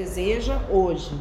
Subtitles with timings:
[0.00, 1.12] deseja hoje.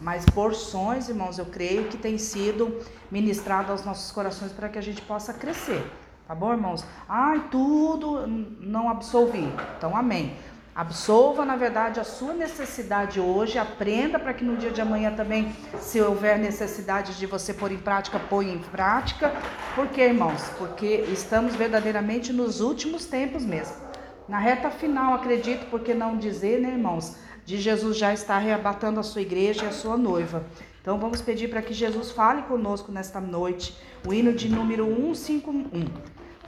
[0.00, 2.78] Mas porções, irmãos, eu creio que tem sido
[3.10, 5.82] ministrado aos nossos corações para que a gente possa crescer.
[6.26, 6.84] Tá bom, irmãos?
[7.08, 9.52] Ai, tudo não absolvi.
[9.76, 10.36] Então, amém.
[10.74, 15.52] Absolva, na verdade, a sua necessidade hoje, aprenda para que no dia de amanhã também,
[15.80, 19.32] se houver necessidade de você pôr em prática, ponha em prática.
[19.74, 20.42] Por quê, irmãos?
[20.56, 23.74] Porque estamos verdadeiramente nos últimos tempos mesmo.
[24.28, 27.16] Na reta final, acredito, porque não dizer, né, irmãos?
[27.48, 30.44] De Jesus já está arrebatando a sua igreja e a sua noiva.
[30.82, 33.74] Então vamos pedir para que Jesus fale conosco nesta noite.
[34.06, 35.86] O hino de número 151.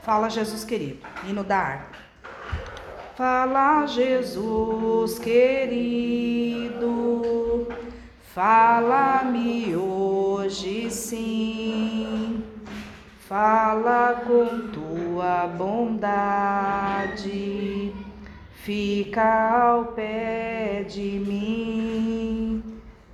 [0.03, 1.97] Fala Jesus querido, hino da harpa.
[3.15, 6.77] Fala Jesus querido,
[8.35, 12.43] fala-me hoje sim.
[13.27, 17.31] Fala com tua bondade
[18.63, 22.63] fica ao pé de mim.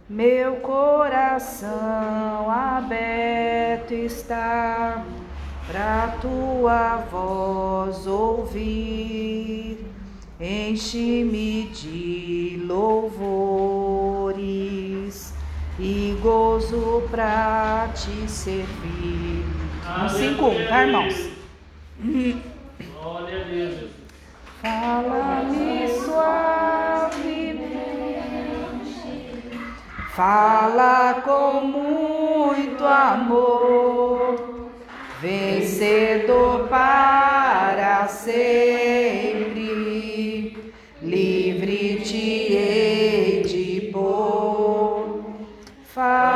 [0.09, 5.05] Meu coração aberto está
[5.67, 9.85] para tua voz ouvir.
[10.39, 14.27] Enche-me de louvores
[15.79, 19.43] e gozo para te servir.
[20.03, 21.31] Um cinco, tá, irmãos?
[23.01, 24.06] Glória a Deus.
[24.61, 27.61] Fala-me suavemente,
[30.15, 34.71] fala com muito amor,
[35.21, 39.61] vencedor para sempre,
[41.03, 45.23] livre te hei de pôr.
[45.85, 46.26] Fala-me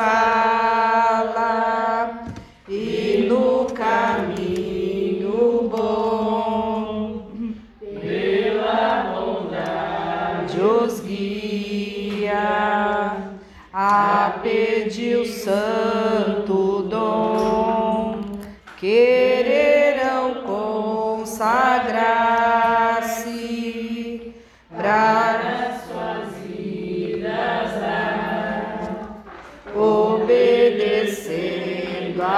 [0.00, 1.44] fala,
[2.66, 7.28] e no caminho bom,
[8.00, 13.14] pela bondade os guia
[13.70, 18.22] a pedir o santo dom,
[18.78, 21.69] quererão consagrar-se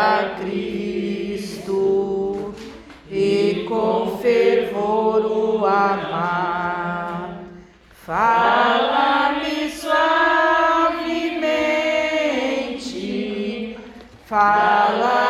[0.02, 1.80] a Cristo
[3.08, 7.38] e com fervor o amar.
[8.04, 9.68] Fala-me
[14.26, 15.21] Fala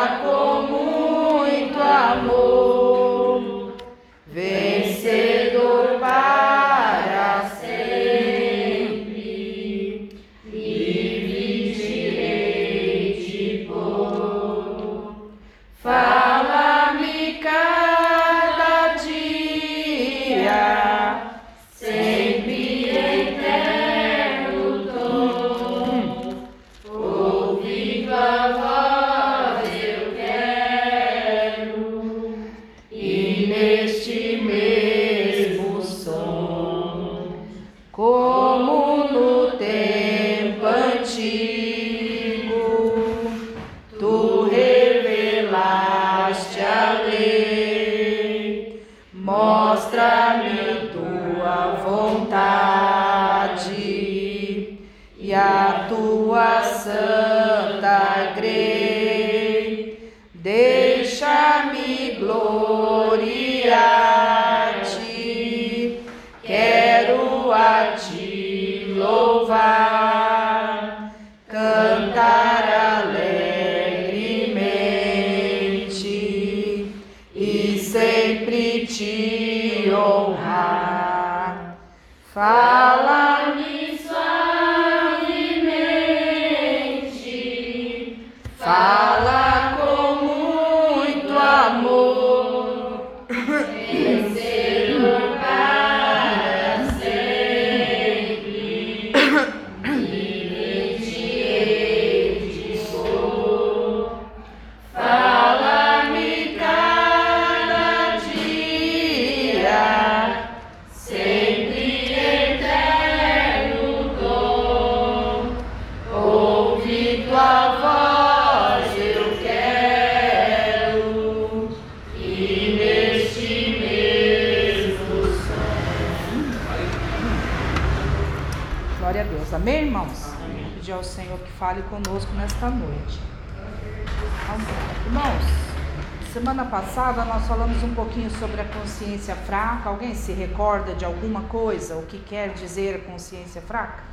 [136.93, 139.89] passada nós falamos um pouquinho sobre a consciência fraca.
[139.89, 141.95] Alguém se recorda de alguma coisa?
[141.95, 144.03] O que quer dizer a consciência fraca?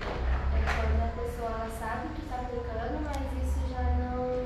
[0.00, 4.40] É quando a pessoa sabe que está pecando, mas isso já não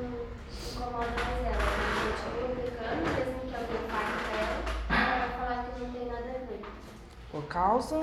[0.75, 1.55] incomoda mais ela.
[1.55, 6.07] Ela continua pecando, mesmo que alguém fale para ela, ela vai falar que não tem
[6.09, 6.63] nada a ver.
[7.31, 8.01] Por causa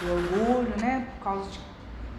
[0.00, 1.06] do orgulho, né?
[1.18, 1.60] Por causa de,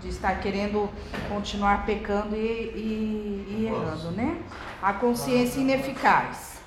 [0.03, 0.91] de estar querendo
[1.27, 4.43] continuar pecando e, e, e errando, né?
[4.81, 6.61] A consciência ineficaz.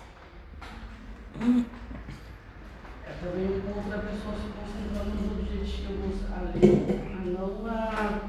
[1.40, 8.20] É também o ponto da pessoa se concentrar nos objetivos ali, a não na,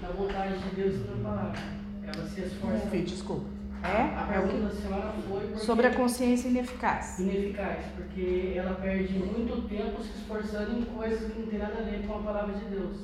[0.00, 1.60] na vontade de Deus e na palavra.
[2.04, 2.86] Ela se esforça.
[2.86, 3.46] Enfim, desculpa.
[3.82, 4.04] A É?
[4.04, 7.18] O pergunta da semana foi Sobre a consciência ineficaz.
[7.18, 11.82] ineficaz, porque ela perde muito tempo se esforçando em coisas que não tem nada a
[11.82, 12.96] ver com a palavra de Deus.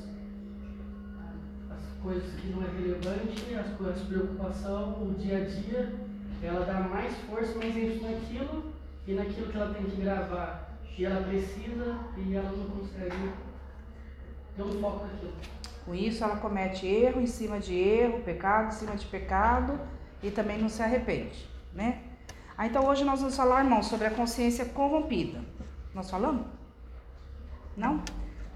[1.97, 5.93] As coisas que não é relevante, as coisas, preocupação, o dia a dia,
[6.43, 8.73] ela dá mais força, mais ênfase naquilo
[9.07, 10.79] e naquilo que ela tem que gravar.
[10.97, 13.33] E ela precisa e ela não consegue
[14.55, 15.33] ter um foco naquilo.
[15.85, 19.79] Com isso, ela comete erro em cima de erro, pecado em cima de pecado
[20.23, 22.03] e também não se arrepende, né?
[22.57, 25.41] Ah, então hoje nós vamos falar, irmãos, sobre a consciência corrompida.
[25.95, 26.47] Nós falamos?
[27.77, 28.03] Não?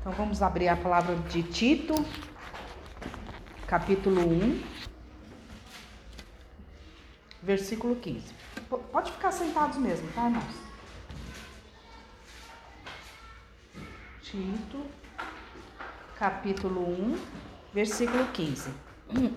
[0.00, 1.94] Então vamos abrir a palavra de Tito,
[3.70, 4.60] capítulo 1,
[7.40, 8.34] versículo 15.
[8.68, 10.54] P- Pode ficar sentados mesmo, tá, irmãos?
[14.22, 14.84] Tito,
[16.18, 16.80] capítulo
[17.14, 17.18] 1,
[17.72, 18.70] versículo 15.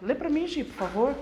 [0.00, 1.14] Lê para mim, Gi, por favor.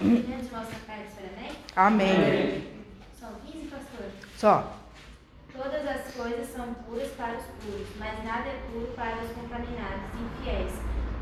[0.00, 2.74] Carta, Serenei, Amém.
[3.20, 4.12] são 15 pastores.
[4.36, 4.83] Só.
[5.56, 10.10] Todas as coisas são puras para os puros, mas nada é puro para os contaminados,
[10.20, 10.72] infiéis.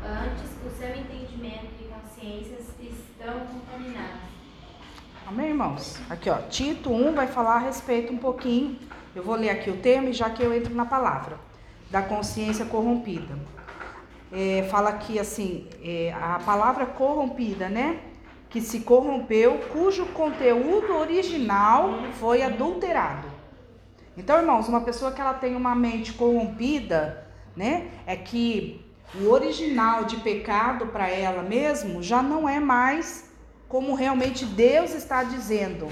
[0.03, 4.21] Antes, o seu entendimento e consciências estão contaminados.
[5.27, 5.99] Amém, irmãos?
[6.09, 6.37] Aqui, ó.
[6.49, 8.79] Tito 1 vai falar a respeito um pouquinho.
[9.15, 11.37] Eu vou ler aqui o termo e já que eu entro na palavra.
[11.91, 13.37] Da consciência corrompida.
[14.31, 17.99] É, fala aqui assim, é, a palavra corrompida, né?
[18.49, 23.32] Que se corrompeu, cujo conteúdo original foi adulterado.
[24.15, 27.25] Então, irmãos, uma pessoa que ela tem uma mente corrompida,
[27.55, 27.87] né?
[28.05, 33.31] É que o original de pecado para ela mesmo já não é mais
[33.67, 35.87] como realmente Deus está dizendo.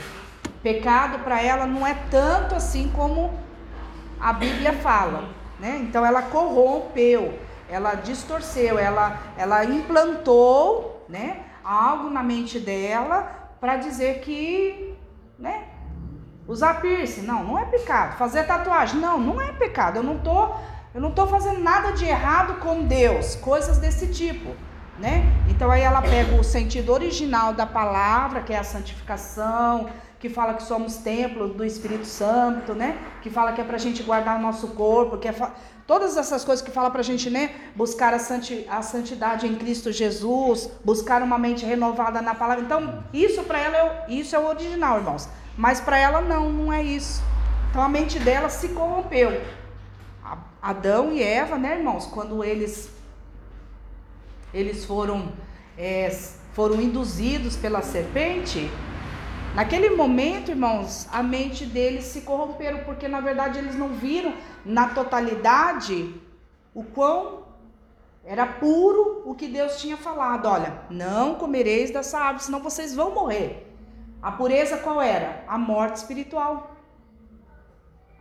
[0.61, 3.33] Pecado para ela não é tanto assim como
[4.19, 5.29] a Bíblia fala,
[5.59, 5.79] né?
[5.81, 14.19] Então ela corrompeu, ela distorceu, ela ela implantou, né, algo na mente dela para dizer
[14.19, 14.95] que,
[15.37, 15.65] né,
[16.51, 18.17] usar piercing, não, não é pecado.
[18.17, 19.97] Fazer tatuagem, não, não é pecado.
[19.97, 20.49] Eu não tô
[20.93, 24.53] eu não tô fazendo nada de errado com Deus, coisas desse tipo
[25.01, 25.25] né?
[25.49, 29.89] Então aí ela pega o sentido original da palavra, que é a santificação,
[30.19, 32.97] que fala que somos templo do Espírito Santo, né?
[33.21, 35.51] Que fala que é pra gente guardar o nosso corpo, que é fa...
[35.87, 37.55] todas essas coisas que fala pra gente, né?
[37.75, 38.65] Buscar a, santi...
[38.69, 42.63] a santidade em Cristo Jesus, buscar uma mente renovada na palavra.
[42.63, 44.11] Então, isso para ela é o...
[44.11, 45.27] isso é o original, irmãos.
[45.57, 47.21] Mas para ela não, não é isso.
[47.69, 49.41] Então a mente dela se corrompeu.
[50.61, 52.91] Adão e Eva, né, irmãos, quando eles
[54.53, 55.31] eles foram,
[55.77, 56.09] é,
[56.53, 58.69] foram induzidos pela serpente,
[59.55, 64.33] naquele momento, irmãos, a mente deles se corromperam, porque na verdade eles não viram
[64.65, 66.13] na totalidade
[66.73, 67.43] o quão
[68.25, 70.47] era puro o que Deus tinha falado.
[70.47, 73.70] Olha, não comereis dessa árvore, senão vocês vão morrer.
[74.21, 75.43] A pureza qual era?
[75.47, 76.75] A morte espiritual.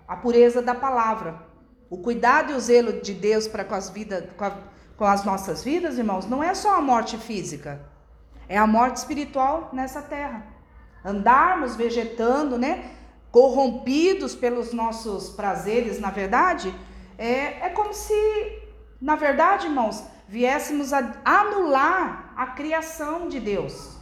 [0.09, 1.42] A pureza da palavra.
[1.88, 4.57] O cuidado e o zelo de Deus para com as vidas, com, a-
[4.97, 7.80] com as nossas vidas, irmãos, não é só a morte física.
[8.49, 10.47] É a morte espiritual nessa terra.
[11.04, 12.92] Andarmos vegetando, né?
[13.30, 16.75] Corrompidos pelos nossos prazeres, na verdade,
[17.16, 18.12] é, é como se,
[19.00, 24.00] na verdade, irmãos, viéssemos a anular a criação de Deus.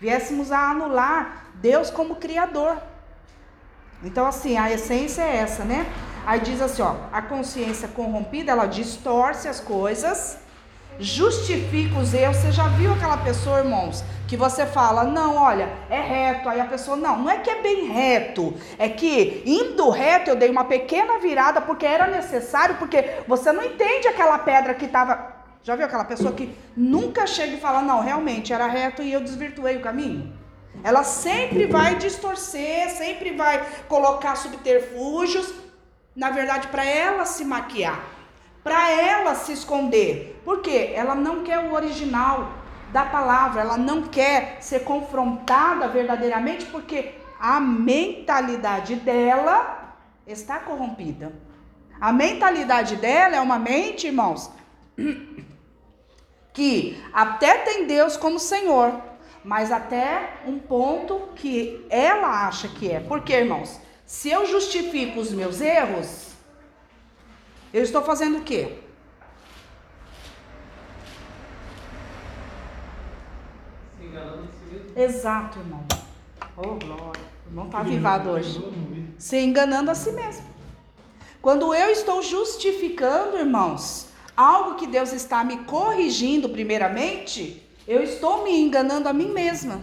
[0.00, 2.76] Viéssemos a anular Deus como criador.
[4.02, 5.86] Então, assim, a essência é essa, né?
[6.26, 10.38] Aí diz assim, ó, a consciência corrompida, ela distorce as coisas,
[10.98, 12.36] justifica os erros.
[12.38, 16.48] Você já viu aquela pessoa, irmãos, que você fala, não, olha, é reto.
[16.48, 20.36] Aí a pessoa, não, não é que é bem reto, é que indo reto eu
[20.36, 25.39] dei uma pequena virada porque era necessário, porque você não entende aquela pedra que estava.
[25.62, 29.20] Já viu aquela pessoa que nunca chega e fala, não, realmente era reto e eu
[29.20, 30.32] desvirtuei o caminho?
[30.82, 35.52] Ela sempre vai distorcer, sempre vai colocar subterfúgios
[36.16, 38.02] Na verdade, para ela se maquiar,
[38.64, 40.40] para ela se esconder.
[40.44, 40.92] Por quê?
[40.94, 42.52] Ela não quer o original
[42.92, 49.94] da palavra, ela não quer ser confrontada verdadeiramente, porque a mentalidade dela
[50.26, 51.32] está corrompida.
[52.00, 54.50] A mentalidade dela é uma mente, irmãos,
[56.52, 59.00] que até tem Deus como Senhor,
[59.44, 63.00] mas até um ponto que ela acha que é.
[63.00, 66.30] Porque, irmãos, se eu justifico os meus erros,
[67.72, 68.78] eu estou fazendo o quê?
[73.96, 74.98] Se enganando em si mesmo.
[74.98, 75.84] Exato, irmão.
[76.56, 77.22] Oh, glória.
[77.46, 78.62] O irmão está avivado hoje.
[79.18, 80.46] Se enganando a si mesmo.
[81.40, 84.09] Quando eu estou justificando, irmãos,
[84.40, 89.80] algo que Deus está me corrigindo primeiramente, eu estou me enganando a mim mesma.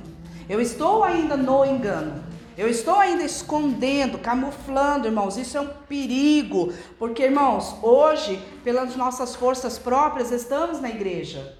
[0.49, 2.23] Eu estou ainda no engano.
[2.57, 5.37] Eu estou ainda escondendo, camuflando, irmãos.
[5.37, 11.55] Isso é um perigo, porque, irmãos, hoje, pelas nossas forças próprias, estamos na igreja.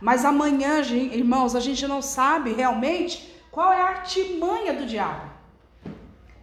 [0.00, 5.28] Mas amanhã, irmãos, a gente não sabe realmente qual é a artimanha do diabo.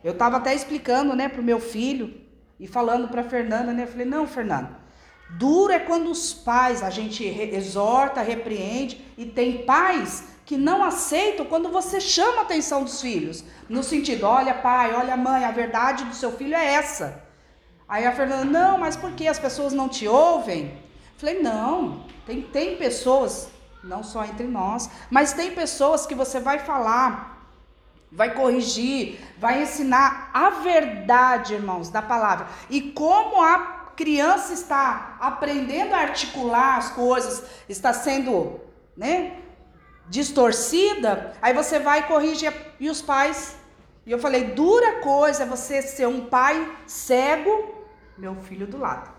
[0.03, 2.13] Eu estava até explicando, né, para o meu filho
[2.59, 3.83] e falando para Fernanda, né?
[3.83, 4.77] Eu falei: não, Fernanda,
[5.31, 11.45] duro é quando os pais a gente exorta, repreende e tem pais que não aceitam
[11.45, 13.43] quando você chama a atenção dos filhos.
[13.67, 17.21] No sentido, olha pai, olha mãe, a verdade do seu filho é essa.
[17.87, 20.73] Aí a Fernanda, não, mas por que as pessoas não te ouvem?
[21.17, 23.49] Falei, não, tem, tem pessoas,
[23.83, 27.45] não só entre nós, mas tem pessoas que você vai falar,
[28.11, 32.47] vai corrigir, vai ensinar a verdade, irmãos, da palavra.
[32.69, 38.61] E como a criança está aprendendo a articular as coisas, está sendo,
[38.95, 39.39] né,
[40.07, 42.47] distorcida, aí você vai e corrige
[42.79, 43.57] e os pais.
[44.05, 47.85] E eu falei, dura coisa é você ser um pai cego,
[48.17, 49.09] meu filho do lado.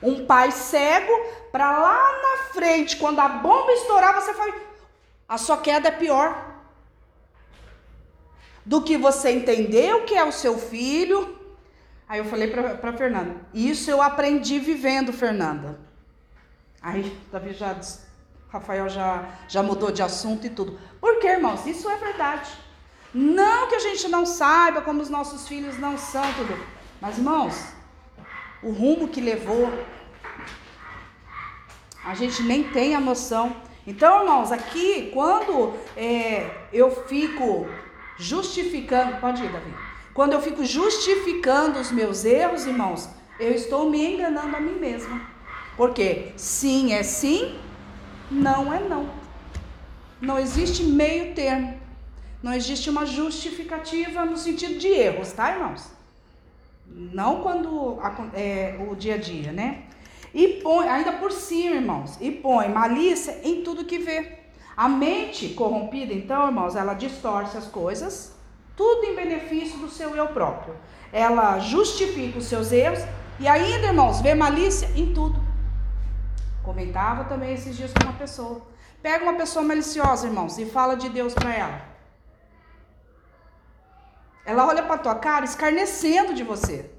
[0.00, 1.12] Um pai cego
[1.50, 4.54] para lá na frente, quando a bomba estourar, você foi
[5.28, 6.54] a sua queda é pior
[8.64, 11.37] do que você entender o que é o seu filho.
[12.08, 15.78] Aí eu falei para Fernanda, isso eu aprendi vivendo, Fernanda.
[16.80, 17.74] Aí Davi já
[18.48, 20.78] Rafael já, já mudou de assunto e tudo.
[21.00, 21.66] Por quê, irmãos?
[21.66, 22.50] Isso é verdade.
[23.12, 26.58] Não que a gente não saiba como os nossos filhos não são, tudo.
[27.00, 27.72] Mas, irmãos,
[28.62, 29.70] o rumo que levou,
[32.04, 33.54] a gente nem tem a noção.
[33.86, 37.66] Então, irmãos, aqui, quando é, eu fico
[38.16, 39.87] justificando, pode ir, Davi.
[40.18, 43.08] Quando eu fico justificando os meus erros, irmãos,
[43.38, 45.20] eu estou me enganando a mim mesma.
[45.76, 47.56] Porque sim é sim,
[48.28, 49.08] não é não.
[50.20, 51.78] Não existe meio termo.
[52.42, 55.88] Não existe uma justificativa no sentido de erros, tá, irmãos?
[56.84, 58.00] Não quando
[58.34, 59.84] é, o dia a dia, né?
[60.34, 64.32] E põe, ainda por cima, irmãos, e põe malícia em tudo que vê.
[64.76, 68.36] A mente corrompida, então, irmãos, ela distorce as coisas,
[68.78, 70.74] tudo em benefício do seu eu próprio.
[71.12, 73.00] Ela justifica os seus erros
[73.40, 75.42] e ainda, irmãos, vê malícia em tudo.
[76.62, 78.62] Comentava também esses dias com uma pessoa.
[79.02, 81.82] Pega uma pessoa maliciosa, irmãos, e fala de Deus para ela.
[84.44, 86.90] Ela olha para tua cara escarnecendo de você.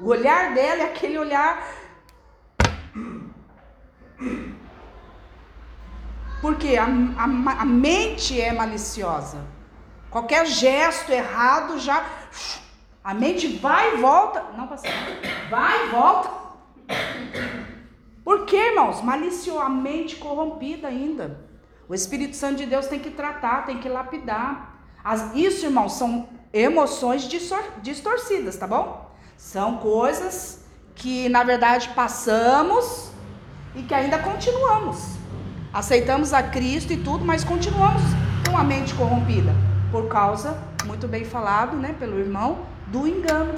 [0.00, 1.62] O olhar dela é aquele olhar.
[6.40, 7.24] Porque a, a,
[7.60, 9.51] a mente é maliciosa.
[10.12, 12.06] Qualquer gesto errado já.
[13.02, 14.44] A mente vai e volta.
[14.56, 14.92] Não, pastor.
[15.50, 16.42] Vai e volta
[18.24, 19.02] por que, irmãos?
[19.02, 21.40] Maliciosamente corrompida ainda.
[21.88, 24.86] O Espírito Santo de Deus tem que tratar, tem que lapidar.
[25.04, 27.28] As, isso, irmãos, são emoções
[27.82, 29.10] distorcidas, tá bom?
[29.36, 30.64] São coisas
[30.94, 33.10] que, na verdade, passamos
[33.74, 35.16] e que ainda continuamos.
[35.72, 38.02] Aceitamos a Cristo e tudo, mas continuamos
[38.48, 39.71] com a mente corrompida.
[39.92, 43.52] Por causa, muito bem falado, né, pelo irmão, do engano.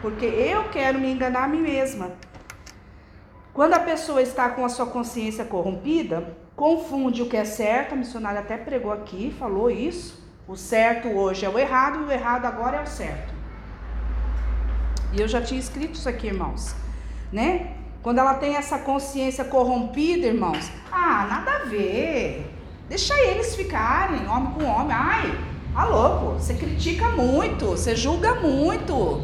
[0.00, 2.12] Porque eu quero me enganar a mim mesma.
[3.52, 7.96] Quando a pessoa está com a sua consciência corrompida, confunde o que é certo, a
[7.96, 10.26] missionária até pregou aqui, falou isso.
[10.48, 13.34] O certo hoje é o errado e o errado agora é o certo.
[15.12, 16.74] E eu já tinha escrito isso aqui, irmãos,
[17.30, 17.76] né?
[18.02, 22.59] Quando ela tem essa consciência corrompida, irmãos, ah, nada a ver.
[22.90, 24.92] Deixa eles ficarem, homem com homem.
[24.92, 25.32] Ai,
[25.72, 29.22] tá louco, você critica muito, você julga muito.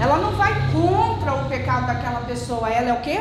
[0.00, 3.20] Ela não vai contra o pecado daquela pessoa, ela é o que?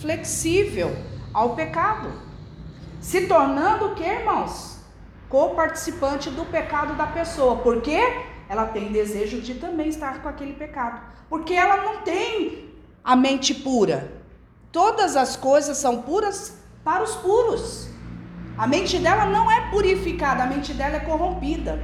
[0.00, 0.96] Flexível
[1.34, 2.08] ao pecado.
[3.02, 4.78] Se tornando o que, irmãos?
[5.28, 7.56] Co-participante do pecado da pessoa.
[7.56, 8.00] Por quê?
[8.52, 11.00] ela tem desejo de também estar com aquele pecado.
[11.30, 12.70] Porque ela não tem
[13.02, 14.12] a mente pura.
[14.70, 17.88] Todas as coisas são puras para os puros.
[18.56, 21.82] A mente dela não é purificada, a mente dela é corrompida.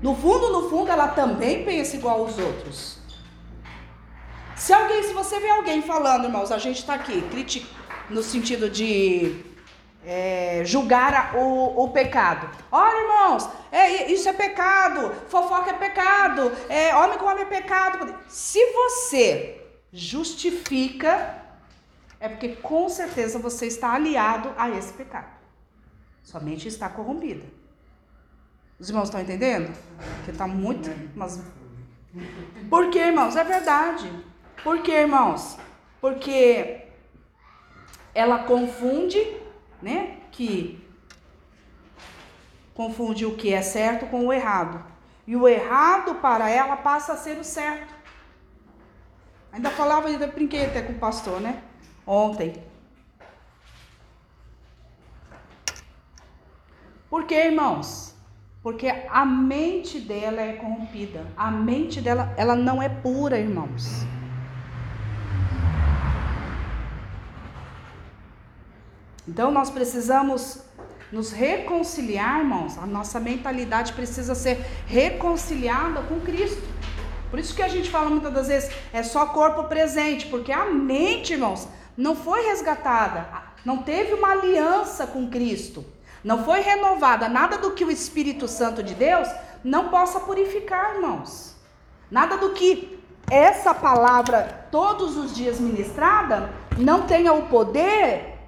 [0.00, 2.98] No fundo, no fundo, ela também pensa igual aos outros.
[4.54, 7.68] Se alguém, se você vê alguém falando, irmãos, a gente está aqui, critica,
[8.08, 9.44] no sentido de
[10.06, 12.48] é, julgar o, o pecado.
[12.70, 18.14] Olha, irmãos, é, isso é pecado, fofoca é pecado, é, homem com homem é pecado.
[18.28, 19.60] Se você
[19.92, 21.42] justifica,
[22.20, 25.33] é porque com certeza você está aliado a esse pecado.
[26.24, 27.44] Sua mente está corrompida.
[28.80, 29.72] Os irmãos estão entendendo?
[30.24, 30.90] Que está muito.
[31.14, 31.40] Mas...
[32.68, 33.36] Por que, irmãos?
[33.36, 34.10] É verdade.
[34.64, 35.56] Por que, irmãos?
[36.00, 36.88] Porque
[38.14, 39.20] ela confunde,
[39.82, 40.18] né?
[40.32, 40.82] Que
[42.72, 44.82] confunde o que é certo com o errado.
[45.26, 47.94] E o errado para ela passa a ser o certo.
[49.52, 51.62] Ainda falava, ainda brinquei até com o pastor, né?
[52.06, 52.73] Ontem.
[57.14, 58.12] Por que, irmãos?
[58.60, 61.24] Porque a mente dela é corrompida.
[61.36, 64.04] A mente dela, ela não é pura, irmãos.
[69.28, 70.64] Então nós precisamos
[71.12, 72.76] nos reconciliar, irmãos.
[72.78, 76.68] A nossa mentalidade precisa ser reconciliada com Cristo.
[77.30, 80.64] Por isso que a gente fala muitas das vezes é só corpo presente, porque a
[80.64, 83.24] mente, irmãos, não foi resgatada,
[83.64, 85.93] não teve uma aliança com Cristo,
[86.24, 87.28] não foi renovada.
[87.28, 89.28] Nada do que o Espírito Santo de Deus
[89.62, 91.54] não possa purificar, irmãos.
[92.10, 92.98] Nada do que
[93.30, 98.38] essa palavra todos os dias ministrada não tenha o poder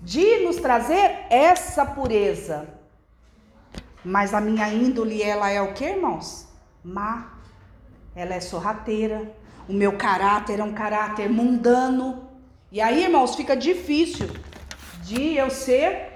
[0.00, 2.68] de nos trazer essa pureza.
[4.04, 6.48] Mas a minha índole, ela é o que, irmãos?
[6.82, 7.32] Má.
[8.14, 9.34] Ela é sorrateira.
[9.68, 12.28] O meu caráter é um caráter mundano.
[12.70, 14.28] E aí, irmãos, fica difícil
[15.02, 16.15] de eu ser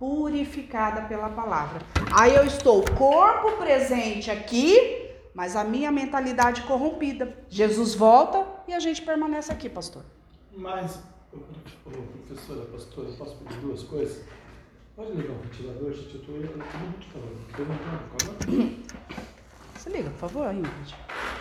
[0.00, 1.82] purificada pela palavra.
[2.10, 7.36] Aí eu estou corpo presente aqui, mas a minha mentalidade corrompida.
[7.50, 10.02] Jesus volta e a gente permanece aqui, pastor.
[10.56, 11.00] Mas
[11.84, 14.24] professora, pastora, posso pedir duas coisas?
[14.96, 16.14] Pode ligar o ventilador, gente?
[16.14, 17.06] Eu estou muito muito
[19.74, 20.94] Você liga, por favor, Ingrid.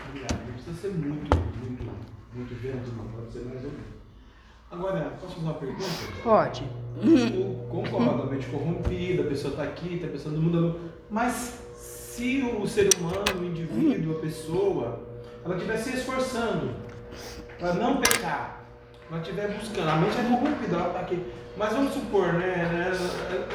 [0.10, 0.45] Obrigado.
[0.45, 1.86] Não precisa ser muito, muito,
[2.34, 3.08] muito vento, não.
[3.08, 3.99] Pode ser mais ou menos.
[4.71, 5.84] Agora, posso fazer uma pergunta?
[6.23, 6.63] Pode.
[7.01, 10.79] Eu concordo, a mente corrompida, a pessoa está aqui, está pensando no mundo.
[11.10, 14.99] Mas se o ser humano, o indivíduo, a pessoa,
[15.43, 16.69] ela estiver se esforçando
[17.58, 18.63] para não pecar,
[19.10, 21.25] ela estiver buscando, a mente é corrompida, ela está aqui.
[21.58, 22.91] Mas vamos supor, né, né,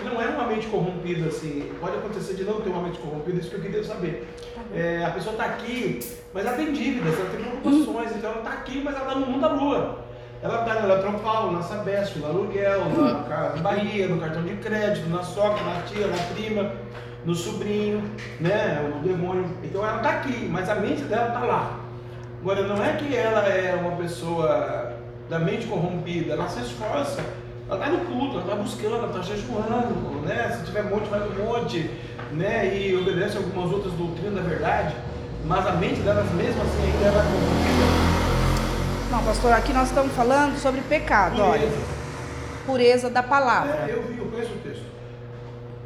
[0.04, 1.72] Não é uma mente corrompida assim.
[1.80, 4.28] Pode acontecer de não ter uma mente corrompida, isso que eu queria saber.
[4.74, 6.00] É, a pessoa está aqui,
[6.34, 9.26] mas ela tem dívidas, ela tem preocupações, então ela está aqui, mas ela está no
[9.26, 10.03] mundo da lua.
[10.44, 15.08] Ela está no Eletropaulo, na Sabesp, no aluguel, na Casa Bahia, no cartão de crédito,
[15.08, 16.70] na sogra, na tia, na prima,
[17.24, 18.02] no sobrinho,
[18.38, 19.46] né, o demônio.
[19.62, 21.80] Então ela está aqui, mas a mente dela está lá.
[22.42, 24.92] Agora, não é que ela é uma pessoa
[25.30, 27.22] da mente corrompida, ela se esforça,
[27.66, 30.54] ela está no culto, ela está buscando, ela está jejuando, né?
[30.58, 31.90] Se tiver monte, vai no monte,
[32.32, 32.76] né?
[32.76, 34.94] E obedece algumas outras doutrinas da verdade,
[35.46, 38.23] mas a mente delas mesmo assim ainda é corrompida.
[39.14, 41.48] Não, pastor, aqui nós estamos falando sobre pecado, Pureza.
[41.48, 41.68] olha.
[42.66, 43.86] Pureza da palavra.
[43.88, 44.82] É, eu vi, eu conheço o texto.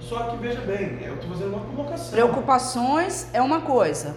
[0.01, 2.11] Só que veja bem, eu estou fazendo uma provocação.
[2.11, 4.17] Preocupações é uma coisa,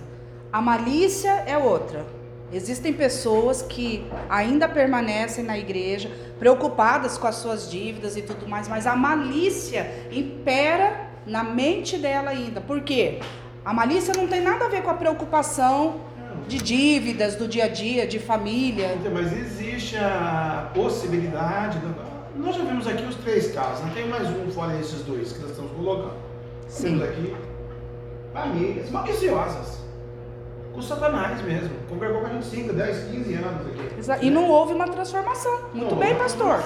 [0.50, 2.06] a malícia é outra.
[2.54, 8.70] Existem pessoas que ainda permanecem na igreja, preocupadas com as suas dívidas e tudo mais,
[8.70, 12.62] mas a malícia impera na mente dela ainda.
[12.62, 13.20] Por quê?
[13.66, 16.00] A malícia não tem nada a ver com a preocupação
[16.52, 18.96] de dívidas do dia a dia, de família.
[19.00, 21.80] Então, mas existe a possibilidade.
[22.36, 25.40] Nós já vimos aqui os três casos, não tem mais um fora esses dois que
[25.40, 26.16] nós estamos colocando.
[26.68, 27.00] Sim.
[27.00, 27.36] Temos aqui
[28.34, 29.82] famílias maliciosas
[30.74, 31.70] com Satanás mesmo.
[31.90, 34.26] Congregou com a gente 5, 10, 15 anos aqui.
[34.26, 35.60] E não houve uma transformação.
[35.74, 36.62] Muito não, bem, pastor.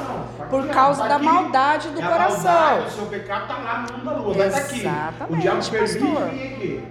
[0.50, 2.52] Por causa tá da maldade do é coração.
[2.52, 5.34] Maldade, o seu pecado está lá no mundo da lua, vai estar tá aqui.
[5.34, 6.84] O diabo permite vir aqui.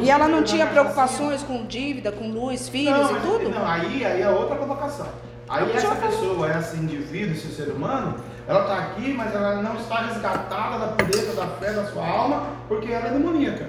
[0.00, 3.50] E ela não tinha preocupações com dívida, com luz, filhos não, e tudo?
[3.50, 5.08] Não, aí, aí é outra provocação.
[5.48, 8.16] Aí essa pessoa, esse indivíduo, esse ser humano,
[8.48, 12.46] ela está aqui, mas ela não está resgatada da pureza da fé da sua alma,
[12.68, 13.68] porque ela é demoníaca.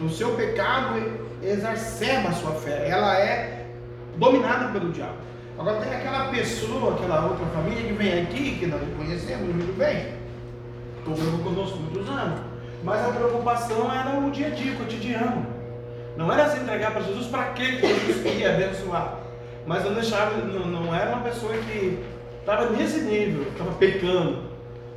[0.00, 1.00] O seu pecado
[1.42, 2.88] exacerba a sua fé.
[2.88, 3.66] Ela é
[4.16, 5.14] dominada pelo diabo.
[5.58, 10.14] Agora tem aquela pessoa, aquela outra família que vem aqui, que nós conhecemos muito bem.
[10.98, 12.49] Estou conosco muitos anos.
[12.82, 15.46] Mas a preocupação era o dia a dia, cotidiano.
[16.16, 19.18] Não era se entregar para Jesus para que Jesus ia abençoar.
[19.66, 22.02] Mas não deixava, não, não era uma pessoa que
[22.40, 24.50] estava nesse nível, estava pecando.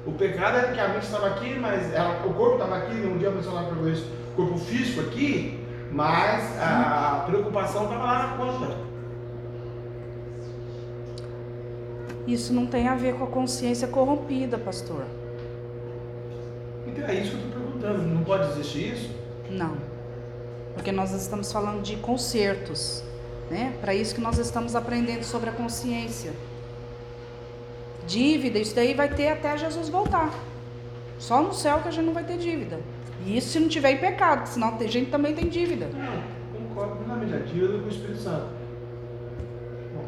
[0.05, 3.17] O pecado era que a mente estava aqui, mas ela, o corpo estava aqui, um
[3.17, 5.59] dia a pessoa lá pegou isso, o corpo físico aqui,
[5.91, 8.75] mas a preocupação estava lá na conta.
[12.27, 15.05] Isso não tem a ver com a consciência corrompida, pastor.
[16.87, 18.15] Então é isso que eu estou perguntando.
[18.15, 19.09] Não pode existir isso?
[19.49, 19.75] Não.
[20.73, 23.03] Porque nós estamos falando de concertos,
[23.51, 23.75] né?
[23.81, 26.31] Para isso que nós estamos aprendendo sobre a consciência.
[28.07, 30.33] Dívida, isso daí vai ter até Jesus voltar.
[31.19, 32.79] Só no céu que a gente não vai ter dívida.
[33.25, 35.87] E isso se não tiver em pecado, senão a gente também tem dívida.
[35.93, 37.33] Não, concordo plenamente.
[37.33, 38.47] A dívida com o Espírito Santo.
[39.93, 40.05] Bom,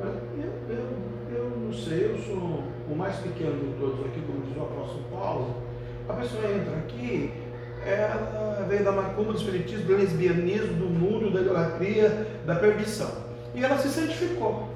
[0.00, 4.56] eu, eu, eu não sei, eu sou o mais pequeno de todos aqui, como diz
[4.56, 5.68] o apóstolo Paulo.
[6.08, 7.30] A pessoa entra aqui,
[7.84, 13.10] ela veio da macumba, do espiritismo, do lesbianismo, do mundo, da idolatria, da perdição.
[13.54, 14.68] E ela se santificou.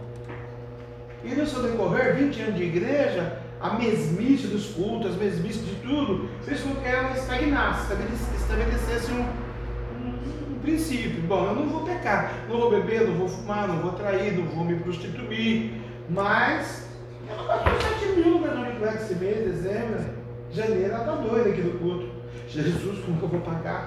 [1.24, 5.74] E no seu decorrer, 20 anos de igreja, a mesmice dos cultos, a mesmice de
[5.76, 7.92] tudo, fez com que ela estagnasse,
[8.36, 11.22] estabelecesse um, um, um, princípio.
[11.22, 14.46] Bom, eu não vou pecar, não vou beber, não vou fumar, não vou trair, não
[14.46, 15.74] vou me prostituir,
[16.10, 16.88] mas
[17.30, 20.21] ela gastou 7 mil na Uniclax esse mês, dezembro,
[20.54, 22.10] janeiro, ela está doida aqui no culto.
[22.48, 23.84] Jesus, como que eu vou pagar?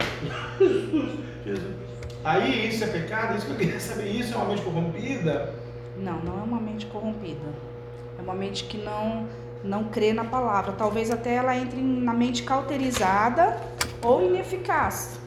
[0.60, 1.76] Jesus, Jesus.
[2.24, 3.38] Aí isso é pecado?
[3.38, 5.54] Isso que eu queria saber, isso é uma mente corrompida?
[5.98, 7.48] Não, não é uma mente corrompida.
[8.18, 9.28] É uma mente que não
[9.64, 10.72] não crê na palavra.
[10.74, 13.58] Talvez até ela entre na mente cauterizada
[14.02, 15.20] ou ineficaz.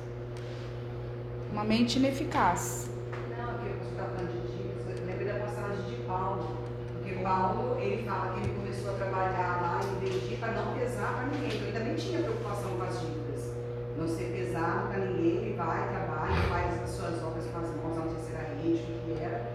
[1.53, 2.89] Uma mente ineficaz.
[3.37, 6.59] Não, aqui você está falando de dívidas, lembrei da passagem de Paulo.
[6.93, 8.55] Porque Paulo, ele fala que ele
[8.91, 11.57] a trabalhar lá e investir para não pesar para ninguém.
[11.57, 13.53] Então ele também tinha preocupação com as dívidas.
[13.97, 18.13] Não ser pesado para ninguém, ele vai, trabalha, faz as suas obras com as mãos,
[18.25, 19.51] se era rede, o que era.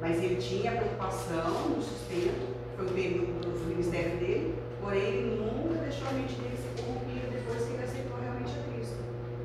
[0.00, 5.80] Mas ele tinha preocupação no sustento, foi o período do ministério dele, porém ele nunca
[5.80, 8.98] deixou a mente dele ser corrompida depois que ele aceitou realmente a Cristo.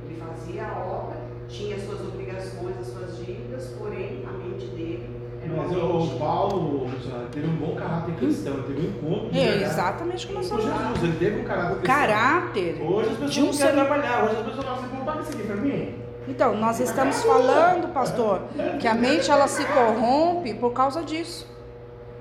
[0.05, 5.12] Ele fazia a obra, tinha as suas obrigações, as suas dívidas, porém a mente dele
[5.45, 6.89] Mas o Paulo
[7.31, 10.49] teve um bom caráter cristão, teve um encontro de É verdade exatamente o que nós
[10.49, 10.71] falamos.
[10.73, 11.95] Jesus, ele teve um caráter cristão.
[11.95, 15.21] Caráter Hoje as pessoas um não querem ser trabalhar, hoje as pessoas falam, não paga
[15.21, 15.95] isso aqui pra mim?
[16.27, 18.41] Então, nós estamos falando, pastor,
[18.79, 21.45] que a mente ela se corrompe por causa disso.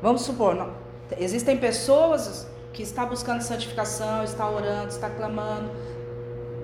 [0.02, 0.70] Vamos supor, não-
[1.18, 5.70] existem pessoas que estão buscando santificação, está orando, está clamando,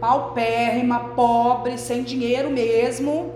[0.01, 3.35] paupérrima, pobre, sem dinheiro mesmo,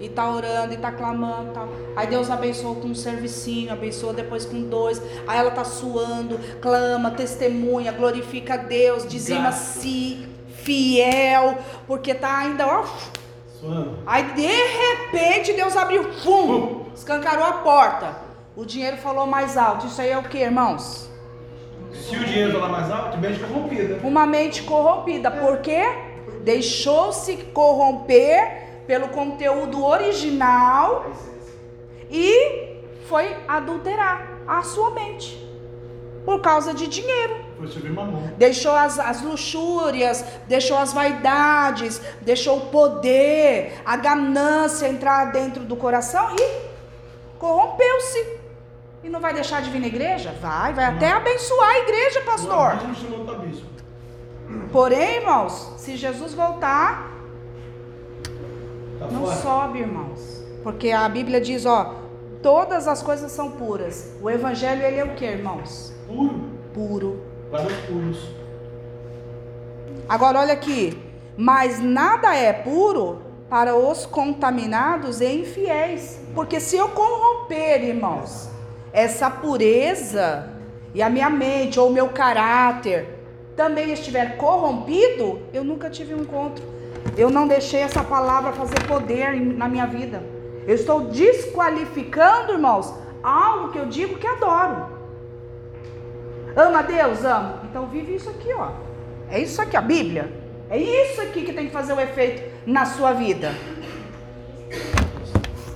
[0.00, 1.68] e está orando e está clamando, tal.
[1.96, 5.00] Aí Deus abençoou com um servicinho, abençoa depois com dois.
[5.26, 10.26] Aí ela está suando, clama, testemunha, glorifica a Deus, dizima-se
[10.62, 12.84] fiel, porque tá ainda ó,
[13.60, 13.98] Suando.
[14.06, 18.16] Aí de repente Deus abriu, fum, escancarou a porta.
[18.56, 19.86] O dinheiro falou mais alto.
[19.86, 21.10] Isso aí é o que, irmãos?
[21.92, 24.00] Se o dinheiro falar mais alto, mente corrompida.
[24.02, 25.30] Uma mente corrompida.
[25.30, 25.82] Por quê?
[26.42, 31.10] Deixou-se corromper pelo conteúdo original
[32.10, 35.42] e foi adulterar a sua mente
[36.24, 37.44] por causa de dinheiro.
[38.36, 45.76] Deixou as, as luxúrias, deixou as vaidades, deixou o poder, a ganância entrar dentro do
[45.76, 48.38] coração e corrompeu-se.
[49.02, 50.34] E não vai deixar de vir na igreja?
[50.40, 52.78] Vai, vai até abençoar a igreja, pastor.
[53.18, 53.68] outro abismo.
[54.72, 57.13] Porém, irmãos, se Jesus voltar,
[59.04, 59.36] Tá não fora.
[59.36, 60.44] sobe, irmãos.
[60.62, 61.94] Porque a Bíblia diz, ó,
[62.42, 64.12] todas as coisas são puras.
[64.22, 65.94] O evangelho ele é o que, irmãos?
[66.06, 66.40] Puro.
[66.72, 67.22] Puro.
[67.50, 68.28] Para os puros.
[70.08, 70.98] Agora olha aqui,
[71.36, 76.20] mas nada é puro para os contaminados e infiéis.
[76.34, 78.48] Porque se eu corromper, irmãos,
[78.92, 80.50] essa pureza
[80.94, 83.08] e a minha mente ou o meu caráter
[83.56, 86.73] também estiver corrompido, eu nunca tive um encontro.
[87.16, 90.22] Eu não deixei essa palavra fazer poder na minha vida.
[90.66, 94.86] Eu estou desqualificando, irmãos, algo que eu digo que adoro.
[96.56, 97.24] Ama a Deus?
[97.24, 97.60] Amo.
[97.64, 98.70] Então vive isso aqui, ó.
[99.30, 100.32] É isso aqui, a Bíblia.
[100.70, 103.52] É isso aqui que tem que fazer o efeito na sua vida.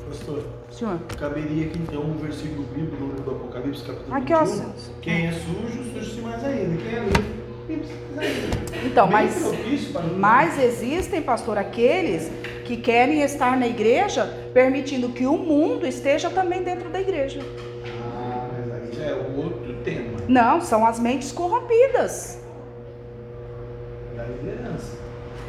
[0.08, 0.98] Pastor, Senhor.
[1.18, 4.44] caberia aqui então um versículo bíblico no livro do Apocalipse, capítulo Aqui, ó.
[4.44, 4.72] 21.
[5.02, 6.82] Quem é sujo, sujo-se mais ainda.
[6.82, 7.47] Quem é ainda.
[8.84, 9.34] Então, mas,
[10.16, 12.30] mas existem, pastor, aqueles
[12.64, 17.40] que querem estar na igreja, permitindo que o mundo esteja também dentro da igreja.
[17.86, 22.38] Ah, mas aí é outro tema Não, são as mentes corrompidas.
[24.16, 24.98] da liderança.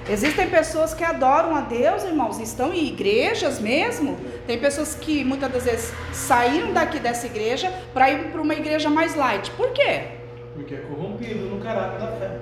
[0.09, 4.17] Existem pessoas que adoram a Deus, irmãos, estão em igrejas mesmo.
[4.47, 8.89] Tem pessoas que muitas das vezes saíram daqui dessa igreja para ir para uma igreja
[8.89, 9.51] mais light.
[9.51, 10.18] Por quê?
[10.59, 12.37] Porque é corrompido no caráter da fé.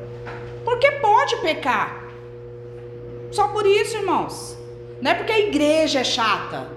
[0.65, 2.03] Porque pode pecar.
[3.31, 4.57] Só por isso, irmãos.
[4.99, 6.67] Não é porque a igreja é chata.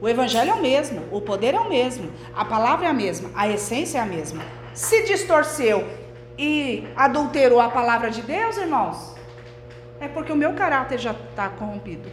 [0.00, 3.30] O evangelho é o mesmo, o poder é o mesmo, a palavra é a mesma,
[3.34, 4.42] a essência é a mesma.
[4.74, 5.86] Se distorceu
[6.38, 9.14] e adulterou a palavra de Deus, irmãos,
[9.98, 12.10] é porque o meu caráter já está corrompido.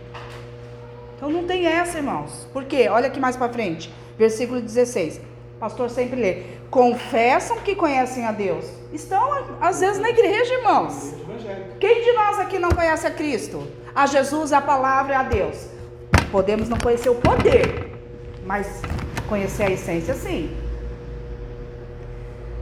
[1.16, 2.48] Então não tem essa, irmãos.
[2.54, 2.88] Por quê?
[2.90, 5.20] Olha aqui mais para frente, versículo 16.
[5.64, 8.66] Pastor sempre lê: Confessam que conhecem a Deus.
[8.92, 11.14] Estão, às vezes, na igreja, irmãos.
[11.80, 13.66] Quem de nós aqui não conhece a Cristo?
[13.96, 15.70] A Jesus, a palavra a Deus.
[16.34, 17.96] Podemos não conhecer o poder,
[18.46, 18.82] mas
[19.30, 20.54] conhecer a essência, sim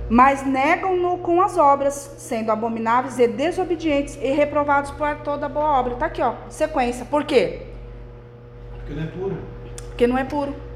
[0.07, 5.93] mas negam-no com as obras, sendo abomináveis e desobedientes e reprovados por toda boa obra.
[5.93, 7.05] Está aqui, ó, sequência.
[7.05, 7.61] Por quê?
[8.73, 9.37] Porque não é puro.
[9.87, 10.70] Porque não é puro.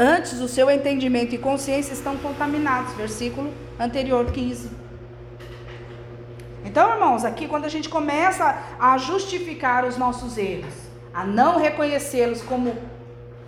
[0.00, 2.94] Antes, o seu entendimento e consciência estão contaminados.
[2.94, 4.70] Versículo anterior, 15.
[6.64, 10.72] Então, irmãos, aqui quando a gente começa a justificar os nossos erros,
[11.12, 12.76] a não reconhecê-los como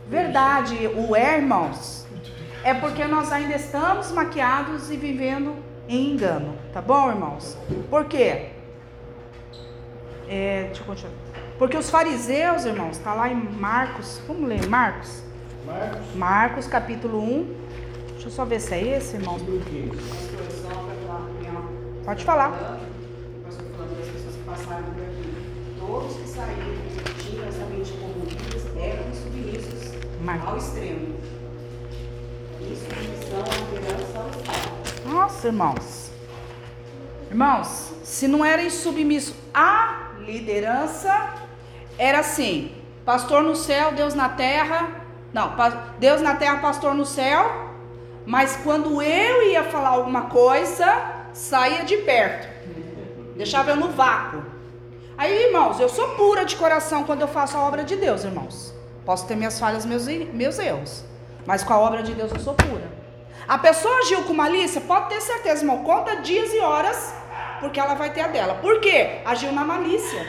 [0.09, 2.05] verdade, o é, irmãos,
[2.65, 5.55] é porque nós ainda estamos maquiados e vivendo
[5.89, 6.59] em engano.
[6.73, 7.57] Tá bom, irmãos?
[7.89, 8.49] Por quê?
[10.29, 11.15] É, deixa eu continuar.
[11.57, 14.21] Porque os fariseus, irmãos, está lá em Marcos.
[14.27, 15.30] Vamos ler Marcos?
[15.71, 16.15] Marcos.
[16.15, 17.55] Marcos, capítulo 1.
[18.13, 19.41] Deixa eu só ver se é esse, irmãos.
[22.05, 22.81] Pode falar.
[25.79, 26.75] Todos que saíram
[27.19, 29.93] tinham essa mente corrompida eram submissos
[30.47, 31.15] ao extremo.
[35.07, 36.11] Nossa, irmãos.
[37.31, 41.35] Irmãos, se não era submisso à liderança,
[41.97, 42.73] era assim:
[43.05, 45.00] pastor no céu, Deus na terra.
[45.33, 45.55] Não,
[45.99, 47.71] Deus na terra, pastor no céu.
[48.27, 50.87] Mas quando eu ia falar alguma coisa,
[51.33, 52.49] saía de perto.
[53.37, 54.43] Deixava eu no vácuo.
[55.17, 58.75] Aí, irmãos, eu sou pura de coração quando eu faço a obra de Deus, irmãos.
[59.05, 61.05] Posso ter minhas falhas, meus, meus erros.
[61.47, 62.91] Mas com a obra de Deus eu sou pura.
[63.49, 65.83] A pessoa agiu com malícia, pode ter certeza, irmão.
[65.83, 67.15] Conta dias e horas,
[67.59, 68.55] porque ela vai ter a dela.
[68.55, 69.21] Por quê?
[69.25, 70.25] Agiu na malícia.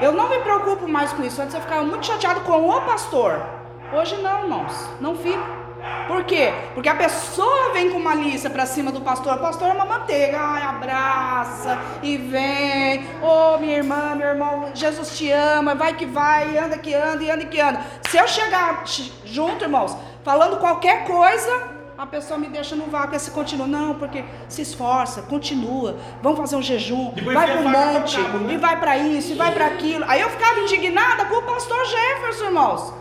[0.00, 1.40] Eu não me preocupo mais com isso.
[1.40, 3.63] Antes eu ficava muito chateado com o pastor.
[3.94, 4.72] Hoje não, irmãos.
[5.00, 5.64] Não fico.
[6.08, 6.52] Por quê?
[6.74, 9.34] Porque a pessoa vem com malícia para cima do pastor.
[9.34, 10.38] O pastor é uma manteiga.
[10.38, 13.04] Ai, abraça e vem.
[13.22, 15.74] Ô, oh, minha irmã, meu irmão, Jesus te ama.
[15.74, 17.80] Vai que vai, anda que anda e anda que anda.
[18.08, 18.82] Se eu chegar
[19.24, 24.24] junto, irmãos, falando qualquer coisa, a pessoa me deixa no vácuo, se continua, não, porque
[24.48, 28.54] se esforça, continua, vamos fazer um jejum, Depois vai para o monte, cabo, né?
[28.54, 30.04] e vai para isso, e vai para aquilo.
[30.08, 32.92] Aí eu ficava indignada com o pastor Jefferson, irmãos.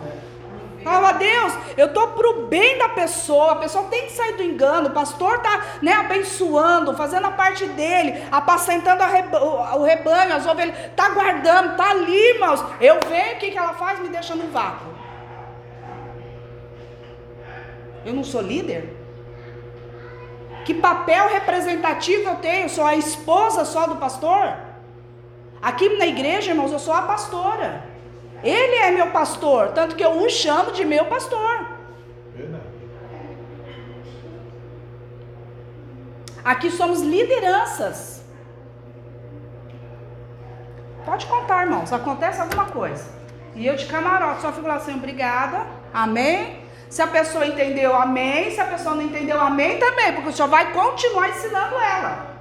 [0.84, 4.90] Fala, Deus, eu estou pro bem da pessoa, a pessoa tem que sair do engano,
[4.90, 9.42] o pastor está né, abençoando, fazendo a parte dele, apacentando reba
[9.78, 12.64] o rebanho, as ovelhas, está guardando, está ali, irmãos.
[12.82, 14.00] Eu venho, o que, que ela faz?
[14.00, 14.94] Me deixa no vácuo.
[18.06, 18.98] Eu não sou líder?
[20.66, 22.70] Que papel representativo eu tenho?
[22.70, 24.56] Sou a esposa só do pastor?
[25.62, 27.93] Aqui na igreja, irmãos, eu sou a pastora.
[28.44, 31.66] Ele é meu pastor, tanto que eu o chamo de meu pastor.
[32.36, 32.74] Verdade.
[36.44, 38.22] Aqui somos lideranças.
[41.06, 41.94] Pode contar, irmãos.
[41.94, 43.06] Acontece alguma coisa.
[43.56, 45.66] E eu de camarote, só fico lá assim, obrigada.
[45.94, 46.64] Amém.
[46.90, 48.52] Se a pessoa entendeu, amém.
[48.52, 52.34] Se a pessoa não entendeu, amém também, porque o Senhor vai continuar ensinando ela.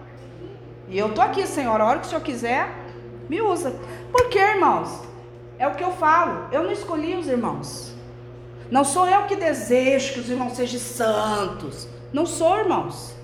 [0.89, 2.69] E eu tô aqui, Senhor, a hora que o Senhor quiser,
[3.29, 3.75] me usa.
[4.11, 5.12] Por quê, irmãos?
[5.63, 6.49] É o que eu falo.
[6.51, 7.95] Eu não escolhi os irmãos.
[8.69, 11.87] Não sou eu que desejo que os irmãos sejam santos.
[12.13, 13.15] Não sou, irmãos.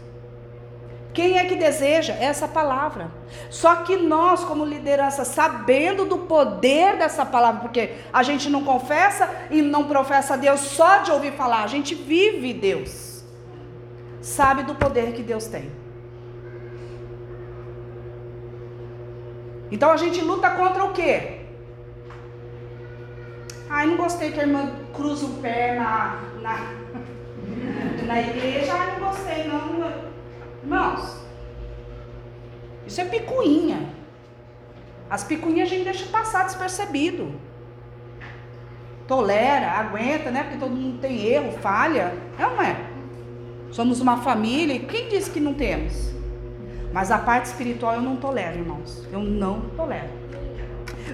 [1.12, 3.10] Quem é que deseja essa palavra?
[3.50, 9.28] Só que nós, como liderança, sabendo do poder dessa palavra, porque a gente não confessa
[9.50, 13.24] e não professa a Deus só de ouvir falar, a gente vive Deus.
[14.20, 15.72] Sabe do poder que Deus tem.
[19.72, 21.37] Então a gente luta contra o quê?
[23.70, 26.72] Ai, não gostei que a irmã cruza o pé na, na,
[28.06, 28.72] na igreja.
[28.72, 29.92] Ai, não gostei, não.
[30.62, 31.18] Irmãos,
[32.86, 33.94] isso é picuinha.
[35.10, 37.32] As picuinhas a gente deixa passar despercebido.
[39.06, 40.42] Tolera, aguenta, né?
[40.42, 42.14] Porque todo mundo tem erro, falha.
[42.38, 42.76] É não é?
[43.70, 46.12] Somos uma família e quem disse que não temos?
[46.92, 49.06] Mas a parte espiritual eu não tolero, irmãos.
[49.12, 50.17] Eu não tolero.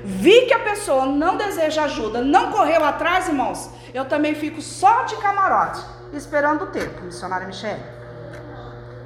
[0.04, 3.70] Vi que a pessoa não deseja ajuda, não correu atrás, irmãos.
[3.92, 5.80] Eu também fico só de camarote,
[6.12, 7.80] esperando o tempo, missionária Michele.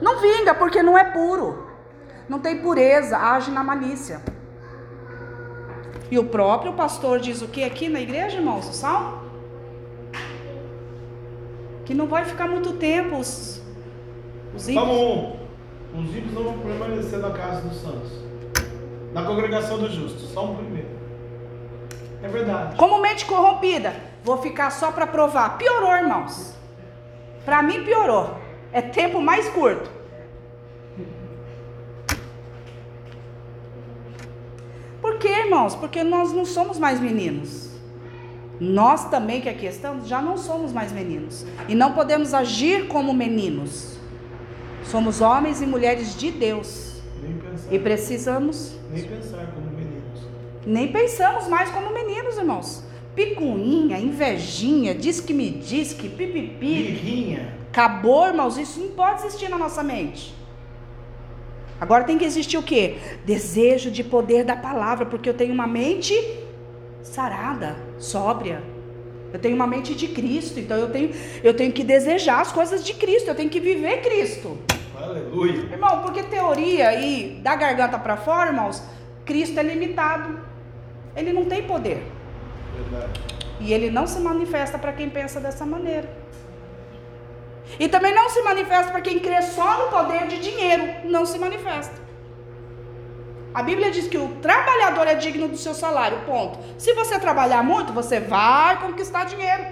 [0.00, 1.66] Não vinga, porque não é puro.
[2.28, 4.22] Não tem pureza, age na malícia.
[6.10, 8.68] E o próprio pastor diz o que aqui na igreja, irmãos?
[8.68, 9.18] O salmo?
[11.84, 13.62] Que não vai ficar muito tempo os,
[14.54, 14.74] os ímpios.
[14.74, 15.38] Salmo
[15.94, 16.00] 1.
[16.00, 18.27] Os ímpios não vão permanecer na casa dos santos.
[19.12, 20.32] Na congregação dos justos.
[20.32, 20.88] Salmo primeiro.
[22.22, 22.76] É verdade.
[22.76, 23.94] Como mente corrompida.
[24.24, 25.56] Vou ficar só para provar.
[25.56, 26.54] Piorou, irmãos.
[27.44, 28.36] Para mim piorou.
[28.72, 29.90] É tempo mais curto.
[35.00, 35.74] Por quê, irmãos?
[35.74, 37.68] Porque nós não somos mais meninos.
[38.60, 41.46] Nós também que aqui estamos já não somos mais meninos.
[41.68, 43.96] E não podemos agir como meninos.
[44.84, 46.87] Somos homens e mulheres de Deus.
[47.70, 50.20] E precisamos nem pensar como meninos.
[50.64, 52.82] Nem pensamos mais como meninos, irmãos.
[53.14, 56.58] Picuinha, invejinha, diz que me diz que pipipi.
[56.58, 57.54] Birrinha.
[57.70, 58.56] Acabou, irmãos.
[58.56, 60.34] Isso não pode existir na nossa mente.
[61.80, 62.96] Agora tem que existir o quê?
[63.24, 66.14] Desejo de poder da palavra, porque eu tenho uma mente
[67.02, 68.62] sarada, sóbria.
[69.32, 71.10] Eu tenho uma mente de Cristo, então eu tenho,
[71.44, 74.56] eu tenho que desejar as coisas de Cristo, eu tenho que viver Cristo.
[75.08, 75.60] Aleluia.
[75.72, 78.82] Irmão, porque teoria aí da garganta para fora, irmãos,
[79.24, 80.38] Cristo é limitado.
[81.16, 82.06] Ele não tem poder.
[82.74, 83.20] Verdade.
[83.58, 86.08] E ele não se manifesta para quem pensa dessa maneira.
[87.80, 90.86] E também não se manifesta para quem crê só no poder de dinheiro.
[91.04, 91.96] Não se manifesta.
[93.54, 96.58] A Bíblia diz que o trabalhador é digno do seu salário, ponto.
[96.76, 99.64] Se você trabalhar muito, você vai conquistar dinheiro.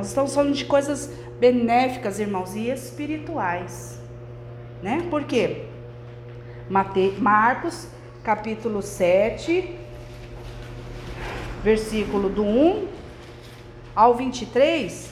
[0.00, 4.00] Nós estamos falando de coisas benéficas, irmãos, e espirituais.
[4.82, 5.06] Né?
[5.10, 5.66] Por quê?
[6.70, 7.16] Mate...
[7.18, 7.86] Marcos,
[8.24, 9.78] capítulo 7,
[11.62, 12.88] versículo do 1
[13.94, 15.10] ao 23.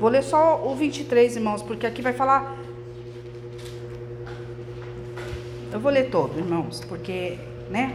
[0.00, 2.58] Vou ler só o 23, irmãos, porque aqui vai falar
[5.72, 7.38] Eu vou ler todo, irmãos, porque,
[7.70, 7.94] né?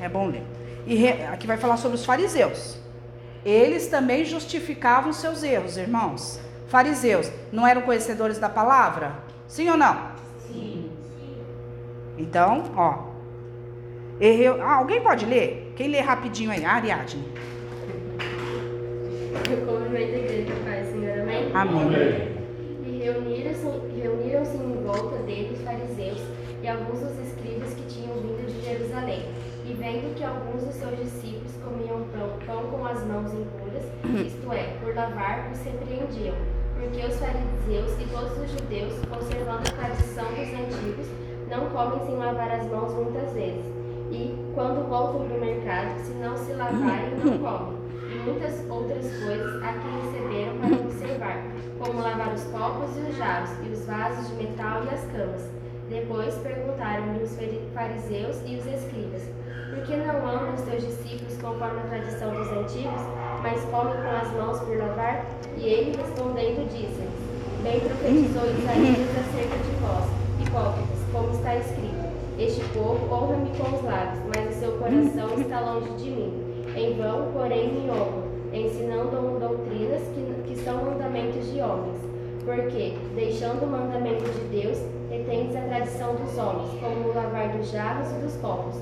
[0.00, 0.42] É bom ler.
[0.86, 2.76] E re- aqui vai falar sobre os fariseus.
[3.44, 6.40] Eles também justificavam seus erros, irmãos.
[6.68, 9.12] Fariseus não eram conhecedores da palavra?
[9.48, 10.12] Sim ou não?
[10.46, 10.90] Sim.
[12.16, 13.10] Então, ó.
[14.20, 14.62] Erreu.
[14.62, 15.72] Ah, alguém pode ler?
[15.76, 16.64] Quem lê rapidinho aí?
[16.64, 17.24] Ariadne.
[19.50, 21.50] Eu cumprimento a igreja, Pai, Senhor, amém?
[21.52, 22.32] Amém.
[22.86, 23.66] E reuniram-se
[24.00, 25.58] reuniram-se em volta dele
[33.12, 33.84] mãos impuras,
[34.26, 36.34] isto é, por lavar, os repreendiam.
[36.74, 41.06] Porque os fariseus e todos os judeus, conservando a tradição dos antigos,
[41.48, 43.64] não comem sem lavar as mãos muitas vezes.
[44.10, 47.82] E, quando voltam do mercado, se não se lavarem, não comem.
[48.10, 51.42] E muitas outras coisas a que receberam para observar,
[51.78, 55.48] como lavar os copos e os jarros, e os vasos de metal e as camas.
[55.88, 59.22] Depois perguntaram-lhe os fari- fariseus e os escribas:
[59.72, 63.00] Por que não andam os teus discípulos conforme a tradição dos antigos,
[63.42, 65.24] mas comem com as mãos por lavar?
[65.56, 67.08] E ele respondendo disse-lhes:
[67.62, 70.04] Bem profetizou Isaías acerca de vós,
[70.42, 72.04] hipócritas, como está escrito:
[72.38, 76.64] Este povo honra-me com os lábios, mas o seu coração está longe de mim.
[76.76, 81.96] Em vão, porém, me honram, ensinando doutrinas que, que são mandamentos de homens.
[82.44, 87.70] Porque, deixando o mandamento de Deus, retendes a tradição dos homens, como o lavar dos
[87.70, 88.76] jarros e dos copos,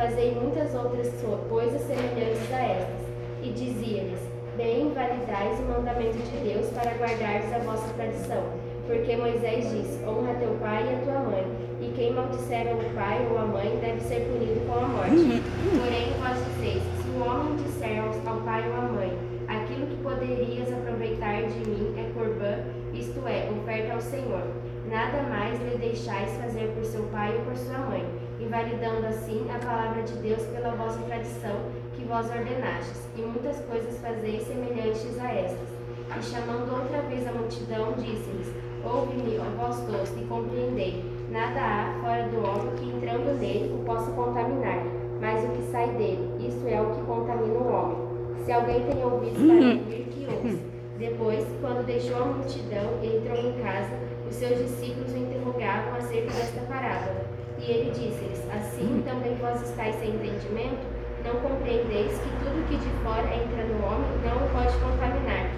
[0.00, 1.12] fazei muitas outras
[1.50, 3.00] coisas semelhantes a estas.
[3.42, 4.20] E dizia-lhes:
[4.56, 8.42] Bem invalidais o mandamento de Deus para guardardes a vossa tradição.
[8.86, 11.46] Porque Moisés disse: Honra teu pai e a tua mãe,
[11.82, 15.42] e quem maldisser o pai ou a mãe deve ser punido com a morte.
[15.78, 19.18] Porém, vós dizeis: Se o homem disser ao pai ou à mãe,
[19.48, 22.56] aquilo que poderias aproveitar de mim é corbã,
[22.94, 24.42] isto é, oferta ao Senhor.
[24.90, 28.04] Nada mais lhe deixais fazer por seu pai ou por sua mãe,
[28.40, 31.56] invalidando assim a palavra de Deus pela vossa tradição
[31.94, 35.68] que vós ordenastes, e muitas coisas fazeis semelhantes a estas.
[36.16, 38.52] E chamando outra vez a multidão, disse-lhes:
[38.84, 41.04] Ouve-me, ó vós todos, e compreendei.
[41.30, 44.82] Nada há fora do homem que entrando nele o possa contaminar,
[45.20, 47.98] mas o que sai dele, isso é o que contamina o homem.
[48.44, 50.58] Se alguém tem ouvidos para ouvir, que ouça.
[50.98, 53.94] Depois, quando deixou a multidão e entrou em casa,
[54.28, 57.29] os seus discípulos o interrogavam acerca desta parábola.
[57.60, 59.02] E ele disse-lhes: Assim hum.
[59.04, 60.80] também vós estáis sem entendimento?
[61.24, 65.50] Não compreendeis que tudo que de fora entra no homem não o pode contaminar,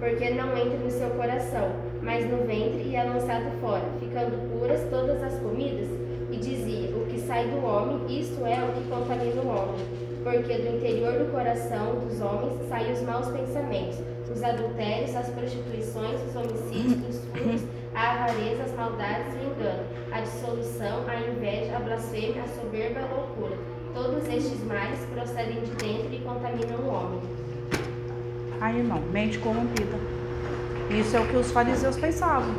[0.00, 4.80] porque não entra no seu coração, mas no ventre e é lançado fora, ficando puras
[4.88, 5.88] todas as comidas.
[6.30, 9.84] E dizia: O que sai do homem, isto é o que contamina o homem.
[10.24, 13.98] Porque do interior do coração dos homens saem os maus pensamentos,
[14.34, 19.84] os adultérios, as prostituições, os homicídios, os furos a avareza, as maldades e o engano,
[20.12, 23.56] a dissolução, a inveja, a blasfêmia, a soberba a loucura.
[23.94, 27.20] Todos estes males procedem de dentro e contaminam o homem.
[28.60, 29.96] Aí, irmão, mente corrompida.
[30.90, 32.54] Isso é o que os fariseus pensavam.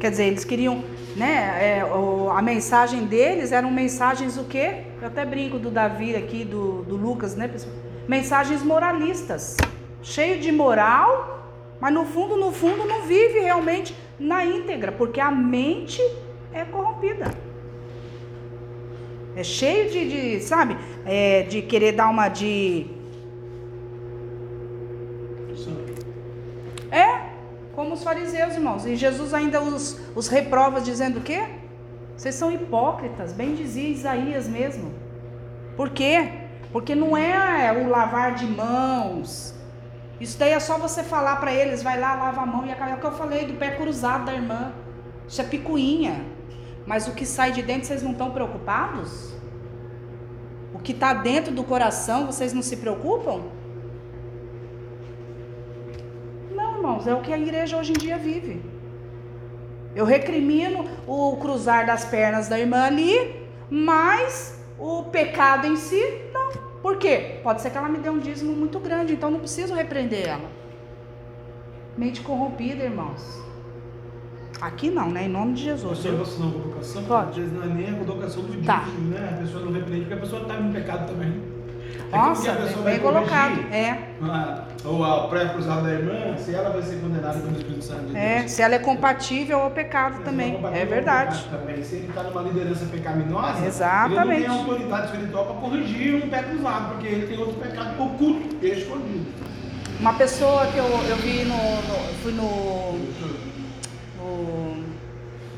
[0.00, 0.82] Quer dizer, eles queriam,
[1.16, 1.78] né?
[1.80, 4.84] É, o- a mensagem deles eram mensagens o quê?
[5.00, 7.50] Eu até brinco do Davi aqui, do, do Lucas, né?
[8.08, 9.56] Mensagens moralistas.
[10.02, 11.45] Cheio de moral,
[11.80, 16.00] mas no fundo, no fundo, não vive realmente na íntegra, porque a mente
[16.52, 17.30] é corrompida.
[19.34, 22.86] É cheio de, de sabe, é, de querer dar uma de.
[26.90, 27.26] É,
[27.74, 28.86] como os fariseus, irmãos.
[28.86, 31.44] E Jesus ainda os, os reprova dizendo o quê?
[32.16, 34.94] Vocês são hipócritas, bem dizia Isaías mesmo.
[35.76, 36.30] Por quê?
[36.72, 39.55] Porque não é o lavar de mãos.
[40.20, 42.92] Isso daí é só você falar para eles, vai lá, lava a mão e acaba.
[42.92, 44.72] É o que eu falei do pé cruzado da irmã.
[45.28, 46.24] Isso é picuinha.
[46.86, 49.34] Mas o que sai de dentro, vocês não estão preocupados?
[50.72, 53.42] O que está dentro do coração, vocês não se preocupam?
[56.54, 58.62] Não, irmãos, é o que a igreja hoje em dia vive.
[59.94, 66.02] Eu recrimino o cruzar das pernas da irmã ali, mas o pecado em si,
[66.32, 66.65] não.
[66.82, 67.40] Por quê?
[67.42, 70.48] Pode ser que ela me dê um dízimo muito grande, então não preciso repreender ela.
[71.96, 73.42] Mente corrompida, irmãos.
[74.60, 75.24] Aqui não, né?
[75.24, 75.98] Em nome de Jesus.
[75.98, 77.00] Você?
[77.02, 77.30] Pode.
[77.30, 78.80] Às vezes não é nem a colocação do Tá.
[78.84, 79.30] dízimo, né?
[79.36, 81.55] A pessoa não repreende porque a pessoa está no pecado também.
[82.12, 82.52] É Nossa,
[82.84, 83.60] bem colocado.
[83.72, 83.98] É.
[84.84, 88.12] Ou a pré cruzada da irmã, se ela vai ser condenada pelo Espírito Santo de
[88.12, 88.16] Deus.
[88.16, 90.58] É, se ela é compatível ao pecado também.
[90.72, 91.44] É verdade.
[91.50, 91.82] Também.
[91.82, 94.42] Se ele está numa liderança pecaminosa, Exatamente.
[94.42, 98.00] ele não tem autoridade espiritual para corrigir um pé cruzado, porque ele tem outro pecado
[98.02, 99.26] oculto e escondido.
[99.98, 102.98] Uma pessoa que eu, eu vi no, no- fui no,
[104.18, 104.75] no,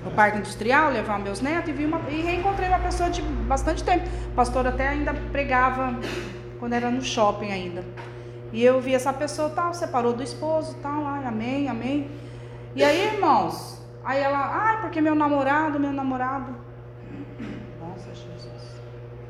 [0.08, 3.84] no parque industrial levar meus netos e vi uma e reencontrei uma pessoa de bastante
[3.84, 4.08] tempo.
[4.32, 5.94] O pastor até ainda pregava
[6.58, 7.84] quando era no shopping ainda.
[8.52, 12.10] E eu vi essa pessoa tal, separou do esposo, tal, ai, amém, amém.
[12.74, 16.54] E aí, irmãos, aí ela, ai, porque meu namorado, meu namorado.
[17.78, 18.80] Nossa, Jesus.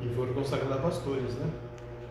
[0.01, 1.51] E foram consagrados pastores, né?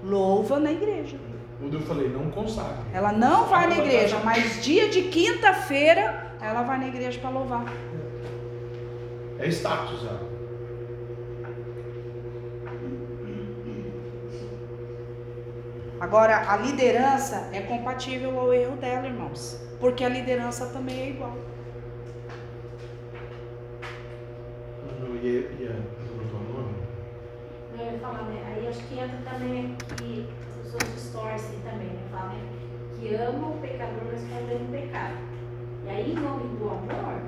[0.03, 1.18] Louva na igreja.
[1.59, 2.84] Quando eu falei, não consagre.
[2.93, 7.65] Ela não vai na igreja, mas dia de quinta-feira ela vai na igreja para louvar.
[9.39, 10.19] É status já.
[15.99, 19.59] Agora, a liderança é compatível ao erro dela, irmãos.
[19.79, 21.35] Porque a liderança também é igual.
[25.01, 26.75] Eu ia, ia perguntar o nome.
[27.77, 28.43] Eu ia falar, né?
[28.45, 32.01] Aí acho que entra também que as pessoas distorcem também, né?
[32.11, 32.49] Falam, né?
[32.99, 35.17] Que ama o pecador, mas condena o pecado.
[35.85, 37.21] E aí, em nome do amor,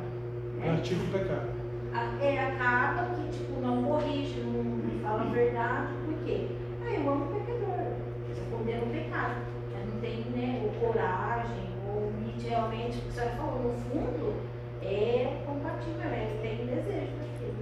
[0.57, 0.69] né?
[0.71, 1.58] Artigo pecado.
[1.93, 6.47] A- é, acaba que, tipo, não corrige, não, não fala a verdade, por quê?
[6.85, 7.93] Ah, eu amo o pecador,
[8.27, 9.35] mas eu condeno o pecado.
[9.73, 12.11] Mas não tem, né, ou coragem, ou
[12.43, 14.33] realmente, o que você falou, no fundo,
[14.81, 16.37] é compatível, né?
[16.41, 17.55] Tem desejo daquilo.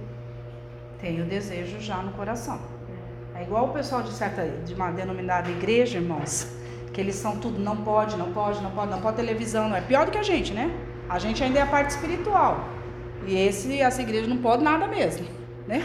[1.00, 2.58] Tem o desejo já no coração.
[3.34, 6.48] É igual o pessoal de certa de uma denominada igreja, irmãos,
[6.92, 9.80] que eles são tudo não pode, não pode, não pode, não pode televisão, não é
[9.80, 10.70] pior do que a gente, né?
[11.08, 12.64] A gente ainda é a parte espiritual.
[13.28, 15.26] E esse essa igreja não pode nada mesmo,
[15.66, 15.84] né?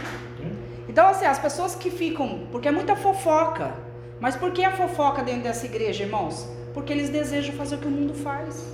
[0.88, 3.74] Então assim, as pessoas que ficam, porque é muita fofoca.
[4.18, 6.48] Mas por que a fofoca dentro dessa igreja, irmãos?
[6.72, 8.64] Porque eles desejam fazer o que o mundo faz.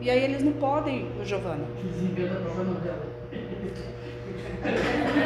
[0.00, 1.64] E aí eles não podem, Giovana.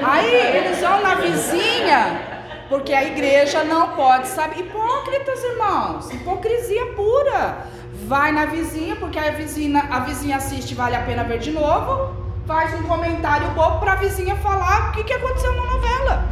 [0.03, 2.20] Aí eles vão na vizinha,
[2.68, 4.61] porque a igreja não pode saber.
[4.61, 7.66] Hipócritas, irmãos, hipocrisia pura.
[8.07, 12.23] Vai na vizinha, porque a vizinha, a vizinha assiste, vale a pena ver de novo.
[12.47, 16.24] Faz um comentário bobo para a vizinha falar o que, que aconteceu na novela.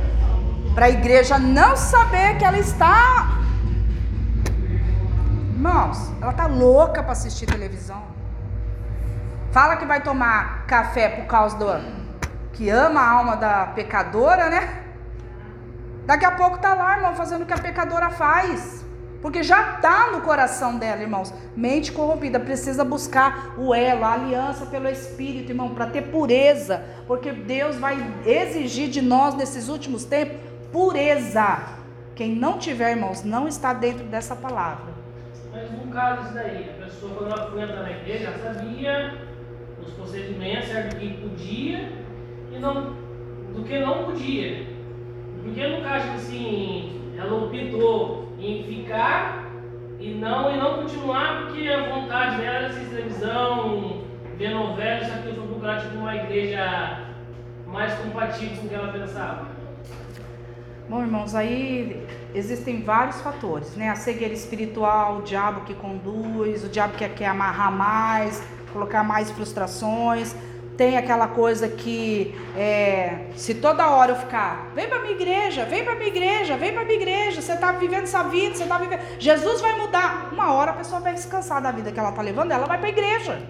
[0.75, 3.39] Para a igreja não saber que ela está.
[5.55, 8.03] Irmãos, ela tá louca para assistir televisão.
[9.53, 11.67] Fala que vai tomar café por causa do
[12.53, 14.83] que ama a alma da pecadora, né?
[16.05, 18.82] Daqui a pouco tá lá, irmão, fazendo o que a pecadora faz.
[19.23, 21.33] Porque já tá no coração dela, irmãos.
[21.57, 26.85] Mente corrompida, precisa buscar o elo, a aliança pelo Espírito, irmão, para ter pureza.
[27.07, 27.97] Porque Deus vai
[28.27, 30.37] exigir de nós nesses últimos tempos
[30.73, 31.79] pureza.
[32.17, 34.93] Quem não tiver, irmãos, não está dentro dessa palavra.
[35.53, 39.19] Mas no caso disso daí, a pessoa quando ela foi entrar na igreja, já sabia
[39.81, 40.95] os procedimentos, certo?
[40.95, 41.93] Do que podia
[42.51, 42.97] e não,
[43.55, 44.67] do que não podia.
[45.43, 49.51] Porque no caso assim, ela optou em ficar
[49.99, 54.03] e não, e não continuar porque a vontade dela era assistir televisão,
[54.37, 57.07] ver novelas, isso aqui foi procurar tipo, uma igreja
[57.67, 59.47] mais compatível com o que ela pensava.
[60.89, 62.05] Bom, irmãos, aí
[62.35, 63.89] existem vários fatores, né?
[63.89, 69.31] A cegueira espiritual, o diabo que conduz, o diabo que quer amarrar mais, colocar mais
[69.31, 70.35] frustrações.
[70.83, 75.85] Tem aquela coisa que é, se toda hora eu ficar, vem pra minha igreja, vem
[75.85, 78.99] pra minha igreja, vem pra minha igreja, você tá vivendo essa vida, você tá vivendo.
[79.17, 80.31] Jesus vai mudar.
[80.33, 82.89] Uma hora a pessoa vai descansar da vida que ela tá levando, ela vai pra
[82.89, 83.41] igreja.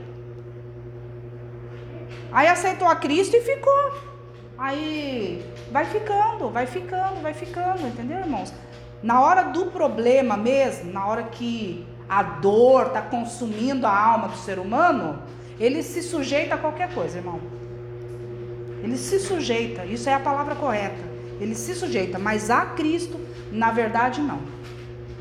[2.30, 3.94] Aí aceitou a Cristo e ficou.
[4.58, 8.52] Aí vai ficando, vai ficando, vai ficando, entendeu, irmãos?
[9.02, 14.36] Na hora do problema mesmo, na hora que a dor está consumindo a alma do
[14.36, 15.22] ser humano,
[15.58, 17.40] ele se sujeita a qualquer coisa, irmão.
[18.82, 21.12] Ele se sujeita, isso é a palavra correta.
[21.40, 24.40] Ele se sujeita, mas a Cristo, na verdade, não.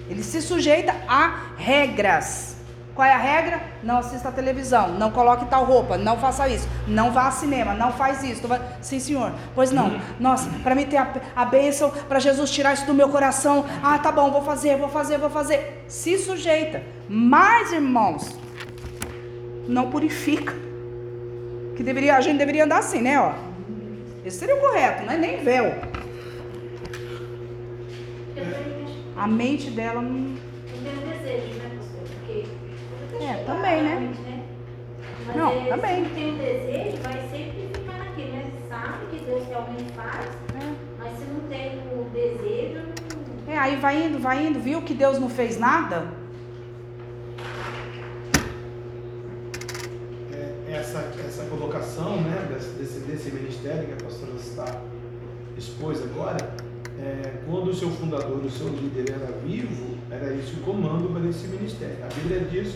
[0.10, 2.52] Ele se sujeita a regras.
[2.94, 3.62] Qual é a regra?
[3.82, 7.74] Não assista a televisão, não coloque tal roupa, não faça isso, não vá ao cinema,
[7.74, 8.46] não faz isso.
[8.48, 8.60] Vai...
[8.82, 9.32] Sim, senhor.
[9.56, 10.00] Pois não.
[10.20, 13.66] Nossa, para mim ter a, a bênção, para Jesus tirar isso do meu coração.
[13.82, 15.86] Ah, tá bom, vou fazer, vou fazer, vou fazer.
[15.88, 16.84] Se sujeita.
[17.08, 18.36] Mas, irmãos,
[19.72, 20.54] não purifica.
[21.76, 23.20] Que deveria, a gente deveria andar assim, né?
[23.20, 23.34] Ó.
[24.26, 25.74] Esse seria o correto, não é nem véu.
[29.16, 30.36] A mente dela não.
[30.82, 31.80] Desejo, né?
[32.20, 32.46] Porque.
[33.24, 34.14] É, também, né?
[35.28, 35.96] Mas Não, é, também.
[35.96, 38.52] Se não tem um desejo, vai sempre ficar naquilo, né?
[38.68, 40.74] Sabe que Deus realmente faz, É.
[40.98, 42.80] mas se não tem o desejo,
[43.48, 43.54] não.
[43.54, 46.08] É, aí vai indo, vai indo, viu que Deus não fez nada?
[50.34, 54.82] É, essa, essa colocação né, desse, desse, ministério que a pastora está
[55.58, 56.38] expôs agora,
[57.00, 61.28] é, quando o seu fundador, o seu líder era vivo, era esse o comando para
[61.30, 61.98] esse ministério.
[62.04, 62.76] A Bíblia diz,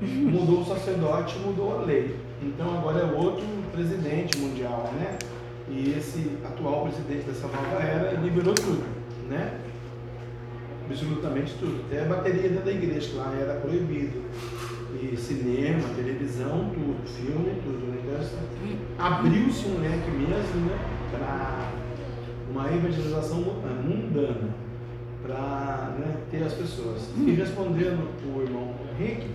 [0.00, 2.16] mudou o sacerdote, mudou a lei.
[2.42, 5.18] Então agora é outro presidente mundial, né?
[5.68, 8.84] E esse atual presidente dessa nova era liberou tudo,
[9.28, 9.58] né?
[10.88, 11.84] Absolutamente tudo.
[11.86, 14.22] Até a bateria dentro da igreja, lá era proibido.
[14.94, 17.86] E cinema, televisão, tudo, filme, tudo.
[17.92, 17.98] Né?
[18.02, 18.38] Então, essa-
[18.98, 20.78] abriu-se um leque mesmo, né?
[21.10, 21.70] Para
[22.50, 24.48] uma evangelização mu- mundana,
[25.22, 27.10] para né, ter as pessoas.
[27.16, 29.28] E respondendo o irmão Henrique,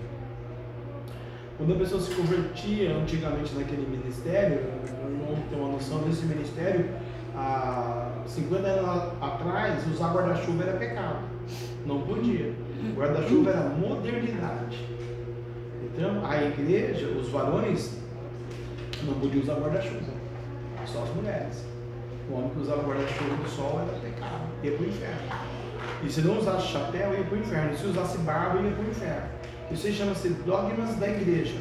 [1.57, 4.59] quando a pessoa se convertia antigamente naquele ministério,
[5.05, 6.85] o irmão tem uma noção desse ministério,
[7.35, 11.19] há 50 anos atrás, usar guarda-chuva era pecado.
[11.85, 12.53] Não podia.
[12.95, 14.92] Guarda-chuva era modernidade.
[15.95, 17.97] Então, a igreja, os varões,
[19.03, 20.13] não podiam usar guarda-chuva.
[20.85, 21.65] Só as mulheres.
[22.29, 25.21] O homem que usava guarda-chuva no sol era pecado, ia para o inferno.
[26.03, 27.73] E se não usasse chapéu, ia para o inferno.
[27.73, 29.27] E se usasse barba, ia para o inferno.
[29.71, 31.57] Isso chama-se dogmas da igreja.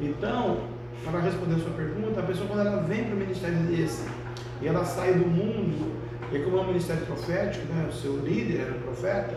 [0.00, 0.60] Então,
[1.04, 4.06] para responder a sua pergunta, a pessoa quando ela vem para o ministério desse
[4.60, 5.96] e ela sai do mundo,
[6.32, 9.36] e como é um ministério profético, né, o seu líder era um profeta,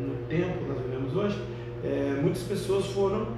[0.00, 1.40] no tempo nós vivemos hoje,
[1.84, 3.28] é, muitas pessoas foram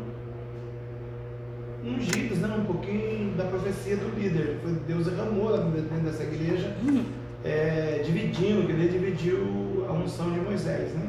[1.84, 4.58] ungidas, né, um pouquinho da profecia do líder.
[4.62, 6.76] Foi- Deus derramou dentro dessa igreja,
[7.44, 11.08] é, dividindo, que ele dividiu a unção de Moisés, né?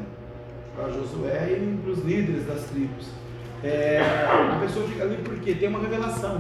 [0.75, 3.07] Para Josué e para os líderes das tribos.
[3.63, 6.37] É, a pessoa fica ali porque tem uma revelação.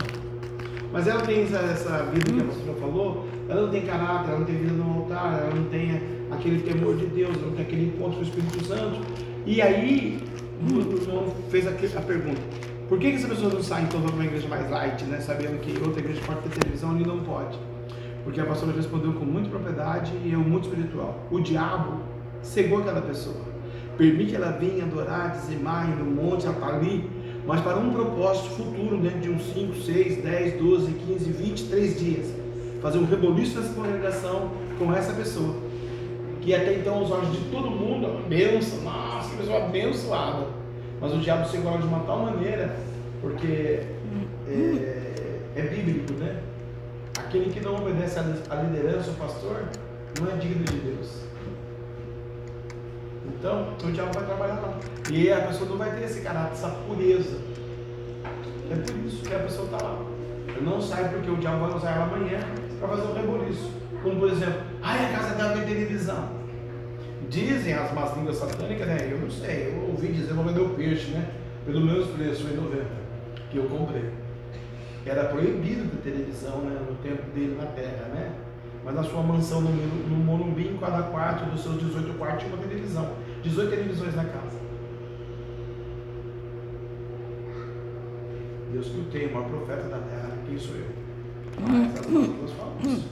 [0.93, 4.39] Mas ela tem essa, essa vida que a pastora falou, ela não tem caráter, ela
[4.39, 6.01] não tem vida no altar, ela não tem
[6.31, 8.99] aquele temor de Deus, ela não tem aquele encontro com o Espírito Santo.
[9.45, 10.19] E aí,
[10.69, 12.41] o irmão fez aqui a pergunta:
[12.91, 15.21] por que, que essa pessoa não sai então para uma igreja mais light, né?
[15.21, 17.57] Sabendo que outra igreja pode ter televisão e não pode?
[18.25, 21.25] Porque a pastora respondeu com muita propriedade e é muito espiritual.
[21.31, 22.01] O diabo
[22.41, 23.45] cegou aquela pessoa.
[23.97, 27.09] Permite ela vir adorar, dizimar, ir no monte, ela está ali,
[27.47, 32.33] mas para um propósito futuro, dentro de uns 5, 6, 10, 12, 15, 23 dias.
[32.81, 35.55] Fazer um reboliço nessa congregação com essa pessoa.
[36.41, 40.60] Que até então, aos olhos de todo mundo, é uma benção, nossa, que pessoa abençoada.
[41.01, 42.75] Mas o diabo cegou ela de uma tal maneira,
[43.21, 43.87] porque
[44.47, 46.39] é, é bíblico, né?
[47.17, 49.63] Aquele que não obedece à liderança, o pastor,
[50.19, 51.21] não é digno de Deus.
[53.25, 54.79] Então, o diabo vai trabalhar lá.
[55.11, 57.37] E a pessoa não vai ter esse caráter, essa pureza.
[58.69, 59.97] É por isso que a pessoa está lá.
[60.55, 62.39] Eu não sai porque o diabo vai usar ela amanhã
[62.79, 63.71] para fazer um reboliço.
[64.03, 66.40] Como por exemplo, ai, a casa dela tem televisão.
[67.31, 69.09] Dizem as más línguas satânicas, né?
[69.09, 71.31] Eu não sei, eu ouvi dizer, vou vender o peixe, né?
[71.65, 72.85] Pelo menos preço, foi 90,
[73.49, 74.11] que eu comprei.
[75.05, 78.33] Era proibido ter televisão né, no tempo dele na Terra, né?
[78.83, 82.55] Mas na sua mansão no, no Morumbi, em cada quarto dos seus 18 quartos, tinha
[82.55, 83.13] uma televisão.
[83.43, 84.59] 18 televisões na casa.
[88.73, 90.87] Deus que o tem, o maior profeta da terra, quem sou eu?
[91.61, 93.07] Mas as línguas falam isso.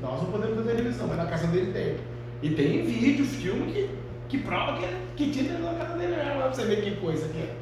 [0.00, 2.09] Nós não podemos ter televisão, mas na casa dele tem.
[2.42, 3.90] E tem vídeo, filme que,
[4.28, 4.86] que prova que,
[5.16, 7.54] que tinha na casa dele pra você ver que coisa que é.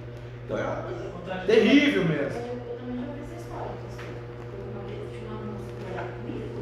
[0.44, 2.38] Então é uma coisa terrível mesmo.
[2.38, 3.72] eu também já ouvi essa história.
[3.88, 4.08] assim.
[4.72, 6.58] Uma vez tinha uma moça que trabalhava comigo,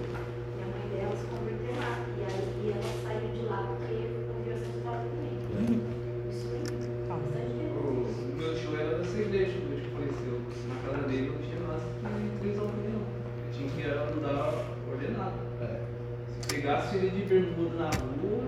[0.56, 1.92] e a mãe dela se converteu lá.
[2.16, 3.94] E aí ela saiu de lá porque
[4.32, 5.36] ouviu essa história também.
[6.30, 6.64] Isso aí,
[7.06, 7.14] Tá.
[7.14, 7.78] bastante tempo.
[7.78, 10.34] O meu tio era dessa igreja, o meu tio faleceu.
[10.66, 11.82] Na casa dele não tinha mais
[12.40, 13.04] televisão também não.
[13.04, 15.36] Eu tinha que andar ordenado.
[15.60, 15.80] É.
[16.32, 18.44] Se pegasse ele de bermuda na rua,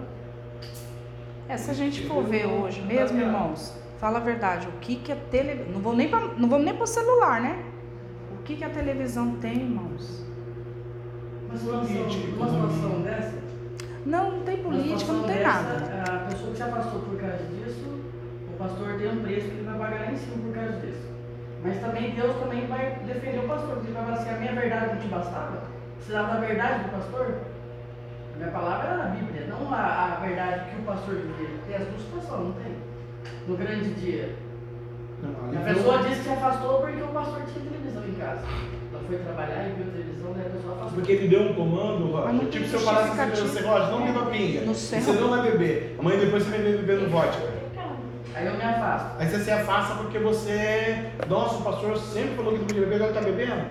[1.48, 5.12] É, se a gente for ver hoje mesmo, irmãos, fala a verdade, o que que
[5.12, 5.66] a tele...
[5.70, 6.20] Não vamos nem pra...
[6.20, 7.62] não vamos nem para celular, né?
[8.32, 10.24] O que que a televisão tem, irmãos?
[11.52, 13.34] Situação, uma situação dessa,
[14.06, 16.10] Não, não tem política, não tem dessa, nada.
[16.10, 17.84] A pessoa que se afastou por causa disso,
[18.50, 21.06] o pastor tem um preço que ele vai pagar lá em cima por causa disso.
[21.62, 24.54] Mas também Deus também vai defender o pastor, porque ele vai falar assim, a minha
[24.54, 25.64] verdade não te bastava?
[25.96, 27.34] Precisava da verdade do pastor?
[28.38, 31.58] Minha palavra era a Bíblia, não a, a verdade que o pastor vivia.
[31.66, 32.72] Tem as duas situações, não tem?
[33.48, 34.36] No grande dia.
[35.20, 38.42] Não, A pessoa disse que se afastou porque o pastor tinha televisão em casa.
[38.92, 40.94] Ela foi trabalhar e viu a televisão, daí a pessoa afastou.
[40.94, 42.48] Porque ele deu um comando, Roger.
[42.48, 43.60] Tipo, se eu falasse assim pra você.
[43.66, 44.60] Roger, não beba pinga.
[44.60, 44.74] No.
[44.74, 45.96] Você não vai beber.
[45.98, 47.58] Amanhã depois você vai beber bebendo vodka.
[48.36, 49.10] Aí eu me afasto.
[49.18, 51.10] Aí você se afasta porque você.
[51.28, 53.64] Nossa, o pastor sempre falou que não podia beber, agora tá bebendo.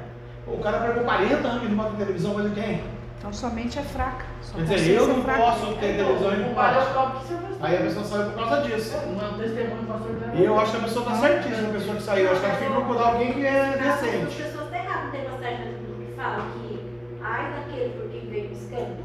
[0.45, 2.96] O cara pregou 40 anos não bota televisão, mas ele tem.
[3.27, 4.25] Então sua mente é fraca.
[4.41, 5.41] Sua Quer dizer, eu é não fraca.
[5.41, 7.37] posso ter televisão e é se afastou.
[7.59, 8.97] Aí a pessoa saiu por causa disso.
[9.05, 12.25] Não é um E eu acho que a pessoa tá certíssima, a pessoa que saiu.
[12.25, 14.25] Eu acho que ela tem que procurar alguém que é As decente.
[14.37, 16.79] pessoas estão erradas, não tem passagem na Bíblia que fala que
[17.21, 18.97] ai daquele por quem veio buscando.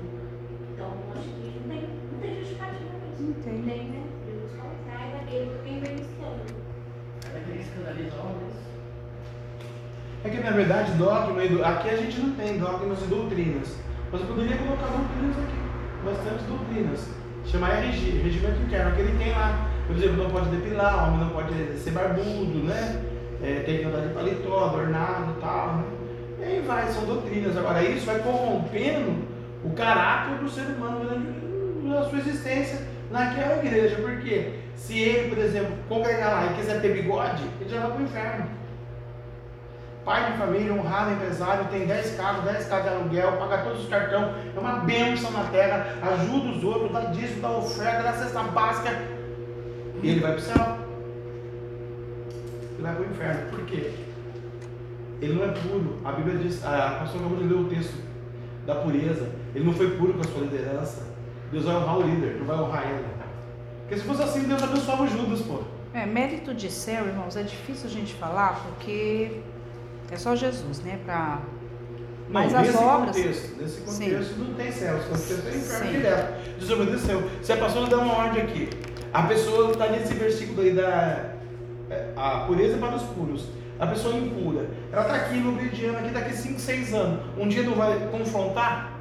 [0.72, 3.22] Então, acho que não tem, não tem justificativa isso.
[3.22, 3.52] Não tem.
[3.54, 4.02] Não tem, né?
[4.30, 6.42] Jesus fala assim, ai daquele por quem veio buscando.
[7.34, 8.54] Daquele escandalizão, mas...
[10.24, 13.82] É que na verdade, dogma, e do- aqui a gente não tem dogmas e doutrinas.
[14.12, 15.56] Mas eu poderia colocar doutrinas aqui,
[16.04, 17.08] bastante doutrinas.
[17.46, 19.70] Chamar RG, regimento interno, que ele tem lá.
[19.86, 23.02] Por exemplo, não pode depilar, homem não pode ser barbudo, né?
[23.42, 25.84] É, tem que andar de paletó, adornado e tal, né?
[26.38, 27.56] E aí vai, são doutrinas.
[27.56, 29.24] Agora, isso vai corrompendo
[29.64, 31.00] o caráter do ser humano
[31.80, 33.96] durante a sua existência naquela igreja.
[33.96, 38.00] Porque se ele, por exemplo, congregar lá e quiser ter bigode, ele já vai para
[38.00, 38.61] o inferno.
[40.04, 43.88] Pai de família, honrado empresário, tem 10 carros, 10 casas de aluguel, paga todos os
[43.88, 48.42] cartões, é uma bênção na terra, ajuda os outros, dá dízimo, dá oferta, dá cesta
[48.42, 48.90] básica.
[50.02, 50.76] E ele vai para o céu.
[52.72, 53.50] Ele vai para o inferno.
[53.50, 53.92] Por quê?
[55.20, 56.00] Ele não é puro.
[56.04, 57.94] A Bíblia diz, a pastor acabou de ler o texto
[58.66, 59.30] da pureza.
[59.54, 61.06] Ele não foi puro com a sua liderança.
[61.52, 63.04] Deus vai honrar o líder, não vai honrar ele.
[63.92, 65.60] Porque se fosse assim, Deus abençoava o Judas, pô.
[65.92, 69.42] É, mérito de céu, irmãos, é difícil a gente falar porque
[70.12, 70.98] é só Jesus, né?
[71.04, 71.40] Pra...
[72.28, 73.16] Mas não, as nesse obras.
[73.16, 74.10] contexto, nesse Sim.
[74.10, 75.92] contexto não tem céu, esse contexto é inferno Sim.
[75.92, 76.58] direto.
[76.58, 77.30] Desobedeceu.
[77.42, 78.70] Se a pastora dá uma ordem aqui,
[79.12, 81.32] a pessoa está nesse versículo aí da
[81.90, 83.48] é, a pureza para os puros.
[83.78, 87.20] A pessoa impura, ela está aqui no obediando aqui daqui 5, 6 anos.
[87.36, 88.91] Um dia não vai confrontar?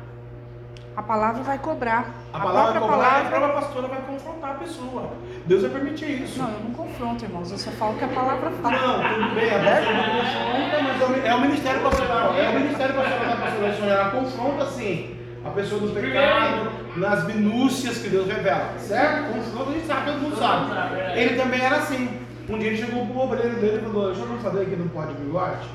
[1.01, 2.05] A palavra vai cobrar.
[2.31, 3.29] A palavra própria cobrar, e a palavra.
[3.39, 5.09] própria pastora vai confrontar a pessoa.
[5.47, 6.37] Deus vai permitir isso.
[6.39, 7.51] Não, eu não confronto, irmãos.
[7.51, 8.77] Eu só falo o que a palavra fala.
[8.77, 12.33] Não, tudo bem, a pastora não confronta, mas é o- ministério pastoral.
[12.35, 13.91] É o ministério pastoral da pastora.
[13.91, 18.73] Ela confronta sim a pessoa do pecado, nas minúcias que Deus revela.
[18.77, 19.33] Certo?
[19.33, 21.19] Confronta, a gente sabe, todo mundo sabe.
[21.19, 22.21] Ele também era assim.
[22.47, 24.87] Um dia ele chegou pro obreiro dele e falou: Deixa eu não falei que não
[24.89, 25.67] pode bigode?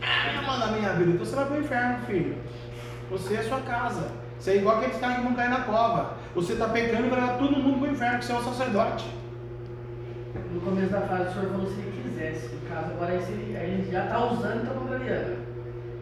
[0.00, 1.10] Ah, manda a minha vida.
[1.10, 2.36] Então você vai pro inferno, filho.
[3.10, 4.06] Você é a sua casa.
[4.38, 6.14] Você é igual aqueles caras que vão cair na cova.
[6.34, 9.10] Você está pecando levar todo mundo pro inferno, que você é um sacerdote.
[10.52, 12.54] No começo da frase, o senhor falou se ele quisesse.
[12.54, 15.36] No caso, agora esse, a gente já está usando e está contrariando.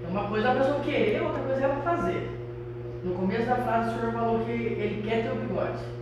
[0.05, 2.30] É uma coisa a pessoa querer, outra coisa é ela fazer.
[3.03, 5.95] No começo da frase, o senhor falou que ele quer ter o bigode.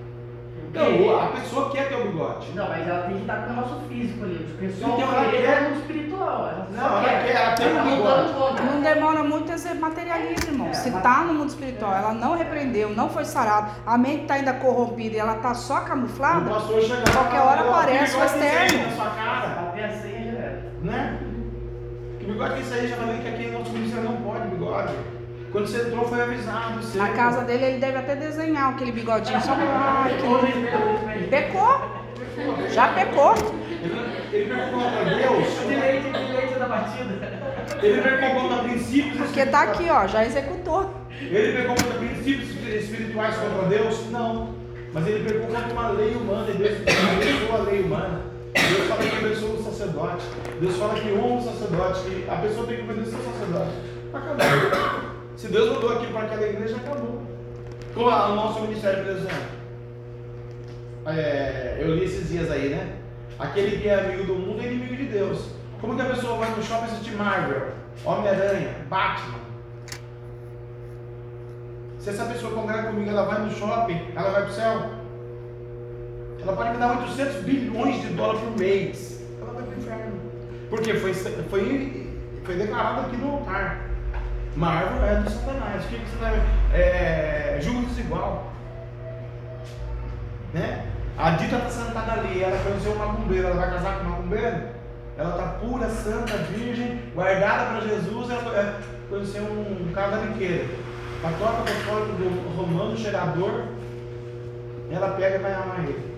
[0.74, 2.52] Não, a pessoa quer ter o bigode.
[2.54, 4.34] Não, mas ela tem que estar com o negócio físico ali.
[4.54, 6.38] O pessoal Então, ela quer- é mundo espiritual.
[6.48, 8.62] Ela Não, só ela quer, ela tem tá um bigode.
[8.64, 10.68] Não demora muito a ser materialismo, irmão.
[10.68, 14.24] É, Se mas- tá no mundo espiritual, ela não repreendeu, não foi sarada, a mente
[14.26, 18.26] tá ainda corrompida e ela tá só camuflada, Qualquer hora "Ó, que aparece o é
[18.26, 20.64] externo." na sua cara, Bater a senha direto.
[20.82, 21.18] né?
[22.18, 22.88] Que bigode é isso aí?
[22.88, 24.92] Já falei que aqui no nosso ministério não pode bigode.
[25.55, 26.82] Quando você entrou, foi avisado.
[26.82, 26.98] Você...
[26.98, 29.64] Na casa dele, ele deve até desenhar aquele bigodinho só pra.
[29.64, 31.28] Ai, que...
[31.28, 31.80] Pecou.
[32.72, 33.34] Já pecou.
[34.32, 35.46] Ele, pecou contra Deus.
[35.68, 37.44] Direito, direito da batida.
[37.80, 40.92] Ele pecou contra princípios Porque tá aqui, ó, já executou.
[41.20, 44.11] Ele pecou contra princípios espirituais contra Deus?
[44.11, 44.57] Não.
[44.92, 48.22] Mas ele pecou contra uma lei humana e Deus abençoou a lei humana.
[48.55, 50.24] Deus fala que abençoa o sacerdote.
[50.61, 53.70] Deus fala que honra o sacerdote, que a pessoa tem que obedecer o sacerdote.
[54.12, 55.13] Acabou.
[55.37, 57.22] Se Deus mandou aquilo para aquela igreja, acabou.
[57.95, 59.55] Como o nosso ministério, por exemplo.
[61.07, 62.97] É, eu li esses dias aí, né?
[63.39, 65.51] Aquele que é amigo do mundo é inimigo de Deus.
[65.80, 67.68] Como que a pessoa vai no shopping assistir Marvel,
[68.05, 69.39] Homem-Aranha, Batman?
[71.99, 74.91] Se essa pessoa congrega comigo, ela vai no shopping, ela vai para o céu.
[76.41, 79.22] Ela pode me dar 800 bilhões de dólares por mês.
[79.41, 80.20] Ela vai para o inferno.
[80.70, 82.11] Porque foi, foi,
[82.45, 83.93] foi declarado aqui no altar.
[84.57, 85.84] Marvel é do Satanás.
[85.84, 86.40] O que, você vai.
[86.72, 88.52] É, julgo desigual.
[90.52, 90.86] Né?
[91.18, 94.74] A Dita está sentada ali, ela conheceu um macumbeiro, ela vai casar com um macumbeiro?
[95.16, 100.68] Ela está pura, santa, virgem, guardada para Jesus, ela conheceu um casaliqueiro.
[101.22, 103.66] Católico apostólico do romano, cheirador,
[104.90, 106.14] ela pega e vai amar ele.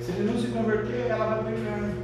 [0.00, 2.01] Se ele não se converter, ela vai inferno.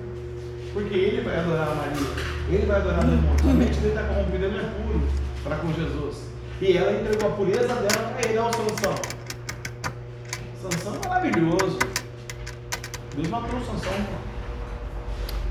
[0.78, 2.06] Porque ele vai adorar a Maria,
[2.48, 3.36] ele vai adorar demônio.
[3.42, 5.02] A mente dele está corrompida, ele não é puro
[5.42, 6.22] para com Jesus.
[6.60, 8.94] E ela entregou a pureza dela para ele, olha a Sansão.
[10.62, 11.78] Sansão é maravilhoso.
[13.16, 13.92] Deus matou o Sansão.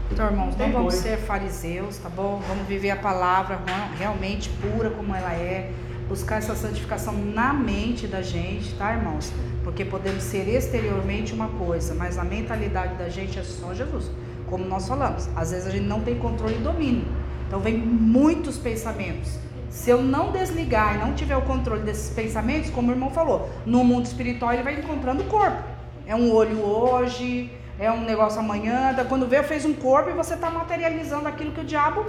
[0.09, 2.41] Então, irmãos, não vamos ser fariseus, tá bom?
[2.47, 5.71] Vamos viver a palavra ra- realmente pura como ela é.
[6.07, 9.33] Buscar essa santificação na mente da gente, tá, irmãos?
[9.65, 14.09] Porque podemos ser exteriormente uma coisa, mas a mentalidade da gente é só Jesus.
[14.47, 17.05] Como nós falamos, às vezes a gente não tem controle e domínio.
[17.47, 19.37] Então, vem muitos pensamentos.
[19.69, 23.49] Se eu não desligar e não tiver o controle desses pensamentos, como o irmão falou,
[23.65, 25.61] no mundo espiritual ele vai encontrando o corpo.
[26.05, 28.95] É um olho hoje, é um negócio amanhã.
[29.07, 32.05] Quando vê, fez um corpo e você está materializando aquilo que o diabo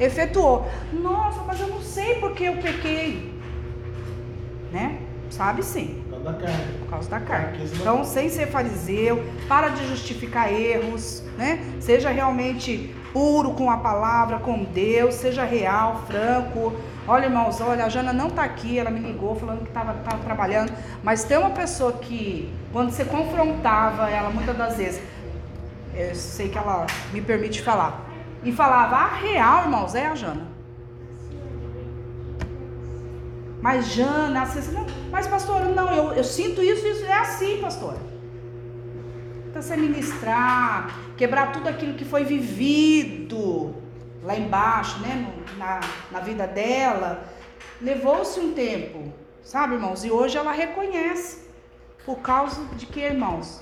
[0.00, 0.66] efetuou.
[0.92, 3.38] Nossa, mas eu não sei porque eu pequei.
[4.72, 4.98] Né?
[5.30, 6.64] Sabe sim, causa da carne.
[6.78, 7.46] por causa da carne.
[7.48, 11.60] Porque senão- Então, sem ser fariseu, para de justificar erros, né?
[11.80, 16.72] Seja realmente puro com a palavra, com Deus, seja real, franco.
[17.06, 20.22] Olha, irmãos, olha, a Jana não tá aqui, ela me ligou falando que estava tava
[20.22, 25.02] trabalhando, mas tem uma pessoa que, quando você confrontava ela, muitas das vezes,
[25.94, 28.08] eu sei que ela me permite falar,
[28.44, 30.51] e falava, a real, irmãos, é a Jana.
[33.62, 37.94] Mas Jana, assim, não, mas pastor, não, eu, eu sinto isso, isso é assim, pastor.
[39.48, 43.72] Então você ministrar, quebrar tudo aquilo que foi vivido
[44.24, 45.78] lá embaixo, né, na,
[46.10, 47.24] na vida dela,
[47.80, 49.12] levou-se um tempo,
[49.44, 50.04] sabe, irmãos?
[50.04, 51.48] E hoje ela reconhece,
[52.04, 53.60] por causa de que, irmãos?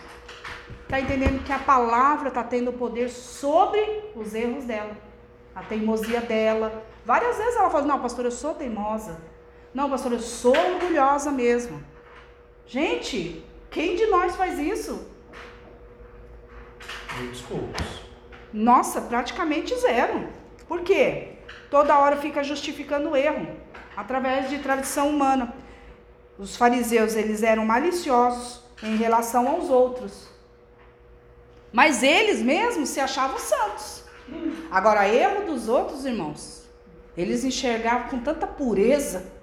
[0.88, 3.80] Tá entendendo que a palavra tá tendo poder sobre
[4.16, 4.96] os erros dela,
[5.55, 6.82] a teimosia dela.
[7.05, 9.29] Várias vezes ela fala: Não, pastor, eu sou teimosa.
[9.72, 11.82] Não, pastor, eu sou orgulhosa mesmo.
[12.66, 15.06] Gente, quem de nós faz isso?
[17.16, 17.86] Muitos poucos.
[18.52, 20.28] Nossa, praticamente zero.
[20.66, 21.36] Por quê?
[21.70, 23.46] Toda hora fica justificando o erro
[23.96, 25.54] através de tradição humana.
[26.38, 30.28] Os fariseus, eles eram maliciosos em relação aos outros.
[31.72, 34.04] Mas eles mesmos se achavam santos.
[34.70, 36.64] Agora, erro dos outros, irmãos,
[37.16, 39.39] eles enxergavam com tanta pureza.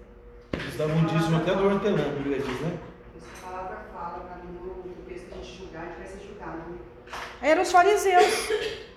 [0.59, 2.77] Eles davam um dízimo até do hortelã, a Bíblia diz, né?
[3.15, 6.57] Essa palavra fala para no texto que a gente julgar, a gente vai ser julgado.
[6.57, 6.77] né?
[7.41, 8.49] Eram os fariseus.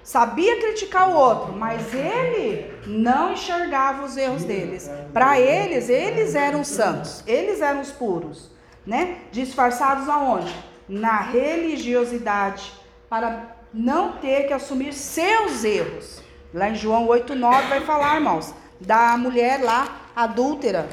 [0.02, 4.90] Sabia criticar o outro, mas ele não enxergava os erros deles.
[5.12, 8.50] Para eles, eles eram santos, eles eram os puros,
[8.84, 9.18] né?
[9.30, 10.52] Disfarçados aonde?
[10.88, 12.72] Na religiosidade,
[13.08, 16.20] para não ter que assumir seus erros.
[16.52, 20.88] Lá em João 8:9 vai falar, irmãos, da mulher lá adúltera.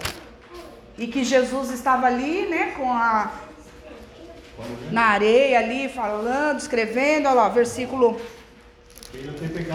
[0.97, 3.31] E que Jesus estava ali, né, com a
[4.91, 8.19] na areia ali, falando, escrevendo, olha lá, versículo.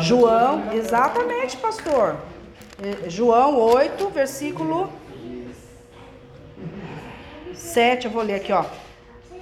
[0.03, 2.17] João, exatamente, pastor.
[2.83, 4.93] É, João 8, versículo
[7.55, 8.65] 7, eu vou ler aqui, ó.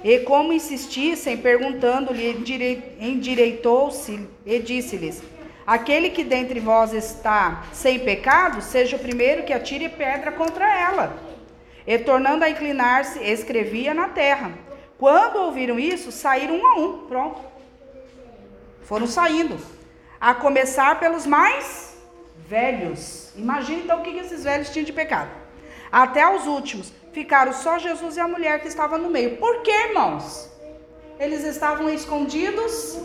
[0.03, 5.21] E como insistissem, perguntando-lhe, endire- endireitou-se e disse-lhes:
[5.65, 11.30] Aquele que dentre vós está sem pecado, seja o primeiro que atire pedra contra ela.
[11.85, 14.51] E tornando a inclinar-se, escrevia na terra.
[14.97, 17.07] Quando ouviram isso, saíram um a um.
[17.07, 17.41] Pronto.
[18.83, 19.57] Foram saindo.
[20.19, 21.97] A começar pelos mais
[22.47, 23.31] velhos.
[23.35, 25.29] Imagina então o que esses velhos tinham de pecado.
[25.91, 26.93] até os últimos.
[27.11, 29.37] Ficaram só Jesus e a mulher que estava no meio.
[29.37, 30.49] Por que, irmãos?
[31.19, 33.01] Eles estavam escondidos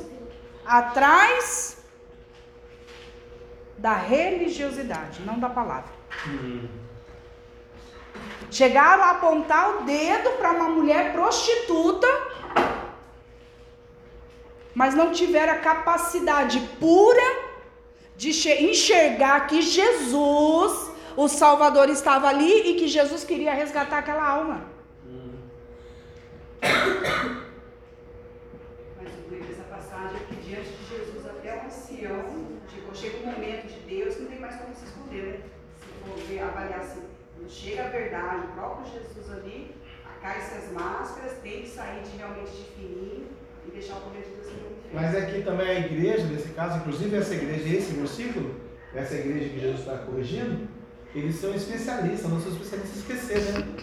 [0.64, 1.78] atrás
[3.76, 5.90] da religiosidade, não da palavra.
[6.28, 6.85] Hum.
[8.50, 12.06] Chegaram a apontar o dedo para uma mulher prostituta,
[14.74, 17.46] mas não tiveram a capacidade pura
[18.16, 24.64] de enxergar que Jesus, o Salvador, estava ali e que Jesus queria resgatar aquela alma.
[29.00, 32.24] Mas o livro dessa passagem é que diante de Jesus até o ancião,
[32.68, 35.40] tipo, chega um momento de Deus não tem mais como se esconder, né?
[35.78, 37.02] Se for ver, avaliar assim,
[37.46, 39.74] quando chega a verdade, o próprio Jesus ali,
[40.20, 43.26] cai-se as máscaras, tem que sair de realmente de fininho
[43.66, 44.92] e deixar o poder de Deus frente.
[44.92, 48.56] Mas aqui também a igreja, nesse caso, inclusive essa igreja, esse versículo,
[48.92, 50.68] essa igreja que Jesus está corrigindo,
[51.14, 53.76] eles são especialistas, não são especialistas em esquecer, né?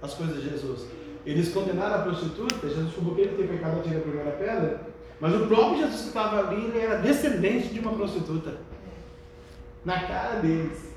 [0.00, 0.86] As coisas de Jesus.
[1.26, 4.80] Eles condenaram a prostituta, Jesus falou que ele tem pecado, atira a primeira pedra,
[5.20, 8.56] mas o próprio Jesus que estava ali, ele era descendente de uma prostituta.
[9.84, 10.92] Na cara deles.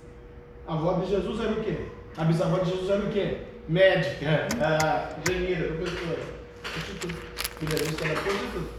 [0.68, 1.78] A avó de Jesus era o quê?
[2.18, 3.38] A bisavó de Jesus era o quê?
[3.68, 6.20] Médica, ah, engenheira, professora.
[6.62, 7.16] Prostituta.
[7.60, 8.70] Filha de era prostituta.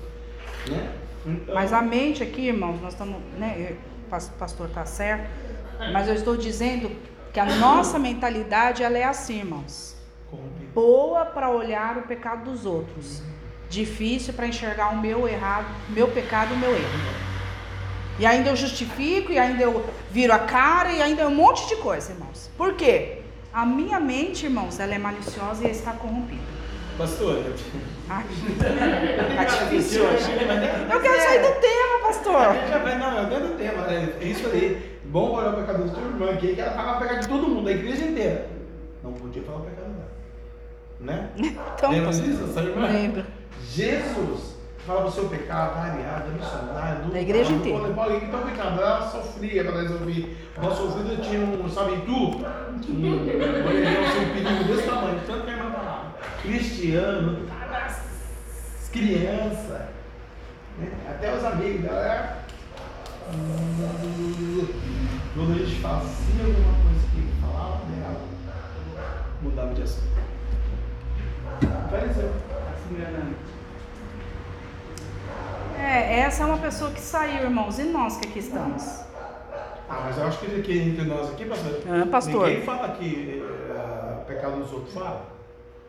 [0.71, 0.93] Né?
[1.27, 3.77] Então, Mas a mente aqui, irmãos, nós estamos, né,
[4.09, 5.29] pastor está certo,
[5.93, 6.91] mas eu estou dizendo
[7.33, 9.97] que a nossa mentalidade ela é assim, irmãos.
[10.73, 13.23] Boa para olhar o pecado dos outros,
[13.69, 17.27] difícil para enxergar o meu errado, meu pecado, o meu erro.
[18.19, 21.69] E ainda eu justifico, e ainda eu viro a cara, e ainda é um monte
[21.69, 22.51] de coisa, irmãos.
[22.57, 23.23] Por quê?
[23.57, 26.43] A minha mente, irmãos, ela é maliciosa e está corrompida.
[26.99, 27.43] Pastor,
[28.07, 28.23] Ai,
[29.35, 30.31] tá difícil hoje.
[30.93, 32.69] Eu quero sair do tema, pastor.
[32.69, 35.01] Já vai, não, é dentro do tema, é isso aí.
[35.07, 37.49] Bom olhar o pecado da sua irmã aqui, que ela falava o pecado de todo
[37.49, 38.47] mundo, da igreja inteira.
[39.03, 40.09] Não podia falar o pecado dela.
[41.01, 41.31] Né?
[41.77, 42.87] Então, Lembra pastor, disso, sua irmã?
[42.89, 43.25] lembro.
[43.71, 44.56] Jesus
[44.87, 47.93] fala do seu pecado variado, missionário, do Da igreja inteira.
[47.93, 50.49] Paulo, então pecado, ela sofria para nós ouvir.
[50.63, 52.13] Nosso ouvido tinha um, sabe, tu?
[52.13, 56.15] Um assim, um perigo desse tamanho, tanto que a irmã falava.
[56.41, 57.47] Cristiano,
[57.85, 59.81] as crianças,
[60.79, 60.93] né?
[61.11, 62.47] até os amigos dela era.
[65.35, 68.21] Quando a gente fazia alguma coisa que falava dela,
[69.43, 70.17] mudava de assunto.
[71.91, 72.33] Fariseu.
[72.87, 73.56] Se enganando.
[75.87, 78.83] É, essa é uma pessoa que saiu, irmãos, e nós que aqui estamos.
[79.89, 81.81] Ah, mas eu acho que aqui entre nós aqui, pastor.
[81.89, 82.49] Ah, pastor.
[82.49, 85.27] Ninguém fala que eh, pecado dos outros fala.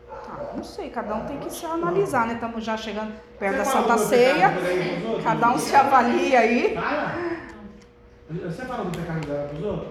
[0.08, 2.34] Ah, não sei, cada um tem que se analisar, né?
[2.34, 5.22] Estamos já chegando perto da Você fala Santa pecado Ceia.
[5.24, 6.74] Cada um se avalia aí.
[6.76, 7.14] Fala.
[8.30, 9.88] Você fala do pecado dela pros outros?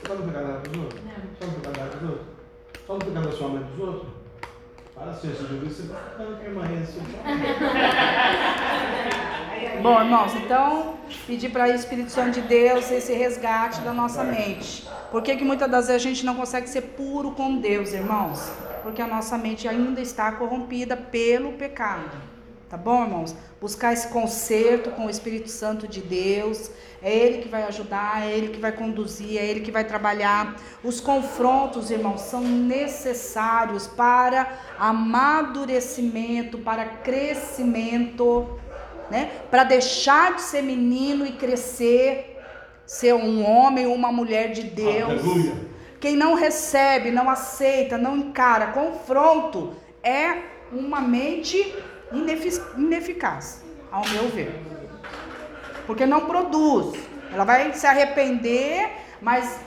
[0.00, 1.00] Você fala do pecado dela pros outros?
[1.38, 2.26] Fala do pecado dela pros outros?
[2.84, 4.16] Fala do pecado da sua mãe pros outros?
[4.96, 6.98] Fala assim, se eu você tá falando que a irmã é isso.
[9.82, 10.94] Bom, irmãos, então
[11.26, 14.88] pedir para o Espírito Santo de Deus esse resgate da nossa mente.
[15.10, 18.50] Por que, que muitas das vezes a gente não consegue ser puro com Deus, irmãos?
[18.82, 22.16] Porque a nossa mente ainda está corrompida pelo pecado.
[22.68, 23.34] Tá bom, irmãos?
[23.60, 26.68] Buscar esse conserto com o Espírito Santo de Deus.
[27.00, 30.56] É Ele que vai ajudar, é Ele que vai conduzir, é Ele que vai trabalhar.
[30.82, 38.58] Os confrontos, irmãos, são necessários para amadurecimento, para crescimento,
[39.10, 39.30] né?
[39.50, 42.40] Para deixar de ser menino e crescer,
[42.84, 45.02] ser um homem ou uma mulher de Deus.
[45.10, 45.54] Aleluia.
[46.00, 50.36] Quem não recebe, não aceita, não encara confronto é
[50.70, 51.74] uma mente
[52.12, 54.52] inefic- ineficaz, ao meu ver.
[55.86, 56.98] Porque não produz.
[57.32, 58.88] Ela vai se arrepender,
[59.20, 59.58] mas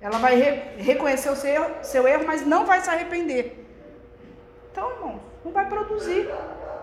[0.00, 3.64] ela vai re- reconhecer o seu erro, seu erro, mas não vai se arrepender.
[4.70, 6.28] Então, irmãos, não vai produzir,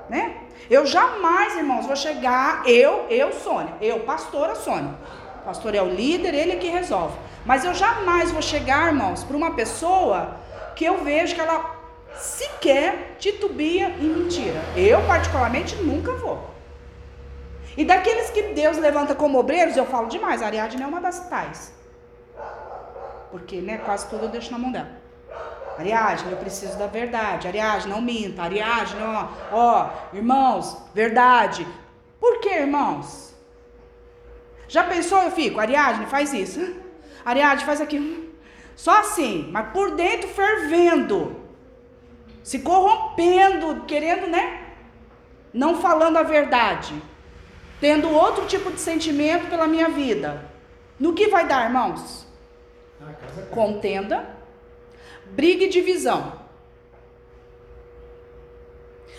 [0.10, 0.38] né?
[0.70, 4.96] Eu jamais, irmãos, vou chegar, eu, eu, Sônia, eu, pastora Sônia.
[5.42, 7.18] O pastor é o líder, ele é que resolve.
[7.46, 10.38] Mas eu jamais vou chegar, irmãos, para uma pessoa
[10.76, 11.76] que eu vejo que ela
[12.16, 14.60] sequer titubia em mentira.
[14.76, 16.56] Eu, particularmente, nunca vou.
[17.78, 20.42] E daqueles que Deus levanta como obreiros, eu falo demais.
[20.42, 21.74] Ariadne é uma das tais.
[23.30, 24.95] Porque, né, quase tudo eu deixo na mão dela.
[25.78, 27.48] Ariadne, eu preciso da verdade.
[27.48, 28.44] Ariadne, não minta.
[28.44, 31.68] Ariadne, ó, ó, irmãos, verdade.
[32.20, 33.34] Por que, irmãos?
[34.68, 36.76] Já pensou, eu fico, Ariadne, faz isso.
[37.24, 38.34] Ariadne, faz aquilo.
[38.76, 41.36] Só assim, mas por dentro fervendo.
[42.44, 44.62] Se corrompendo, querendo, né?
[45.54, 47.02] Não falando a verdade.
[47.80, 50.50] Tendo outro tipo de sentimento pela minha vida.
[51.00, 52.28] No que vai dar, irmãos?
[53.52, 54.35] Contenda,
[55.36, 56.34] briga e divisão.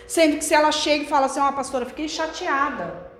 [0.06, 3.10] Sendo que se ela chega e fala assim, ó, pastora, fiquei chateada.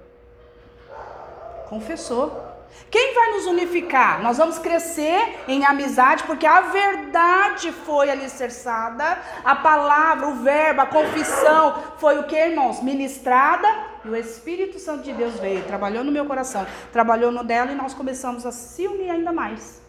[1.69, 2.45] Confessou.
[2.91, 4.23] Quem vai nos unificar?
[4.23, 10.87] Nós vamos crescer em amizade porque a verdade foi alicerçada, a palavra, o verbo, a
[10.87, 12.83] confissão foi o que, irmãos?
[12.83, 13.69] Ministrada
[14.05, 17.75] e o Espírito Santo de Deus veio, trabalhou no meu coração, trabalhou no dela e
[17.75, 19.86] nós começamos a se unir ainda mais.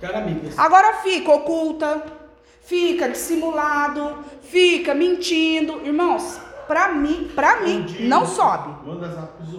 [0.00, 0.24] Cara.
[0.56, 2.02] Agora fica oculta,
[2.62, 5.80] fica dissimulado, fica mentindo.
[5.84, 8.74] Irmãos, pra mim, pra mim, não sobe.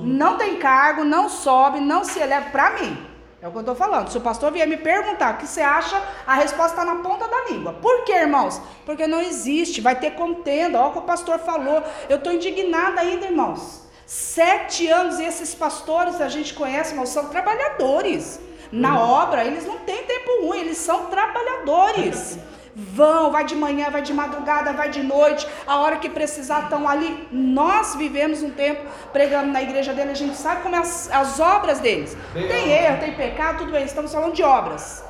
[0.03, 2.97] Não tem cargo, não sobe, não se eleva pra mim.
[3.39, 4.09] É o que eu tô falando.
[4.09, 7.27] Se o pastor vier me perguntar o que você acha, a resposta está na ponta
[7.27, 7.73] da língua.
[7.73, 8.59] Por quê, irmãos?
[8.85, 10.79] Porque não existe, vai ter contenda.
[10.79, 11.83] Olha o que o pastor falou.
[12.09, 13.83] Eu tô indignada ainda, irmãos.
[14.07, 18.39] Sete anos e esses pastores a gente conhece, irmãos, são trabalhadores.
[18.71, 22.37] Na obra, eles não têm tempo ruim, eles são trabalhadores.
[22.79, 26.87] Vão, vai de manhã, vai de madrugada, vai de noite, a hora que precisar estão
[26.87, 27.27] ali.
[27.31, 31.39] Nós vivemos um tempo pregando na igreja dele, a gente sabe como é as, as
[31.39, 32.15] obras deles.
[32.35, 35.03] Bem, Tem erro, tem pecado, tudo bem, estamos falando de obras.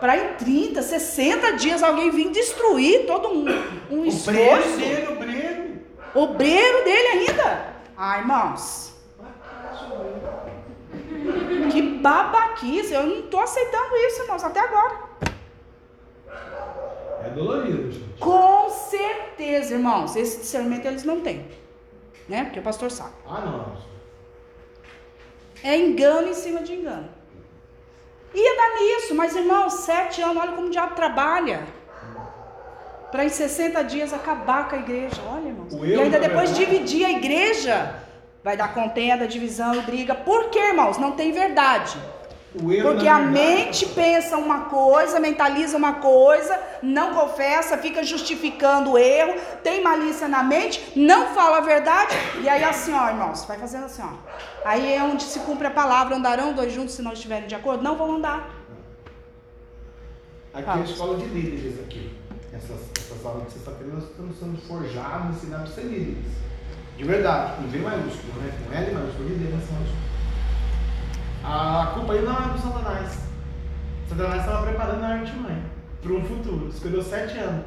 [0.00, 3.44] Para em 30, 60 dias alguém vir destruir todo um,
[3.90, 4.40] um esforço.
[4.40, 5.80] preço dele, o breno.
[6.14, 7.74] Obreiro dele ainda.
[7.96, 8.93] Ah, irmãos.
[11.72, 12.92] Que babaquice.
[12.94, 15.04] Eu não tô aceitando isso, irmãos, até agora.
[17.24, 18.18] É dolorido, gente.
[18.20, 20.14] Com certeza, irmãos.
[20.16, 21.46] Esse discernimento eles não têm.
[22.28, 22.44] Né?
[22.44, 23.12] Porque o pastor sabe.
[23.26, 23.76] Ah, não.
[25.62, 27.08] É engano em cima de engano.
[28.34, 31.64] Ia dar nisso, mas irmãos, sete anos, olha como o diabo trabalha.
[33.10, 35.22] Para em 60 dias acabar com a igreja.
[35.28, 35.72] Olha, irmãos.
[35.72, 37.94] O E ainda depois verdade- dividir a igreja.
[38.44, 40.14] Vai dar contenda, divisão e briga.
[40.14, 40.98] Por quê, irmãos?
[40.98, 41.98] Não tem verdade.
[42.54, 48.98] Erro, Porque a mente pensa uma coisa, mentaliza uma coisa, não confessa, fica justificando o
[48.98, 53.58] erro, tem malícia na mente, não fala a verdade, e aí assim, ó, irmãos, vai
[53.58, 54.12] fazendo assim, ó.
[54.64, 57.82] Aí é onde se cumpre a palavra, andarão dois juntos se não estiverem de acordo?
[57.82, 58.48] Não vão andar.
[60.52, 62.16] Aqui é a escola de líderes aqui.
[62.52, 66.24] Essas, essas aulas de sexta-feira nós estamos sendo forjados, ensinados a ser líderes.
[66.96, 68.52] De verdade, com V maiúsculo, né?
[68.64, 70.04] Com L maiúsculo, liderança maiúsculo.
[71.42, 73.18] A culpa aí não é do Satanás.
[74.08, 75.08] Satanás estava preparando a
[75.42, 75.62] mãe
[76.02, 76.68] para um futuro.
[76.68, 77.66] Esperou sete anos.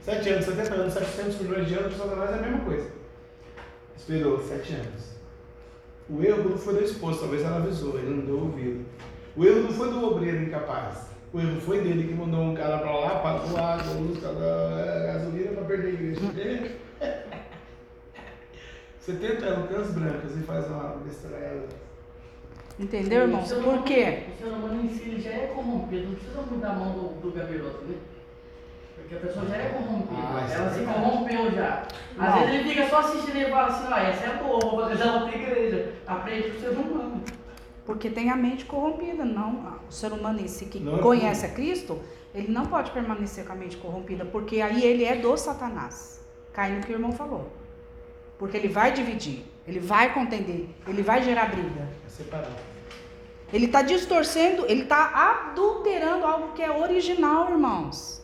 [0.00, 2.90] Sete anos, 70 anos, 700 milhões de anos para Satanás é a mesma coisa.
[3.96, 5.18] Esperou sete anos.
[6.08, 8.86] O erro não foi do esposo, talvez ela avisou, ele não deu ouvido.
[9.36, 11.08] O erro não foi do obreiro incapaz.
[11.32, 15.12] O erro foi dele que mandou um cara pra lá, pagou água, luz, cagou, é,
[15.12, 16.20] gasolina pra perder a igreja.
[19.08, 20.96] 70 anos, canas brancas e faz uma
[21.40, 21.66] ela.
[22.78, 23.44] Entendeu, irmãos?
[23.50, 24.24] O ser Por quê?
[24.34, 27.32] O ser humano em si já é corrompido, não precisa muito da mão do, do
[27.32, 27.96] gabiroto, né?
[28.96, 31.82] Porque a pessoa já é corrompida, Ah, ela é se corrompeu já.
[32.18, 32.40] Às Não.
[32.40, 35.22] vezes ele fica só assistindo e fala assim, ó, essa é boa, vou fazer ela
[35.22, 35.94] outra igreja.
[36.06, 37.22] Aprende com o ser humano.
[37.86, 39.78] Porque tem a mente corrompida, não.
[39.88, 41.98] O ser humano em si que Não é conhece a Cristo,
[42.34, 46.20] ele não pode permanecer com a mente corrompida, porque aí ele é do Satanás.
[46.52, 47.50] Cai no que o irmão falou.
[48.38, 51.88] Porque ele vai dividir, ele vai contender, ele vai gerar briga.
[52.06, 52.68] É separado.
[53.52, 58.22] Ele está distorcendo, ele está adulterando algo que é original, irmãos.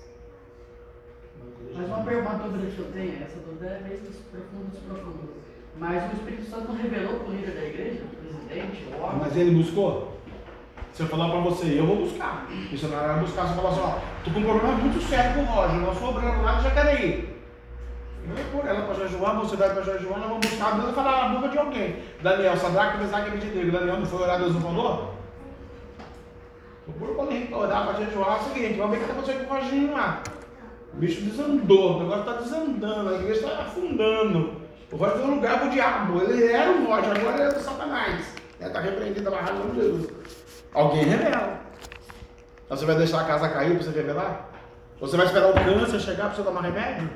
[1.75, 5.35] Mas uma pergunta dúvida que eu tenho, essa dúvida é meio dos profundos dos profundos.
[5.77, 9.19] Mas o Espírito Santo não revelou para o líder da igreja, o presidente, o órgão?
[9.21, 10.15] Mas ele buscou?
[10.93, 12.47] Se eu falar pra você, eu vou buscar.
[12.49, 15.41] O missionário vai buscar, você fala assim, ó, tô com um problema muito sério com
[15.41, 17.34] o Roger, nós sobrando lá de Jacareí.
[18.27, 21.29] Vou pôr ela pra Jejuan, você vai pra Jejuan, nós vamos buscar, Deus vai falar
[21.29, 22.03] na boca de alguém.
[22.23, 23.73] Daniel, Sadraque, Mesaque e Abednego.
[23.73, 25.15] Daniel não foi orar, Deus não falou?
[26.87, 29.01] Vou pôr o Paulo Henrique pra orar pra Jejuan, é o seguinte, vamos ver o
[29.01, 30.23] que tá acontecendo com o Roginho lá.
[30.93, 34.53] O bicho desandou, o negócio tá desandando, a igreja tá afundando.
[34.91, 38.35] O Roger deu lugar pro diabo, ele era o Roger, agora ele é do Satanás.
[38.61, 40.11] Ele tá repreendido, amarrado no nome de Jesus.
[40.73, 41.61] Alguém revela.
[42.65, 44.49] Então você vai deixar a casa cair para você revelar?
[45.01, 47.11] Ou você vai esperar o câncer chegar para você tomar remédio?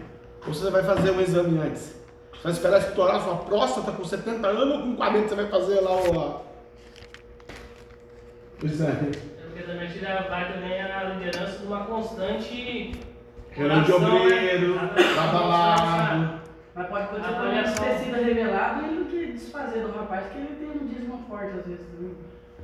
[0.46, 1.94] Ou você vai fazer um exame antes?
[2.32, 5.80] Você vai esperar estourar sua próstata com 70 anos ou com 40 você vai fazer
[5.80, 6.40] lá o,
[8.62, 9.10] o exame?
[9.42, 12.92] Porque também tira, vai também a liderança de uma constante
[13.50, 13.96] Reunião de né?
[13.96, 14.74] obreiro,
[15.16, 16.40] badalado.
[16.74, 17.84] Mas pode continuar Avaliação.
[17.84, 21.24] ter sido revelado e ele não quer desfazer do rapaz, porque ele tem um dízimo
[21.28, 21.86] forte às vezes.
[21.98, 22.10] Né?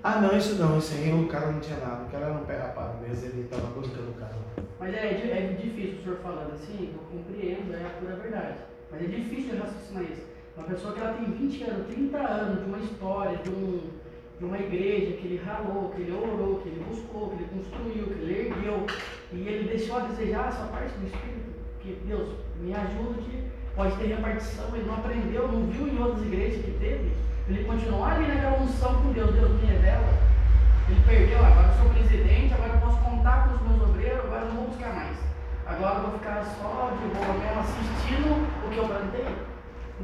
[0.04, 2.44] Ah não, isso não, isso aí o cara não tinha nada, o cara era um
[2.44, 4.34] pé rapado mesmo, ele tava buscando o cara.
[4.78, 8.58] Mas é, é difícil o senhor falando assim, eu compreendo, é a pura verdade.
[8.90, 10.22] Mas é difícil raciocinar isso.
[10.56, 13.80] Uma pessoa que ela tem 20 anos, 30 anos de uma história, de, um,
[14.38, 18.06] de uma igreja que ele ralou, que ele orou, que ele buscou, que ele construiu,
[18.06, 18.86] que ele ergueu.
[19.32, 21.54] E ele deixou a desejar essa parte do Espírito.
[21.80, 22.28] Que Deus
[22.60, 23.44] me ajude,
[23.74, 24.74] pode ter repartição.
[24.74, 27.12] Ele não aprendeu, não viu em outras igrejas que teve.
[27.48, 30.33] Ele continuou ali naquela unção com Deus, Deus me revela.
[30.86, 34.42] Ele perdeu, agora eu sou presidente, agora eu posso contar com os meus obreiros, agora
[34.42, 35.16] eu não vou buscar mais.
[35.66, 39.54] Agora eu vou ficar só de boa mesmo assistindo o que eu plantei.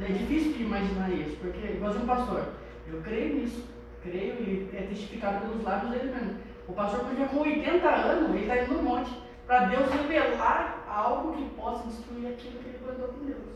[0.01, 2.45] É difícil de imaginar isso, porque, igual um pastor,
[2.87, 3.63] eu creio nisso,
[4.01, 6.39] creio e é testificado pelos lábios dele mesmo.
[6.67, 9.11] O pastor podia com 80 anos, ele está indo no monte,
[9.45, 13.50] para Deus revelar algo que possa destruir aquilo que ele plantou com Deus.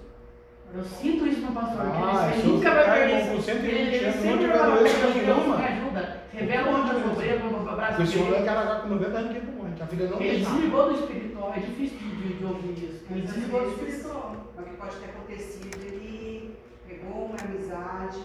[0.73, 3.43] Eu sinto isso no pastor, Ah, que ele nunca vai ficar, perder com isso.
[3.45, 4.91] 120 Ele, ele anos, sempre vai vai falar, doer,
[5.25, 8.45] Deus, me ajuda, revela onde eu sou preso, no braço Porque se eu direito.
[8.45, 9.73] vai Caraguá com 90 anos, ninguém morre.
[9.81, 13.05] A filha não Ele desligou do espiritual, é difícil de, de, de ouvir isso.
[13.09, 14.35] Ele desligou do espiritual.
[14.57, 16.57] O que pode ter acontecido, ele
[16.87, 18.19] pegou uma amizade,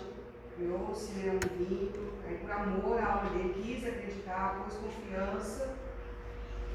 [0.57, 5.77] criou-se né, um vínculo, aí por amor à alma dele, quis acreditar, pôs confiança.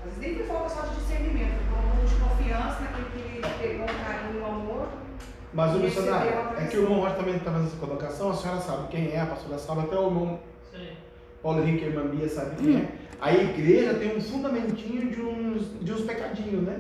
[0.06, 3.38] Às vezes nem foi falta só de discernimento, foi um pouco de confiança naquele que
[3.38, 4.88] ele pegou um carinho e um amor.
[5.56, 8.60] Mas o missionário, é que o irmão Rocha também está fazendo essa colocação, a senhora
[8.60, 10.40] sabe quem é, a pastora sabe, até o irmão.
[11.42, 12.88] Paulo Henrique e a irmã Bia sabe quem é.
[13.22, 16.80] A igreja tem um fundamentinho de uns, de uns pecadinhos, né?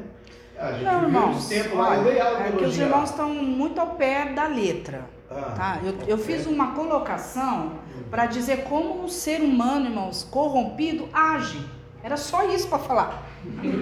[0.59, 3.79] A gente Não, viu irmãos, uns tempos lá, olha, é que os irmãos estão muito
[3.79, 5.05] ao pé da letra.
[5.31, 5.79] Ah, Tá?
[5.81, 7.79] Eu, eu fiz uma colocação
[8.11, 11.65] para dizer como o ser humano, irmãos, corrompido age.
[12.03, 13.23] Era só isso para falar.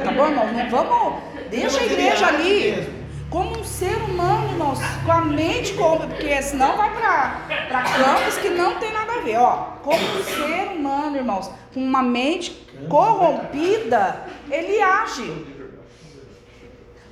[0.03, 0.53] Tá bom, irmão?
[0.53, 1.23] Não vamos.
[1.49, 2.92] Deixa a igreja ali.
[3.33, 8.49] Como um ser humano, irmãos, com a mente corrompida, porque senão vai para campos que
[8.49, 9.37] não tem nada a ver.
[9.37, 12.51] Ó, como um ser humano, irmãos, com uma mente
[12.87, 15.47] corrompida, ele age.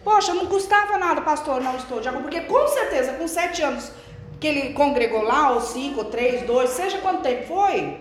[0.04, 2.26] Poxa, não custava nada, pastor, não estou de acordo.
[2.26, 3.92] Porque com certeza, com sete anos
[4.40, 7.98] que ele congregou lá, ou cinco, ou três, dois, seja quanto tempo foi,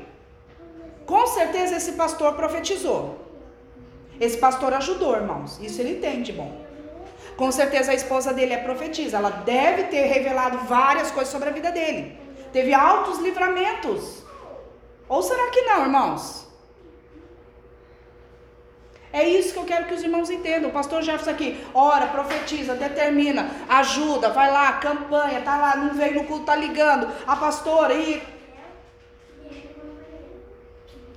[1.06, 3.18] com certeza esse pastor profetizou.
[4.20, 5.58] Esse pastor ajudou, irmãos.
[5.58, 6.59] Isso ele entende, bom.
[7.41, 9.16] Com certeza a esposa dele é profetisa.
[9.16, 12.03] Ela deve ter revelado várias coisas sobre a vida dele.
[12.53, 14.22] Teve altos livramentos.
[15.09, 16.47] Ou será que não, irmãos?
[19.11, 20.68] É isso que eu quero que os irmãos entendam.
[20.68, 26.16] O pastor Jefferson aqui, ora, profetiza, determina, ajuda, vai lá, campanha, tá lá, não veio
[26.16, 27.09] no culto, tá ligando.
[27.26, 28.22] A pastora aí.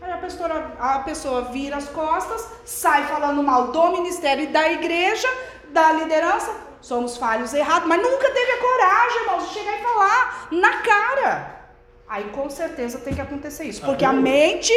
[0.02, 4.72] Aí a pessoa, a pessoa vira as costas, sai falando mal do ministério e da
[4.72, 5.28] igreja,
[5.74, 6.56] da liderança.
[6.80, 11.66] Somos falhos errados, mas nunca teve a coragem, irmãos, de chegar e falar na cara.
[12.08, 13.82] Aí com certeza tem que acontecer isso.
[13.82, 14.74] Porque a Até mente,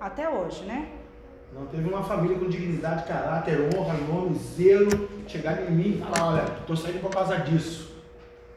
[0.00, 0.88] até hoje, né?
[1.52, 6.32] Não teve uma família com dignidade, caráter, honra, nome, zelo, chegar em mim e falar,
[6.32, 7.96] olha, estou saindo por causa disso.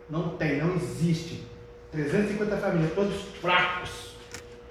[0.10, 1.48] Não tem, não existe.
[1.92, 4.16] 350 famílias, todos fracos.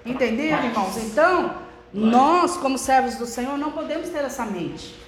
[0.05, 0.95] Entenderam, irmãos?
[0.97, 1.55] Então,
[1.93, 4.98] nós, como servos do Senhor, não podemos ter essa mente.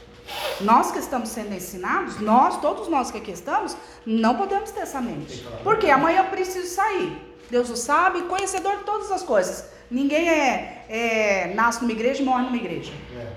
[0.62, 3.76] Nós que estamos sendo ensinados, nós, todos nós que aqui estamos,
[4.06, 5.48] não podemos ter essa mente.
[5.64, 7.18] Porque amanhã eu preciso sair.
[7.50, 9.66] Deus o sabe, conhecedor de todas as coisas.
[9.90, 12.94] Ninguém é, é nasce numa igreja e morre numa igreja.
[13.18, 13.28] É.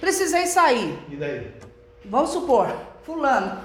[0.00, 0.98] Precisei sair.
[1.10, 1.52] E daí?
[2.04, 2.74] Vamos supor,
[3.04, 3.60] fulano,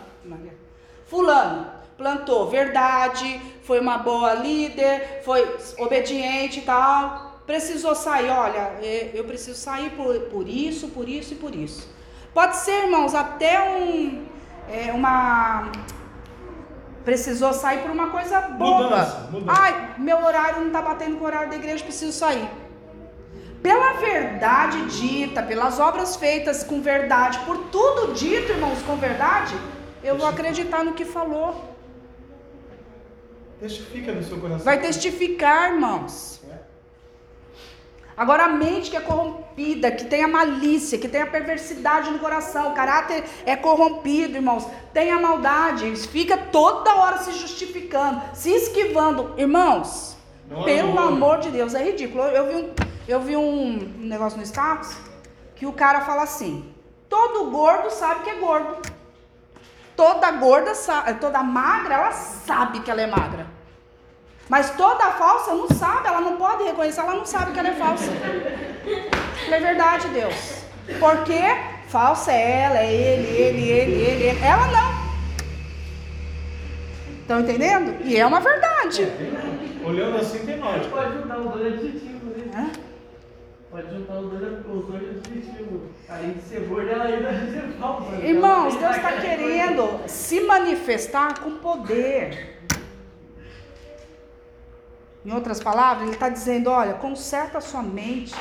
[1.07, 9.11] fulano plantou verdade, foi uma boa líder, foi obediente e tal, precisou sair, olha, é,
[9.14, 11.89] eu preciso sair por, por isso, por isso e por isso.
[12.38, 14.23] Pode ser, irmãos, até um,
[14.69, 15.72] é, uma,
[17.03, 18.84] precisou sair por uma coisa boba.
[18.84, 19.59] Mudança, mudança.
[19.59, 22.47] Ai, meu horário não está batendo com o horário da igreja, preciso sair.
[23.64, 29.55] Pela verdade dita, pelas obras feitas com verdade, por tudo dito, irmãos, com verdade,
[30.03, 31.76] eu vou acreditar no que falou.
[33.59, 34.64] Testifica no seu coração.
[34.64, 36.36] Vai testificar, irmãos.
[38.18, 42.18] Agora a mente que é corrompida, que tem a malícia, que tem a perversidade no
[42.18, 48.49] coração, o caráter é corrompido, irmãos, tem a maldade, fica toda hora se justificando, se
[48.49, 49.35] esquivando.
[49.38, 50.18] Irmãos,
[50.49, 51.07] Não é pelo amor.
[51.07, 52.23] amor de Deus, é ridículo.
[52.23, 52.73] Eu vi um,
[53.07, 54.98] eu vi um negócio no status
[55.56, 56.73] que o cara fala assim:
[57.07, 58.77] todo gordo sabe que é gordo.
[59.95, 60.73] Toda gorda,
[61.19, 63.56] toda magra, ela sabe que ela é magra.
[64.49, 67.74] Mas toda falsa não sabe, ela não pode reconhecer, ela não sabe que ela é
[67.74, 68.11] falsa.
[69.52, 70.64] É verdade, Deus.
[70.99, 71.41] Porque
[71.90, 74.40] falsa é ela, é ele, ele, ele, ele, ele.
[74.44, 75.07] Ela não.
[77.22, 78.06] Estão entendendo?
[78.06, 79.06] E é uma verdade.
[79.86, 80.95] Olhando assim tem lógica.
[80.95, 82.52] Pode juntar os dois adjetivos, né?
[82.56, 82.88] Hã?
[83.69, 85.82] Pode juntar os dois, os dois adjetivos.
[86.07, 88.15] Além de ser gordo, ela ainda é ser falsa.
[88.26, 92.56] Irmãos, Deus está tá querendo se manifestar com poder.
[95.27, 98.33] Em outras palavras, Ele está dizendo: olha, conserta a sua mente.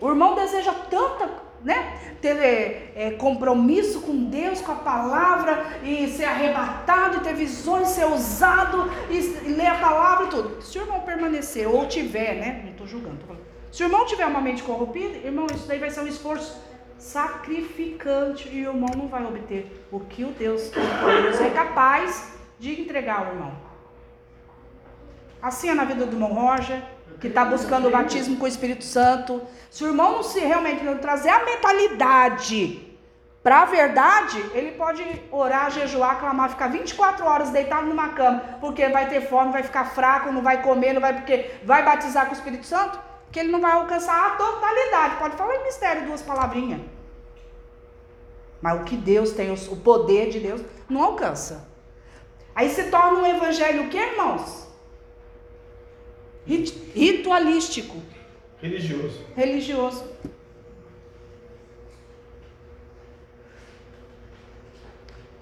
[0.00, 1.28] O irmão deseja tanta
[1.64, 7.34] né, ter é, é, compromisso com Deus, com a palavra, e ser arrebatado, e ter
[7.34, 10.62] visões, ser usado, e, e ler a palavra e tudo.
[10.62, 12.60] Se o irmão permanecer, ou tiver, né?
[12.62, 13.34] Não estou julgando, tô.
[13.72, 16.62] Se o irmão tiver uma mente corrompida, irmão, isso daí vai ser um esforço
[16.96, 22.80] sacrificante e o irmão não vai obter o que o Deus Todo-Poderoso é capaz de
[22.80, 23.71] entregar ao irmão.
[25.42, 26.80] Assim é na vida do irmão Roger,
[27.20, 29.42] que está buscando o batismo com o Espírito Santo.
[29.70, 32.92] Se o irmão não se realmente não trazer a mentalidade
[33.42, 35.02] para a verdade, ele pode
[35.32, 39.86] orar, jejuar, clamar, ficar 24 horas deitado numa cama, porque vai ter fome, vai ficar
[39.86, 43.00] fraco, não vai comer, não vai porque vai batizar com o Espírito Santo,
[43.32, 45.16] que ele não vai alcançar a totalidade.
[45.16, 46.80] Pode falar em mistério duas palavrinhas.
[48.60, 51.68] Mas o que Deus tem, o poder de Deus, não alcança.
[52.54, 54.61] Aí se torna um evangelho o que, irmãos?
[56.46, 58.02] Ritualístico.
[58.60, 59.20] Religioso.
[59.36, 60.04] Religioso.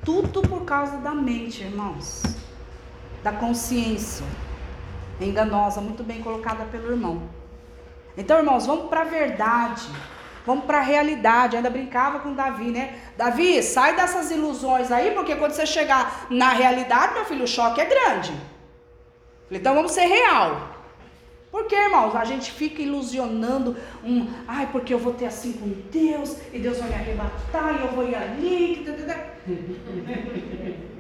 [0.05, 2.23] Tudo por causa da mente, irmãos.
[3.23, 4.25] Da consciência.
[5.21, 7.29] Enganosa, muito bem colocada pelo irmão.
[8.17, 9.87] Então, irmãos, vamos para a verdade.
[10.47, 11.55] Vamos para a realidade.
[11.55, 12.99] Eu ainda brincava com Davi, né?
[13.17, 17.81] Davi, sai dessas ilusões aí, porque quando você chegar na realidade, meu filho, o choque
[17.81, 18.33] é grande.
[19.51, 20.70] Então vamos ser real.
[21.51, 26.37] Porque, irmãos, a gente fica ilusionando um, ai, porque eu vou ter assim com Deus,
[26.53, 28.87] e Deus vai me arrebatar, e eu vou ir ali.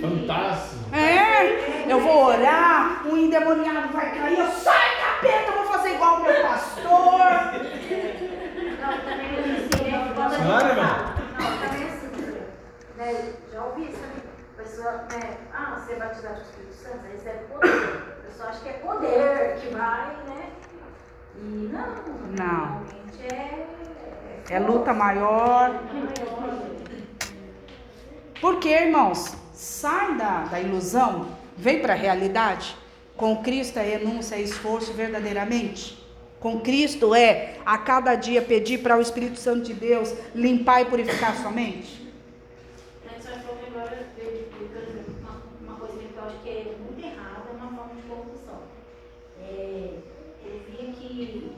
[0.00, 0.94] Fantástico.
[0.94, 6.16] É, eu vou orar, um endemoniado vai cair, eu sai capeta, eu vou fazer igual
[6.16, 6.86] o meu pastor.
[8.80, 10.38] Não, também eu ensinei quando.
[10.38, 12.08] Não, também assim,
[12.96, 13.32] né?
[13.52, 14.22] Já ouvi isso também.
[14.58, 15.36] A pessoa, né?
[15.52, 17.68] Ah, você é batizado com o Espírito Santo, aí recebe poder.
[17.68, 20.50] A pessoa acha que é poder que vai, né?
[21.36, 21.86] E não,
[22.36, 22.82] Não.
[22.84, 23.66] realmente é.
[24.48, 25.82] É luta maior.
[28.40, 32.76] Porque, irmãos, sai da, da ilusão, vem para a realidade.
[33.16, 36.04] Com Cristo é renúncia, é esforço verdadeiramente.
[36.38, 40.84] Com Cristo é a cada dia pedir para o Espírito Santo de Deus limpar e
[40.84, 42.12] purificar sua mente.
[43.04, 46.48] Mas só falou que agora veio por exemplo, uma, uma coisa que eu acho que
[46.50, 48.60] é muito errada, é uma forma de corrupção.
[49.42, 49.94] É,
[50.44, 51.52] eu via que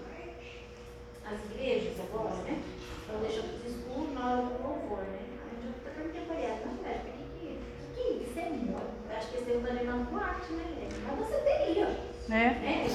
[1.27, 2.63] as igrejas agora, né?
[3.01, 5.19] Estão deixando tudo escuro na hora do louvor, né?
[5.43, 7.59] Aí eu já perguntei pra ela, não, velho, por que
[7.97, 8.99] que, que isso é muito?
[9.19, 10.65] Acho que eles estão animando boate, né?
[11.09, 11.89] Mas você teria,
[12.29, 12.87] Né?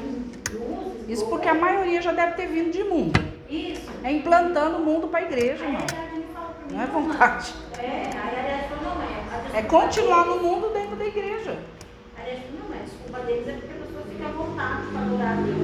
[0.00, 3.20] mim, luzes, Isso porque a maioria já deve ter vindo de mundo.
[3.50, 3.90] Isso.
[4.02, 5.82] É implantando o mundo para a igreja, irmão.
[6.70, 7.54] Não é vontade.
[7.78, 11.58] É, aí a Ariadne falou, não, desculpa É continuar no mundo dentro da igreja.
[12.16, 15.00] a Ariadne falou, não, a desculpa deles é porque a pessoa fica à vontade para
[15.02, 15.60] adorar a Deus.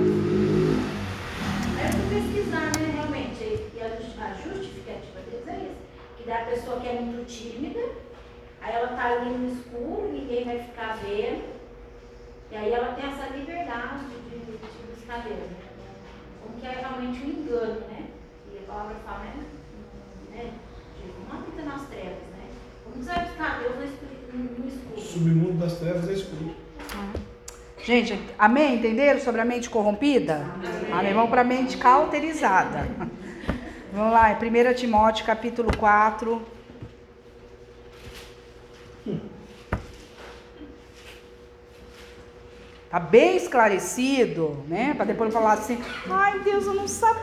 [1.79, 3.43] Aí eu fui pesquisar, né, realmente,
[3.75, 3.89] e a
[4.35, 5.81] justificativa deles é isso,
[6.19, 7.81] que da pessoa que é muito tímida,
[8.61, 11.45] aí ela tá ali no escuro, ninguém vai ficar vendo,
[12.51, 15.57] e aí ela tem essa liberdade de, de buscar Deus, né?
[16.43, 18.07] Como que é realmente um engano, né?
[18.53, 19.45] E a palavra fala, né?
[20.33, 20.51] né?
[20.97, 22.49] de Não habita nas trevas, né?
[22.85, 23.85] Como você vai buscar Deus no
[24.69, 24.97] escuro?
[24.97, 26.55] O submundo das trevas é escuro.
[27.83, 28.77] Gente, amém?
[28.77, 30.45] Entenderam sobre a mente corrompida?
[30.93, 31.15] Amém.
[31.15, 32.87] Vamos para a mente cauterizada.
[33.93, 36.41] Vamos lá, em 1 Timóteo capítulo 4.
[42.91, 44.95] Tá bem esclarecido, né?
[44.97, 45.81] Para depois não falar assim,
[46.11, 47.21] ai Deus, eu não sabia.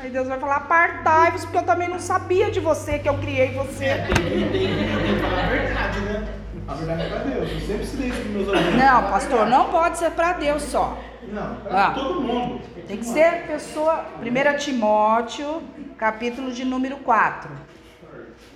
[0.00, 3.52] Aí Deus vai falar, apartai-vos, porque eu também não sabia de você, que eu criei
[3.52, 3.84] você.
[4.14, 6.28] Tem, tem, tem que falar a verdade, né?
[6.66, 7.50] A verdade é pra Deus.
[7.50, 8.74] Eu sempre ensinei isso meus alunos.
[8.74, 10.96] Não, pastor, não pode ser para Deus só.
[11.30, 11.90] Não, pra Ah.
[11.90, 12.60] todo mundo.
[12.86, 14.06] Tem que ser pessoa.
[14.22, 15.62] 1 Timóteo,
[15.98, 17.50] capítulo de número 4.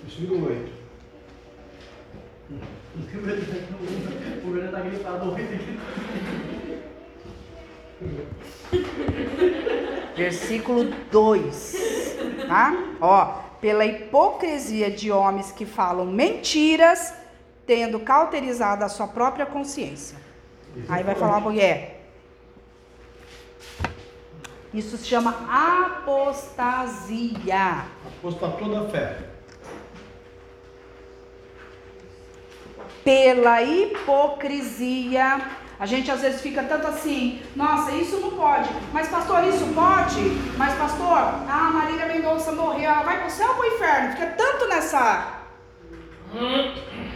[0.03, 0.82] Versículo 8.
[2.95, 4.91] O governo tá aqui.
[10.15, 12.15] Versículo 2.
[12.47, 12.73] Tá?
[13.01, 13.25] Ó,
[13.59, 17.13] pela hipocrisia de homens que falam mentiras,
[17.65, 20.17] tendo cauterizado a sua própria consciência.
[20.89, 22.01] Aí vai falar a mulher.
[24.73, 25.35] Isso se chama
[26.01, 27.85] apostasia.
[28.05, 29.32] Apostatou da fé.
[33.03, 35.41] Pela hipocrisia.
[35.79, 38.69] A gente às vezes fica tanto assim, nossa, isso não pode.
[38.93, 40.21] Mas pastor, isso pode?
[40.57, 44.11] Mas pastor, ah, Marília Mendonça morreu, ela vai pro céu ou pro inferno?
[44.11, 45.41] Fica tanto nessa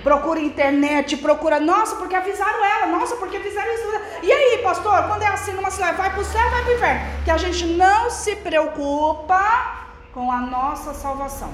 [0.04, 3.88] procura internet, procura, nossa, porque avisaram ela, nossa, porque fizeram isso.
[4.24, 7.02] E aí, pastor, quando é assim numa cidade, vai pro céu, vai pro inferno?
[7.26, 11.54] Que a gente não se preocupa com a nossa salvação.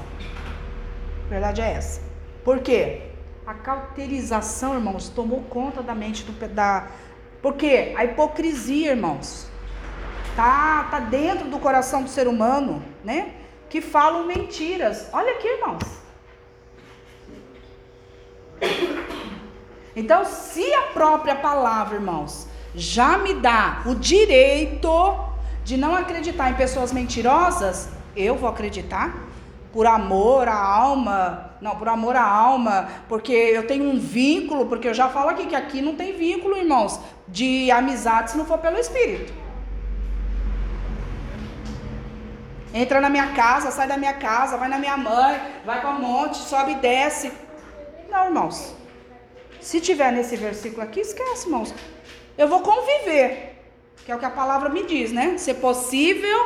[1.26, 2.02] A verdade é essa.
[2.44, 3.13] Por quê?
[3.46, 6.88] A cauterização, irmãos, tomou conta da mente do da
[7.42, 9.50] porque a hipocrisia, irmãos,
[10.34, 13.34] tá tá dentro do coração do ser humano, né?
[13.70, 15.10] Que falam mentiras.
[15.12, 15.84] Olha aqui, irmãos.
[19.94, 24.90] Então, se a própria palavra, irmãos, já me dá o direito
[25.66, 29.14] de não acreditar em pessoas mentirosas, eu vou acreditar
[29.74, 34.90] por amor à alma, não, por amor à alma, porque eu tenho um vínculo, porque
[34.90, 38.58] eu já falo aqui que aqui não tem vínculo, irmãos, de amizade se não for
[38.58, 39.32] pelo Espírito.
[42.74, 46.02] Entra na minha casa, sai da minha casa, vai na minha mãe, vai para o
[46.02, 47.32] monte, sobe e desce.
[48.12, 48.76] Não, irmãos.
[49.62, 51.74] Se tiver nesse versículo aqui, esquece, irmãos.
[52.38, 53.64] Eu vou conviver,
[54.04, 55.38] que é o que a palavra me diz, né?
[55.38, 56.40] Se possível,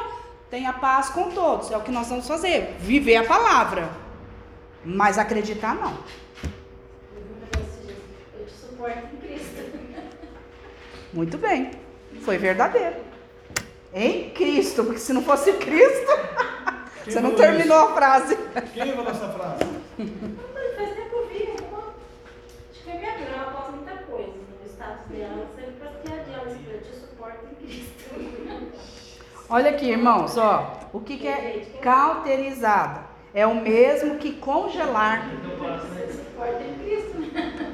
[0.51, 1.71] tenha paz com todos.
[1.71, 2.75] É o que nós vamos fazer.
[2.79, 4.05] Viver a palavra.
[4.89, 5.97] Mas acreditar não.
[8.39, 9.61] Eu te suporto em Cristo.
[11.11, 11.71] Muito bem.
[12.21, 12.95] Foi verdadeiro.
[13.93, 16.11] Em Cristo, porque se não fosse Cristo,
[17.03, 18.37] Quem você não terminou a frase.
[18.73, 19.65] Quem falou essa frase?
[19.97, 25.47] Faz tempo eu vi, acho que é minha grana, posta muita coisa no status dela.
[25.53, 28.77] Sempre piadinha, ela escreve, eu te suporto em Cristo.
[29.49, 30.79] Olha aqui, irmãos, ó.
[30.93, 33.06] O que, que é cauterizada?
[33.33, 35.29] É o mesmo que congelar.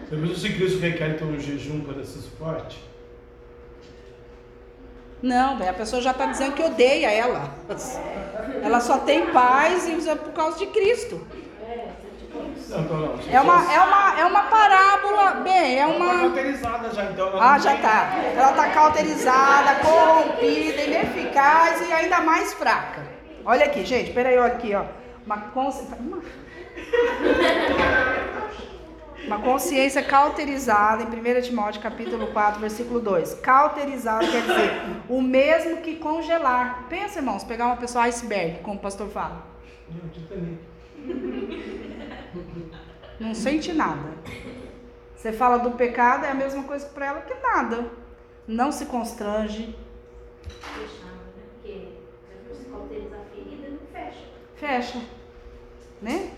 [0.10, 2.84] Você viu se Cristo requer então um jejum para esse suporte?
[5.22, 7.50] Não, a pessoa já está dizendo que odeia ela.
[8.62, 9.88] Ela só tem paz
[10.24, 11.26] por causa de Cristo.
[13.32, 16.20] É uma, é uma, é uma parábola, bem, é Ela tá uma.
[16.22, 17.32] cauterizada já, então.
[17.40, 18.14] Ah, já tem- tá.
[18.36, 23.04] Ela tá cauterizada, corrompida, ineficaz e ainda mais fraca.
[23.46, 24.84] Olha aqui, gente, peraí, olha aqui, ó.
[25.26, 25.84] Uma, consci...
[26.00, 26.22] uma...
[29.40, 33.36] consciência cauterizada em 1 Timóteo capítulo 4, versículo 2.
[33.36, 34.72] Cauterizada quer dizer
[35.10, 36.88] o mesmo que congelar.
[36.90, 39.46] Pensa, irmãos, pegar uma pessoa iceberg, como o pastor fala.
[43.20, 44.10] Não sente nada.
[45.16, 47.90] Você fala do pecado, é a mesma coisa para ela que nada.
[48.46, 49.74] Não se constrange,
[50.50, 51.44] Fechando, né?
[51.54, 51.94] Porque
[52.54, 53.88] se cauterizar a ferida, não
[54.56, 55.00] fecha.
[56.02, 56.32] né?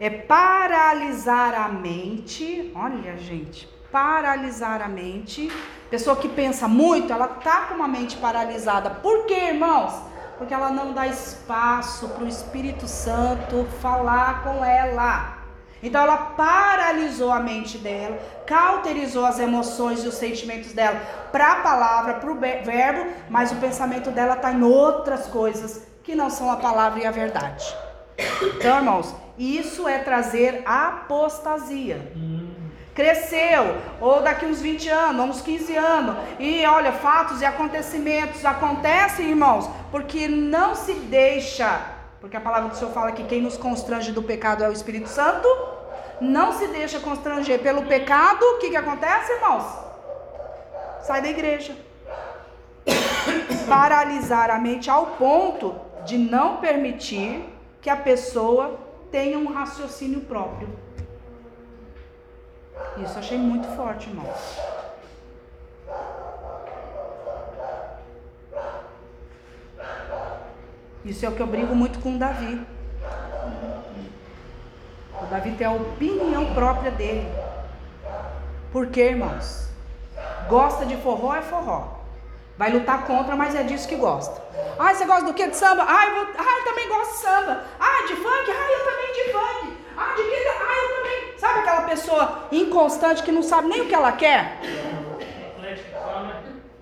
[0.00, 2.72] É paralisar a mente.
[2.74, 5.50] Olha, gente, paralisar a mente.
[5.90, 8.90] Pessoa que pensa muito, ela tá com uma mente paralisada.
[8.90, 9.92] Por quê, irmãos?
[10.36, 15.38] Porque ela não dá espaço para o Espírito Santo falar com ela.
[15.80, 20.98] Então ela paralisou a mente dela, cauterizou as emoções e os sentimentos dela
[21.30, 26.14] para a palavra, para o verbo, mas o pensamento dela está em outras coisas que
[26.14, 27.64] não são a palavra e a verdade.
[28.42, 32.12] Então, irmãos, isso é trazer apostasia.
[32.94, 39.30] Cresceu, ou daqui uns 20 anos, uns 15 anos, e olha, fatos e acontecimentos acontecem,
[39.30, 41.80] irmãos, porque não se deixa,
[42.20, 45.08] porque a palavra do Senhor fala que quem nos constrange do pecado é o Espírito
[45.08, 45.48] Santo,
[46.20, 49.64] não se deixa constranger pelo pecado, o que, que acontece, irmãos?
[51.02, 51.74] Sai da igreja.
[53.68, 57.44] Paralisar a mente ao ponto de não permitir
[57.80, 58.78] que a pessoa
[59.10, 60.68] tenha um raciocínio próprio.
[63.02, 64.58] Isso achei muito forte, irmãos.
[71.04, 72.60] Isso é o que eu brigo muito com o Davi.
[75.22, 77.26] O Davi tem a opinião própria dele.
[78.72, 79.68] Por quê, irmãos?
[80.48, 82.03] Gosta de forró é forró.
[82.56, 84.40] Vai lutar contra, mas é disso que gosta.
[84.78, 85.46] Ah, você gosta do que?
[85.46, 85.84] De samba?
[85.88, 86.26] Ah, eu, vou...
[86.38, 87.64] ah, eu também gosto de samba.
[87.80, 88.50] Ah, de funk?
[88.50, 89.76] Ah, eu também de funk.
[89.96, 90.48] Ah, de que?
[90.48, 91.38] Ah, eu também.
[91.38, 94.60] Sabe aquela pessoa inconstante que não sabe nem o que ela quer?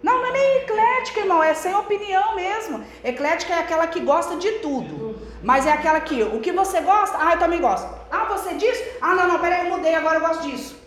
[0.02, 2.84] Não, não é nem eclética, irmão, é sem opinião mesmo.
[3.02, 5.22] Eclética é aquela que gosta de tudo.
[5.42, 7.16] Mas é aquela que, o que você gosta?
[7.18, 7.88] Ah, eu também gosto.
[8.10, 8.78] Ah, você diz?
[9.00, 10.81] Ah, não, não, peraí, eu mudei, agora eu gosto disso.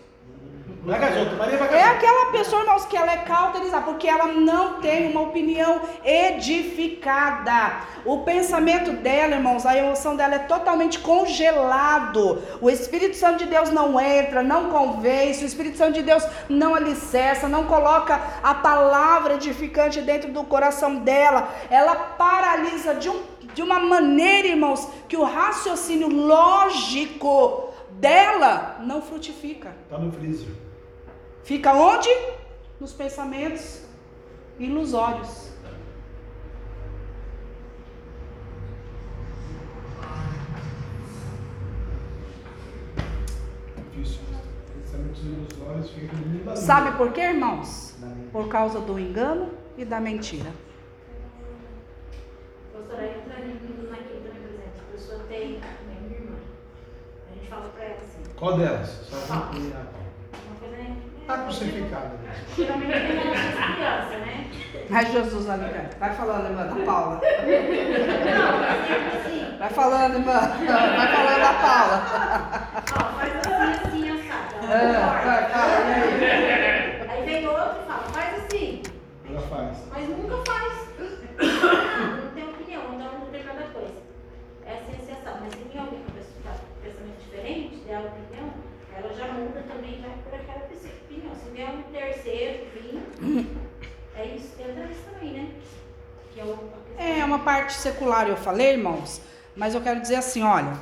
[0.88, 1.96] As outras, Maria vai É outras.
[1.96, 7.78] aquela pessoa, irmãos, que ela é cauterizada, porque ela não tem uma opinião edificada.
[8.06, 12.42] O pensamento dela, irmãos, a emoção dela é totalmente congelado.
[12.62, 16.76] O Espírito Santo de Deus não entra, não convence, o Espírito Santo de Deus não
[16.76, 21.50] alicerça, não coloca a palavra edificante dentro do coração dela.
[21.70, 23.24] Ela paralisa de, um,
[23.56, 29.74] de uma maneira, irmãos, que o raciocínio lógico dela não frutifica.
[29.90, 30.65] Tá no freezer.
[31.46, 32.10] Fica onde?
[32.82, 33.84] Nos pensamentos
[34.58, 35.52] ilusórios.
[46.56, 47.96] Sabe por quê, irmãos?
[48.32, 50.52] Por causa do engano e da mentira.
[52.74, 55.78] Pastora, naquilo também, por exemplo, a pessoa tem, né,
[56.08, 56.38] minha irmã,
[57.30, 58.90] a gente fala pra ela assim, Qual delas?
[58.90, 60.05] Só uma
[61.26, 61.28] coisa, né?
[61.28, 62.12] Tá crucificada.
[62.56, 64.48] Geralmente tem criança, né?
[64.92, 65.46] Ai, Jesus.
[66.00, 67.16] Vai falando, irmã, da Paula.
[67.16, 70.34] Não, mas tipo assim, Vai falando, irmã.
[70.34, 72.06] Vai falando da Paula.
[72.94, 74.56] ó, faz assim, assim, assado.
[74.68, 77.10] Ah, vai, fala, e aí?
[77.10, 78.84] Aí vem outro e fala, faz assim,
[79.30, 79.78] Ela faz.
[79.92, 80.86] mas nunca faz.
[81.40, 83.94] Não tem opinião, então não tem nada coisa.
[84.66, 85.38] É assim, assado.
[85.42, 88.50] Mas se vem alguém com pensamento pensamento diferente, der a opinião,
[88.98, 90.94] ela já muda também, vai por aquela pessoa-
[91.44, 93.48] Se vier um terceiro, vir,
[94.16, 95.50] é isso, entra isso também, né?
[96.34, 97.18] Que é o, a questão.
[97.18, 99.22] É uma parte secular, eu falei, irmãos,
[99.56, 100.74] mas eu quero dizer assim, olha.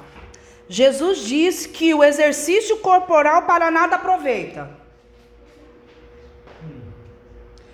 [0.69, 4.69] Jesus diz que o exercício corporal para nada aproveita.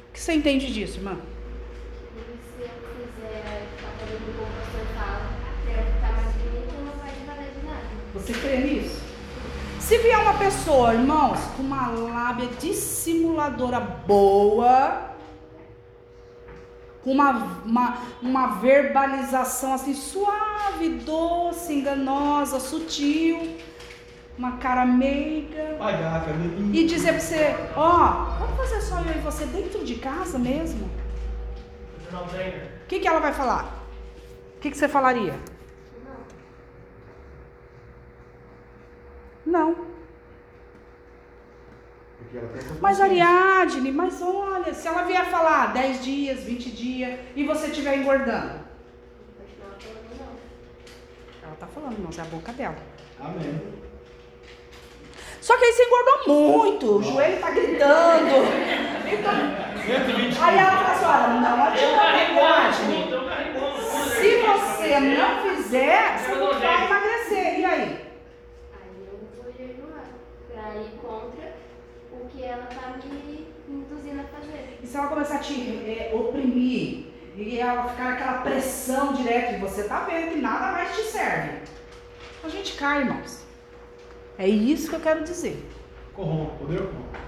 [0.10, 1.18] O que você entende disso, irmã?
[8.14, 8.99] Você crê nisso?
[9.90, 15.16] Se vier uma pessoa, irmãos, com uma lábia dissimuladora boa,
[17.04, 17.32] com uma,
[17.66, 23.58] uma, uma verbalização assim suave, doce, enganosa, sutil,
[24.38, 25.76] uma cara meiga,
[26.72, 30.88] e dizer pra você, ó, vamos fazer só eu e você dentro de casa mesmo?
[32.84, 33.64] O que, que ela vai falar?
[34.56, 35.34] O que, que você falaria?
[39.50, 39.76] Não.
[42.80, 43.02] Mas.
[43.02, 48.60] Ariadne, mas olha, se ela vier falar 10 dias, 20 dias e você estiver engordando.
[51.42, 52.78] Ela tá falando, não, é a boca dela.
[53.20, 53.80] Amém.
[55.42, 58.36] Só que aí você engordou muito, o joelho tá gritando.
[59.86, 63.04] 120 Aí ela fala assim: olha, não adianta, carrego Ariadne.
[63.08, 63.60] então carrego
[64.10, 67.60] Se você não fizer, você não vai emagrecer.
[67.60, 68.06] E aí?
[68.74, 70.04] Aí eu vou jejuar
[70.54, 71.54] pra ir contra
[72.12, 74.80] o que ela tá me induzindo a fazer.
[74.82, 75.54] E se ela começar a te
[75.86, 77.06] é, oprimir
[77.36, 81.60] e ela ficar aquela pressão direta e você tá vendo que nada mais te serve,
[82.44, 83.44] a gente cai, irmãos.
[84.38, 85.64] É isso que eu quero dizer.
[86.14, 87.20] Corrompe, poder corrompe.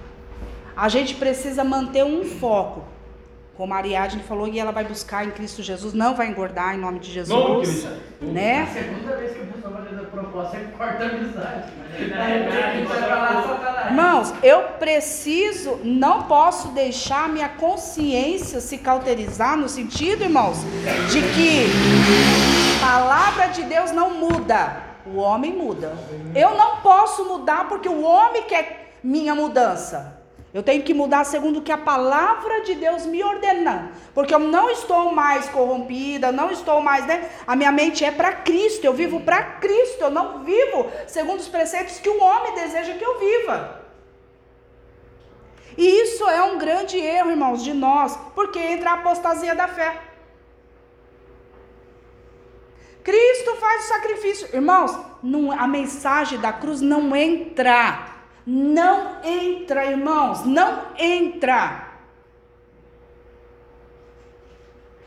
[0.76, 2.84] A gente precisa manter um foco.
[3.62, 6.78] Como a Ariadne falou, e ela vai buscar em Cristo Jesus, não vai engordar em
[6.78, 7.68] nome de Jesus.
[7.68, 7.86] Cristo.
[7.86, 8.68] É a Né?
[8.72, 11.72] segunda vez que a vai fazer proposta, você corta a amizade.
[13.86, 20.56] Irmãos, eu preciso, não posso deixar minha consciência se cauterizar no sentido, irmãos,
[21.12, 21.68] de que
[22.80, 24.76] palavra de Deus não muda,
[25.06, 25.96] o homem muda.
[26.34, 30.20] Eu não posso mudar porque o homem quer minha mudança.
[30.54, 34.38] Eu tenho que mudar segundo o que a palavra de Deus me ordena, porque eu
[34.38, 37.30] não estou mais corrompida, não estou mais, né?
[37.46, 41.48] A minha mente é para Cristo, eu vivo para Cristo, eu não vivo segundo os
[41.48, 43.80] preceitos que o homem deseja que eu viva.
[45.78, 50.02] E isso é um grande erro, irmãos, de nós, porque entra a apostasia da fé.
[53.02, 54.48] Cristo faz o sacrifício.
[54.52, 58.11] Irmãos, não- a mensagem da cruz não entra.
[58.46, 61.90] Não entra, irmãos, não entra.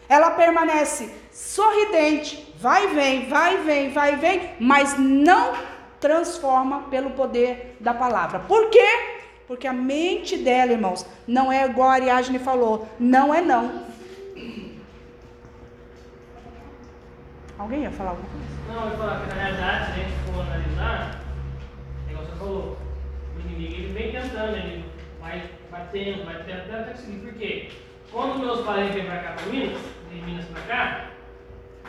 [0.07, 5.53] Ela permanece sorridente, vai e vem, vai e vem, vai e vem, mas não
[5.99, 8.39] transforma pelo poder da palavra.
[8.39, 8.87] Por quê?
[9.47, 13.83] Porque a mente dela, irmãos, não é igual a Ariadne falou, não é não.
[17.57, 18.45] Alguém ia falar alguma coisa?
[18.67, 21.21] Não, eu ia falar que na realidade, se a gente for analisar,
[22.07, 22.84] é igual você falou, o
[23.55, 24.85] inimigo ele vem tentando, ele
[25.21, 27.17] vai batendo, vai tentando até conseguir.
[27.17, 27.69] Por quê?
[28.11, 31.07] Quando meus pais vêm pra cá pra Minas, de Minas pra cá,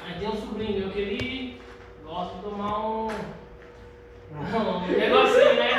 [0.04, 1.60] aí tem um sobrinho meu que ele
[2.04, 3.08] gosta de tomar um.
[4.28, 5.70] Um negocinho, né?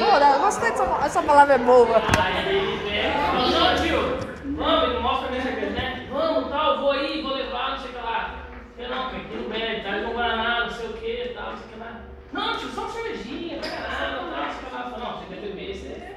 [0.00, 2.02] Não, eu gostei dessa essa palavra é boa.
[2.20, 4.18] Aí ele vem fala, não tio,
[4.56, 6.08] vamos, ele mostra essa coisa, né?
[6.10, 8.46] Vamos, tal, vou aí, vou levar, não sei o que lá.
[8.76, 11.66] Eu não, cara, tudo bem, traz um Guaraná, não sei o que, tal, não sei
[11.66, 12.09] o que lá.
[12.32, 14.98] Não, tio, só uma cervejinha, não vai nada, não sei o que lá.
[14.98, 16.16] Não, você quer beber, você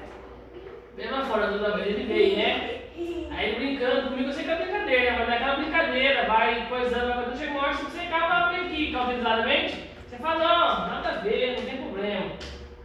[0.96, 2.80] bebe lá fora, toda vez ele veio, né?
[3.32, 5.18] Aí ele brincando comigo, eu sei que é brincadeira, né?
[5.20, 7.24] Mas é aquela brincadeira, vai coisando, vai
[7.64, 9.90] hora que você acaba meio que cauterizadamente.
[10.08, 11.22] Você fala, não, nada a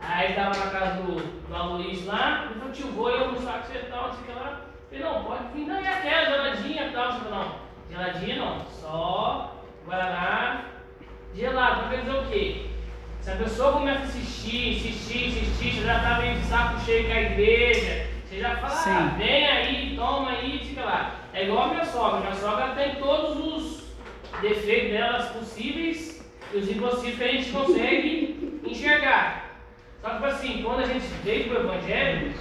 [0.00, 3.66] Aí tava na casa do, do Aloysio lá, ele falou, tio, vou eu almoçar com
[3.66, 4.60] você e tal, não sei que lá.
[4.88, 7.54] Falei, não, pode vir, não, e aquela geladinha e tal, você falou, não,
[7.90, 9.54] geladinha não, só
[9.86, 10.64] Guaraná
[11.34, 12.66] gelado, pra dizer o quê?
[13.22, 17.06] Se a pessoa começa a insistir, insistir, insistir, você já tá meio de saco cheio
[17.06, 18.90] com a igreja, você já fala, Sim.
[18.90, 21.14] ah, vem aí, toma aí, fica lá.
[21.34, 23.82] É igual a minha sogra, minha sogra tem todos os
[24.40, 29.44] defeitos delas possíveis e os impossíveis que a gente consegue enxergar.
[30.00, 32.32] Só que tipo assim, quando a gente veio pro Evangelho,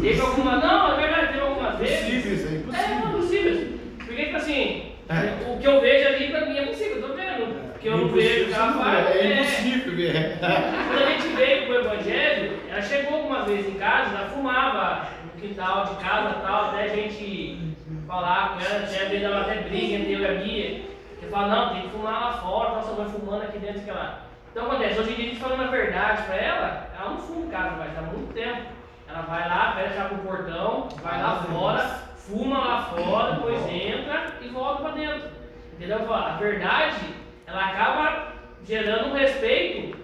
[0.00, 0.56] teve alguma.
[0.56, 2.08] Não, é verdade, teve algumas vezes.
[2.08, 2.98] Impossíveis, é É, impossível.
[3.04, 3.80] não possíveis.
[3.98, 5.52] Porque, tipo assim, É.
[5.52, 7.71] o que eu vejo ali pra mim é possível, eu tô vendo.
[7.82, 9.16] Porque eu não vejo o que ela Impossível, faz.
[9.16, 9.42] É é.
[9.42, 10.08] impossível.
[10.08, 10.38] é.
[10.86, 15.40] Quando a gente veio pro Evangelho, ela chegou algumas vezes em casa, ela fumava no
[15.40, 17.74] quintal de casa tal, até a gente
[18.06, 20.82] falar com ela, até vezes dava até briga entre eu e a Bia.
[21.18, 23.90] Que fala, não, tem que fumar lá fora, tal, você vai fumando aqui dentro, que
[23.90, 24.20] lá.
[24.52, 27.46] Então acontece, hoje em dia a gente falando a verdade pra ela, ela não fuma
[27.46, 28.62] em casa mais, há muito tempo.
[29.08, 31.80] Ela vai lá, fecha já pro portão, vai lá fora,
[32.16, 35.30] fuma lá fora, depois entra e volta pra dentro.
[35.72, 36.14] Entendeu?
[36.14, 37.21] A verdade,
[37.52, 38.32] ela acaba
[38.66, 39.98] gerando um respeito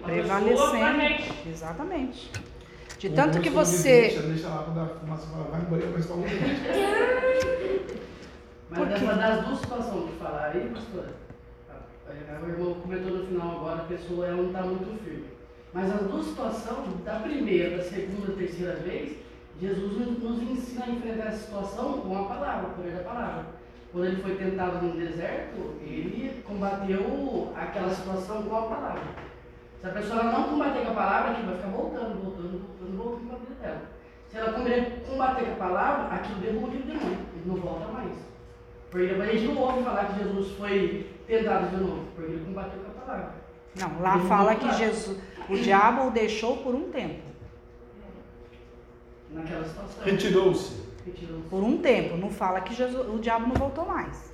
[0.93, 1.49] gente.
[1.49, 2.31] Exatamente.
[2.99, 4.01] De Um tanto que você.
[4.01, 6.61] Deixa, deixa lá quando a fumaça vai vai escovar o dente.
[8.69, 8.93] Mas Por quê?
[8.93, 11.13] dessa, das duas situações que falaram aí, pastora,
[11.69, 15.25] a, a, o irmão comentou no final agora, a pessoa ela não está muito firme.
[15.73, 19.17] Mas as duas situações, da primeira, da segunda, terceira vez,
[19.59, 23.45] Jesus nos, ensina a enfrentar essa situação com a palavra, o poder da palavra.
[23.91, 29.01] Quando ele foi tentado no deserto, ele combateu aquela situação com a palavra.
[29.81, 33.27] Se a pessoa não combater com a palavra, aquilo vai ficar voltando, voltando, voltando, voltando
[33.27, 33.81] para a vida dela.
[34.29, 38.11] Se ela combater combater com a palavra, aquilo derruba o demônio, ele não volta mais.
[38.91, 42.79] Porque a gente não ouve falar que Jesus foi tentado de novo, porque ele combateu
[42.79, 43.33] com a palavra.
[43.75, 44.73] Não, lá Ele fala não que.
[44.73, 45.17] Jesus,
[45.47, 47.21] o diabo o deixou por um tempo.
[49.31, 50.03] Naquela situação.
[50.03, 50.88] Retirou-se.
[51.49, 52.17] Por um tempo.
[52.17, 54.33] Não fala que Jesus, o diabo não voltou mais.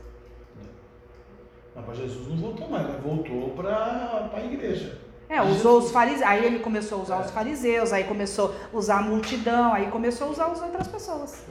[1.76, 5.02] Mas para Jesus não voltou mais, ele voltou para a igreja.
[5.28, 6.24] É, usou os fariseus.
[6.24, 10.28] Aí ele começou a usar os fariseus, aí começou a usar a multidão, aí começou
[10.28, 11.44] a usar as outras pessoas.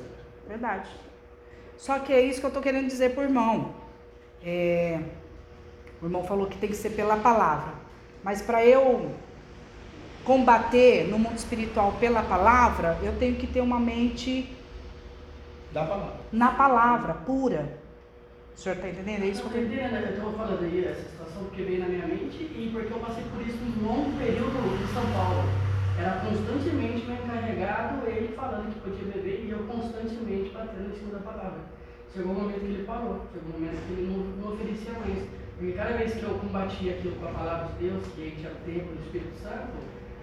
[0.48, 0.88] Verdade.
[1.76, 3.74] Só que é isso que eu tô querendo dizer pro irmão.
[4.42, 5.00] É,
[6.00, 7.74] o irmão falou que tem que ser pela palavra.
[8.22, 9.10] Mas para eu
[10.24, 14.53] combater no mundo espiritual pela palavra, eu tenho que ter uma mente
[15.74, 16.14] Da palavra.
[16.30, 17.78] na palavra, pura.
[18.54, 19.24] O senhor tá entendendo?
[19.24, 21.80] É isso Eu que eu tô entendendo, eu estou falando aí essa situação porque veio
[21.80, 25.42] na minha mente e porque eu passei por isso um longo período em São Paulo.
[25.98, 31.18] Era constantemente meu encarregado, ele falando que podia beber e eu constantemente batendo em cima
[31.18, 31.58] da palavra.
[32.14, 35.26] Chegou um momento que ele parou, chegou um momento que ele não, não oferecia mais.
[35.58, 38.36] Porque cada vez que eu combatia aquilo com a palavra de Deus, que a gente
[38.38, 39.74] tinha o tempo do Espírito Santo,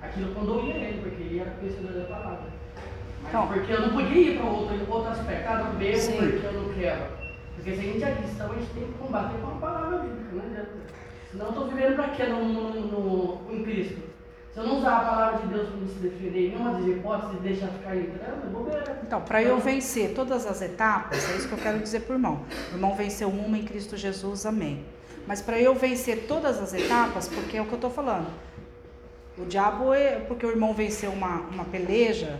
[0.01, 2.60] aquilo condoía ele, porque ele era conhecedor da palavra.
[3.27, 3.47] Então.
[3.47, 6.17] porque eu não podia ir para outro, outro aspecto, ah, não bebo Sim.
[6.17, 7.01] porque eu não quero.
[7.55, 10.29] Porque se a gente é cristão, a gente tem que combater com a palavra bíblica,
[10.33, 10.69] não adianta.
[11.31, 14.11] Senão eu estou vivendo para quê no, no, no- em Cristo?
[14.53, 16.85] Se eu não usar a palavra de Deus para me se defender em nenhuma das
[16.85, 19.01] hipóteses e deixar ficar entrando, é bobeira.
[19.07, 22.15] Então, para eu vencer todas as etapas, é isso que eu quero dizer para o
[22.17, 22.41] irmão.
[22.71, 24.83] O irmão venceu uma em Cristo Jesus, amém.
[25.25, 28.27] Mas para eu vencer todas as etapas, porque é o que eu estou falando.
[29.37, 32.37] O diabo, é porque o irmão venceu uma, uma peleja,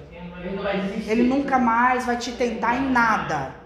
[0.47, 1.23] Ele desistir.
[1.23, 3.61] nunca mais vai te tentar em nada.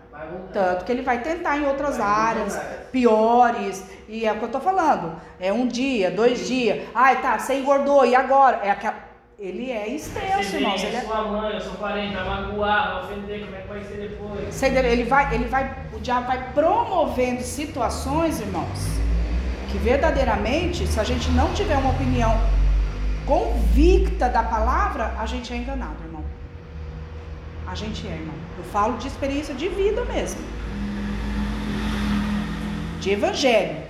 [0.53, 2.59] Tanto que ele vai tentar em outras áreas
[2.91, 3.85] piores.
[4.07, 5.15] E é o que eu tô falando.
[5.39, 6.87] É um dia, dois dias.
[6.93, 8.61] Ai, tá, você engordou, e agora?
[8.63, 8.95] É aquela...
[9.37, 10.81] Ele é extenso, Você irmãos.
[10.81, 13.83] Ele é sua mãe, é seu parente, vai magoar, vai ofender, como é que vai
[13.83, 14.53] ser depois?
[14.53, 14.67] Você?
[14.67, 18.79] Ele vai, ele vai, o diabo vai promovendo situações, irmãos,
[19.69, 22.39] que verdadeiramente, se a gente não tiver uma opinião
[23.25, 26.14] convicta da palavra, a gente é enganado, irmão.
[27.75, 28.35] A gente é, irmão.
[28.57, 30.39] Eu falo de experiência de vida mesmo.
[33.01, 33.83] De evangelho.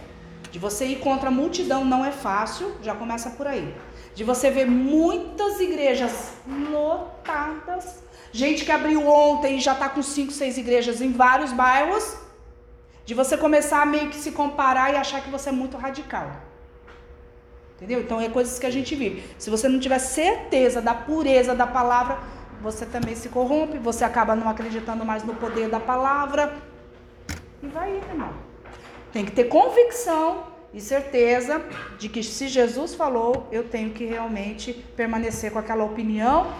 [0.51, 3.75] De você ir contra a multidão não é fácil, já começa por aí.
[4.15, 6.33] De você ver muitas igrejas
[6.71, 8.03] lotadas.
[8.31, 12.17] Gente que abriu ontem e já está com cinco, seis igrejas em vários bairros.
[13.05, 16.31] De você começar a meio que se comparar e achar que você é muito radical.
[17.75, 17.99] Entendeu?
[17.99, 19.23] Então é coisas que a gente vive.
[19.37, 22.17] Se você não tiver certeza da pureza da palavra,
[22.65, 26.51] você também se corrompe, você acaba não acreditando mais no poder da palavra.
[27.61, 28.33] E vai indo, irmão.
[29.13, 31.63] Tem que ter convicção e certeza
[31.99, 36.51] de que se Jesus falou, eu tenho que realmente permanecer com aquela opinião.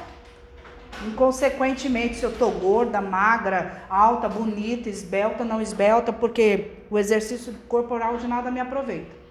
[1.08, 8.18] Inconsequentemente, se eu tô gorda, magra, alta, bonita, esbelta, não esbelta, porque o exercício corporal
[8.18, 9.25] de nada me aproveita.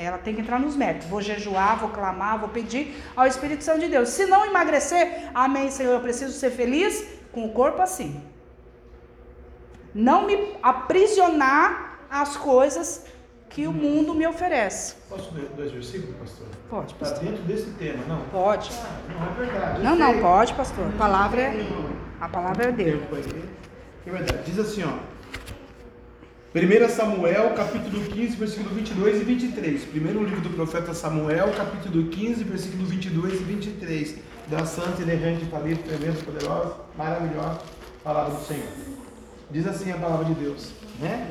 [0.00, 1.08] Ela tem que entrar nos méritos.
[1.08, 4.10] Vou jejuar, vou clamar, vou pedir ao Espírito Santo de Deus.
[4.10, 8.22] Se não emagrecer, amém, Senhor, eu preciso ser feliz com o corpo assim.
[9.92, 13.04] Não me aprisionar às coisas
[13.48, 14.94] que o mundo me oferece.
[15.08, 16.46] Posso ler dois versículos, pastor?
[16.70, 17.24] Pode, Está pastor.
[17.24, 18.20] dentro desse tema, não?
[18.26, 18.70] Pode.
[18.72, 19.82] Ah, não, é verdade.
[19.82, 20.86] Não, não, pode, pastor.
[20.86, 21.66] A palavra é,
[22.20, 23.02] a palavra é dele.
[24.06, 24.42] É verdade.
[24.44, 25.17] Diz assim, ó.
[26.54, 29.84] 1 Samuel, capítulo 15, versículo 22 e 23.
[29.84, 34.16] Primeiro livro do profeta Samuel, capítulo 15, versículo 22 e 23.
[34.46, 37.60] Da santa, inerrante, falida, tremenda, poderosa, maravilhosa
[38.02, 38.66] palavra do Senhor.
[39.50, 41.28] Diz assim a palavra de Deus, né?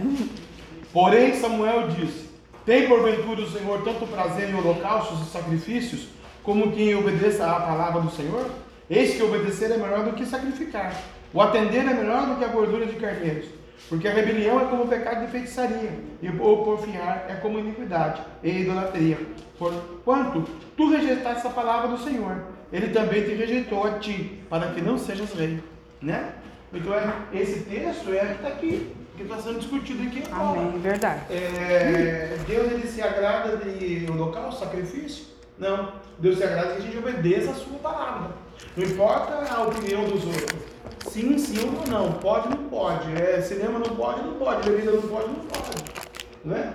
[0.94, 2.30] Porém, Samuel disse:
[2.64, 6.10] Tem porventura o Senhor tanto prazer em holocaustos e sacrifícios,
[6.44, 8.52] como quem obedeça à palavra do Senhor?
[8.88, 10.96] Eis que obedecer é melhor do que sacrificar.
[11.34, 13.57] O atender é melhor do que a gordura de carneiros.
[13.90, 15.92] Porque a rebelião é como o pecado de feitiçaria,
[16.22, 19.18] e o porfiar é como iniquidade e idolatria.
[19.58, 20.46] Porquanto
[20.76, 24.98] tu rejeitaste a palavra do Senhor, ele também te rejeitou a ti, para que não
[24.98, 25.64] sejas rei.
[26.02, 26.34] Né?
[26.74, 30.60] Então, é, esse texto é que está aqui, que está sendo discutido aqui agora.
[30.60, 31.22] Amém, verdade.
[31.30, 35.26] É, Deus ele se agrada de holocausto, sacrifício?
[35.58, 35.94] Não.
[36.20, 38.32] Deus se agrada que a gente obedeça a sua palavra.
[38.76, 40.77] Não importa a opinião dos outros.
[41.10, 42.14] Sim, sim ou não.
[42.14, 43.12] Pode, não pode.
[43.22, 44.70] É, cinema não pode, não pode.
[44.70, 45.84] Bebida não pode, não pode.
[46.44, 46.74] Não é?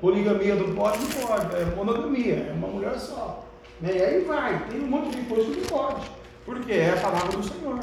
[0.00, 1.56] Poligamia não pode, não pode.
[1.56, 3.46] É monogamia, é uma mulher só.
[3.80, 3.96] Né?
[3.96, 4.66] E aí vai.
[4.68, 6.10] Tem um monte de coisa que não pode.
[6.44, 7.78] Porque é a palavra do Senhor.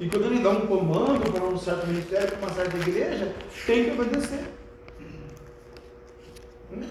[0.00, 3.32] E quando ele dá um comando para um certo ministério, para uma certa igreja,
[3.66, 4.44] tem que obedecer.
[6.70, 6.86] Né?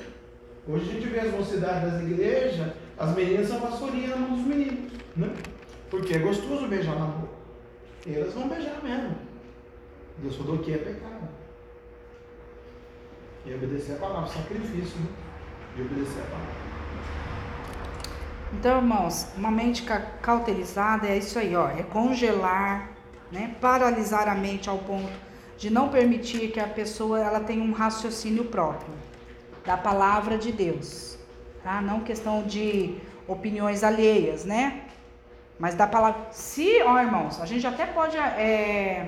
[0.68, 2.68] Hoje a gente vê as mocidades das igrejas,
[2.98, 4.94] as meninas são vassourinhas dos meninos.
[5.16, 5.30] Né?
[5.90, 7.31] Porque é gostoso beijar na boca.
[8.06, 9.15] E elas vão beijar mesmo.
[10.18, 11.28] Deus falou que é pecado.
[13.45, 15.07] E obedecer a palavra, sacrifício, né?
[15.76, 16.61] De obedecer a palavra.
[18.53, 22.90] Então, irmãos, uma mente ca- cauterizada é isso aí, ó, é congelar,
[23.32, 25.10] né, paralisar a mente ao ponto
[25.57, 28.94] de não permitir que a pessoa ela tenha um raciocínio próprio
[29.65, 31.18] da palavra de Deus,
[31.64, 31.82] tá?
[31.82, 32.98] Não questão de
[33.28, 34.82] opiniões alheias, né?
[35.62, 36.20] Mas da palavra.
[36.32, 39.08] Se, ó, irmãos, a gente até pode, é,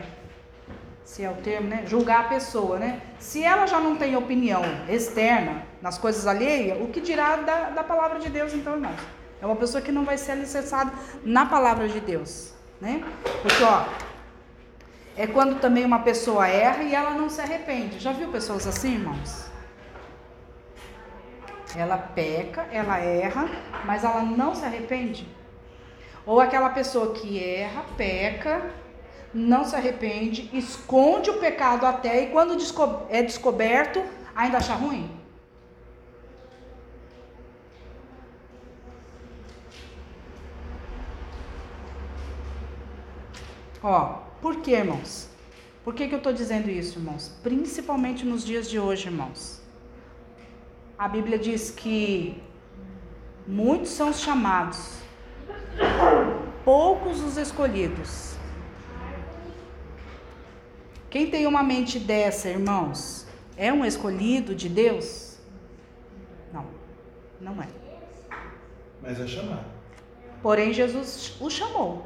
[1.03, 3.01] se é o termo, né, julgar a pessoa, né?
[3.17, 7.83] Se ela já não tem opinião externa nas coisas alheias, o que dirá da, da
[7.83, 8.99] palavra de Deus, então, irmãos?
[9.41, 10.93] É uma pessoa que não vai ser alicerçada
[11.23, 13.03] na palavra de Deus, né?
[13.41, 13.85] Porque, ó,
[15.17, 17.97] é quando também uma pessoa erra e ela não se arrepende.
[17.97, 19.47] Já viu pessoas assim, irmãos?
[21.75, 23.49] Ela peca, ela erra,
[23.85, 25.27] mas ela não se arrepende.
[26.25, 28.71] Ou aquela pessoa que erra, peca,
[29.33, 32.55] não se arrepende, esconde o pecado até e quando
[33.09, 34.03] é descoberto,
[34.35, 35.09] ainda acha ruim.
[43.81, 45.27] Ó, por que, irmãos?
[45.83, 47.29] Por que, que eu estou dizendo isso, irmãos?
[47.43, 49.61] Principalmente nos dias de hoje, irmãos.
[50.97, 52.41] A Bíblia diz que
[53.45, 55.02] muitos são os chamados,
[56.63, 58.35] poucos os escolhidos.
[61.09, 65.37] Quem tem uma mente dessa, irmãos, é um escolhido de Deus?
[66.51, 66.65] Não,
[67.39, 67.67] não é.
[69.01, 69.63] Mas é chamar.
[70.41, 72.05] Porém, Jesus o chamou.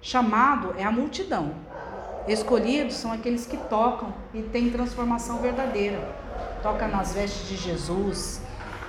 [0.00, 1.54] Chamado é a multidão.
[2.28, 5.98] Escolhidos são aqueles que tocam e têm transformação verdadeira.
[6.62, 8.40] Toca nas vestes de Jesus,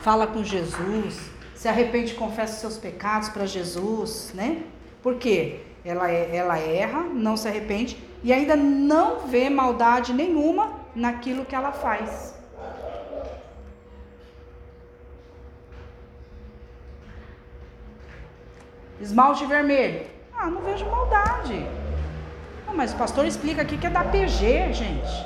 [0.01, 1.19] fala com Jesus,
[1.55, 4.63] se arrepende e confessa os seus pecados para Jesus, né?
[5.01, 5.61] Por quê?
[5.85, 11.55] Ela, é- ela erra, não se arrepende e ainda não vê maldade nenhuma naquilo que
[11.55, 12.33] ela faz.
[18.99, 20.05] Esmalte vermelho.
[20.33, 21.65] Ah, não vejo maldade.
[22.67, 25.25] Não, mas o pastor explica aqui que é da PG, gente.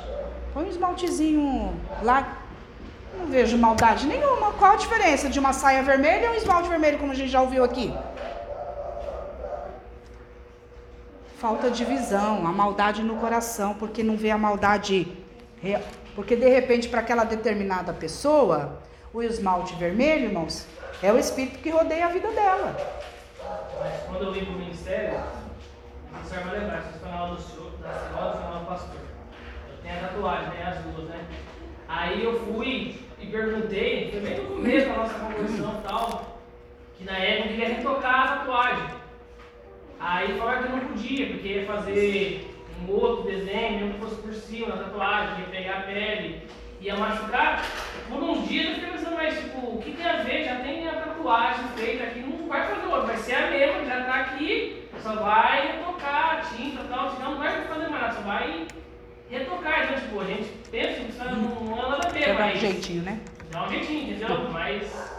[0.52, 2.38] Põe um esmaltezinho lá.
[3.18, 4.52] Não vejo maldade nenhuma.
[4.52, 7.40] Qual a diferença de uma saia vermelha e um esmalte vermelho, como a gente já
[7.40, 7.92] ouviu aqui?
[11.38, 15.06] Falta de visão, a maldade no coração, porque não vê a maldade
[15.60, 15.82] real.
[16.14, 18.80] Porque de repente, para aquela determinada pessoa,
[19.12, 20.66] o esmalte vermelho, irmãos,
[21.02, 22.74] é o espírito que rodeia a vida dela.
[23.78, 25.20] Mas quando eu vim pro ministério,
[26.14, 29.00] a senhora vai lembrar, vocês aula do senhor, da senhora, você é o pastor.
[29.70, 30.64] Eu tenho a tatuagem, né?
[30.66, 31.26] As duas, né?
[31.88, 36.40] Aí eu fui e perguntei, foi bem no começo da nossa conversão e tal,
[36.96, 38.86] que na época eu queria retocar a tatuagem.
[39.98, 44.34] Aí falaram que não podia, porque ia fazer um outro desenho, mesmo que fosse por
[44.34, 46.42] cima, na tatuagem, ia pegar a pele,
[46.80, 47.64] ia machucar,
[48.08, 50.44] por um dia eu fiquei pensando, mas tipo, o que tem a ver?
[50.44, 54.04] Já tem a tatuagem feita aqui, não vai fazer outra, vai ser a mesma, já
[54.04, 58.14] tá aqui, só vai retocar a tinta e tal, senão não vai fazer mais nada,
[58.14, 58.66] só vai
[59.30, 59.84] retocar.
[59.84, 62.44] Então, tipo, a gente pensa que isso não, não é nada a ver, Quer dar
[62.44, 62.60] um mas.
[62.60, 63.20] jeitinho, né?
[63.50, 64.50] Dá um jeitinho, entendeu?
[64.52, 65.12] Mas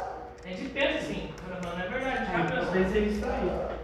[0.45, 1.29] a gente pensa assim,
[1.63, 2.71] não é verdade, já Às pensou.
[2.73, 3.77] vezes ele distraído.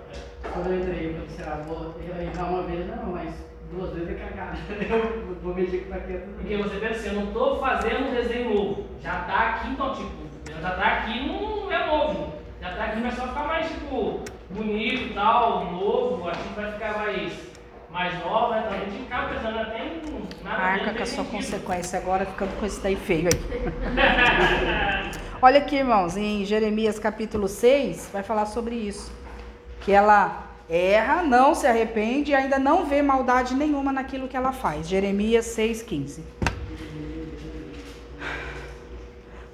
[0.54, 3.34] Quando eu entrei, eu pensei, ah, vou errar uma vez, não, mas
[3.72, 4.58] duas vezes é cagada.
[4.90, 6.20] Eu vou mexer com isso aqui.
[6.38, 8.86] Porque você pensa assim, eu não estou fazendo um desenho novo.
[9.02, 10.12] Já tá aqui, então, tipo,
[10.62, 12.34] já tá aqui, não é novo.
[12.62, 14.22] Já tá aqui, vai só ficar mais, tipo,
[14.52, 17.34] bonito e tal, novo, a gente vai ficar mais,
[17.94, 20.02] mais nova, então a gente acaba pensando até em
[20.44, 21.32] nada a ver, Arca não com a sua sentido.
[21.32, 25.12] consequência agora, ficando com isso daí feio aí.
[25.40, 29.12] Olha aqui, irmãos, em Jeremias capítulo 6, vai falar sobre isso.
[29.82, 34.52] Que ela erra, não se arrepende e ainda não vê maldade nenhuma naquilo que ela
[34.52, 34.88] faz.
[34.90, 36.22] Jeremias 6,15.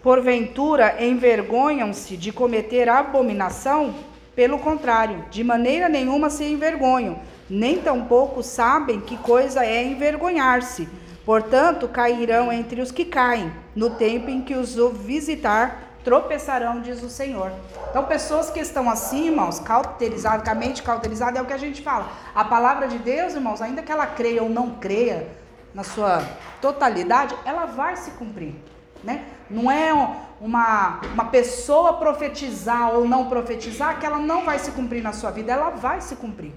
[0.02, 3.94] Porventura envergonham-se de cometer abominação?
[4.34, 10.88] Pelo contrário, de maneira nenhuma se envergonham, nem tampouco sabem que coisa é envergonhar-se.
[11.26, 17.10] Portanto, cairão entre os que caem, no tempo em que os visitar, tropeçarão, diz o
[17.10, 17.52] Senhor.
[17.90, 21.58] Então, pessoas que estão assim, irmãos, cauterizadas, com a mente cauterizada, é o que a
[21.58, 22.10] gente fala.
[22.34, 25.28] A palavra de Deus, irmãos, ainda que ela creia ou não creia,
[25.74, 26.24] na sua
[26.62, 28.56] totalidade, ela vai se cumprir.
[29.04, 29.24] Né?
[29.50, 34.72] Não é um- uma, uma pessoa profetizar ou não profetizar que ela não vai se
[34.72, 36.52] cumprir na sua vida, ela vai se cumprir.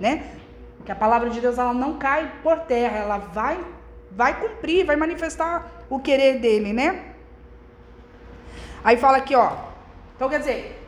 [0.00, 0.30] Né?
[0.84, 3.58] Que a palavra de Deus ela não cai por terra, ela vai
[4.10, 7.14] vai cumprir, vai manifestar o querer dele, né?
[8.82, 9.52] Aí fala aqui, ó.
[10.16, 10.82] Então quer dizer,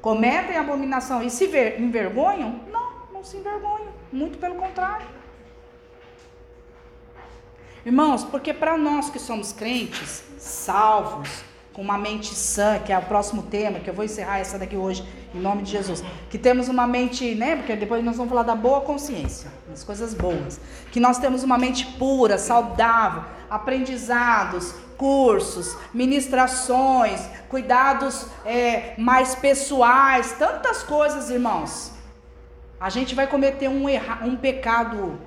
[0.00, 2.60] cometem abominação e se ver, envergonham?
[2.70, 3.92] Não, não se envergonham.
[4.12, 5.06] Muito pelo contrário.
[7.84, 11.44] Irmãos, porque para nós que somos crentes, salvos,
[11.74, 14.76] com uma mente sã, que é o próximo tema, que eu vou encerrar essa daqui
[14.76, 16.04] hoje, em nome de Jesus.
[16.30, 17.56] Que temos uma mente, né?
[17.56, 20.60] Porque depois nós vamos falar da boa consciência, das coisas boas.
[20.92, 30.84] Que nós temos uma mente pura, saudável, aprendizados, cursos, ministrações, cuidados é, mais pessoais, tantas
[30.84, 31.90] coisas, irmãos.
[32.80, 35.18] A gente vai cometer um, erra, um pecado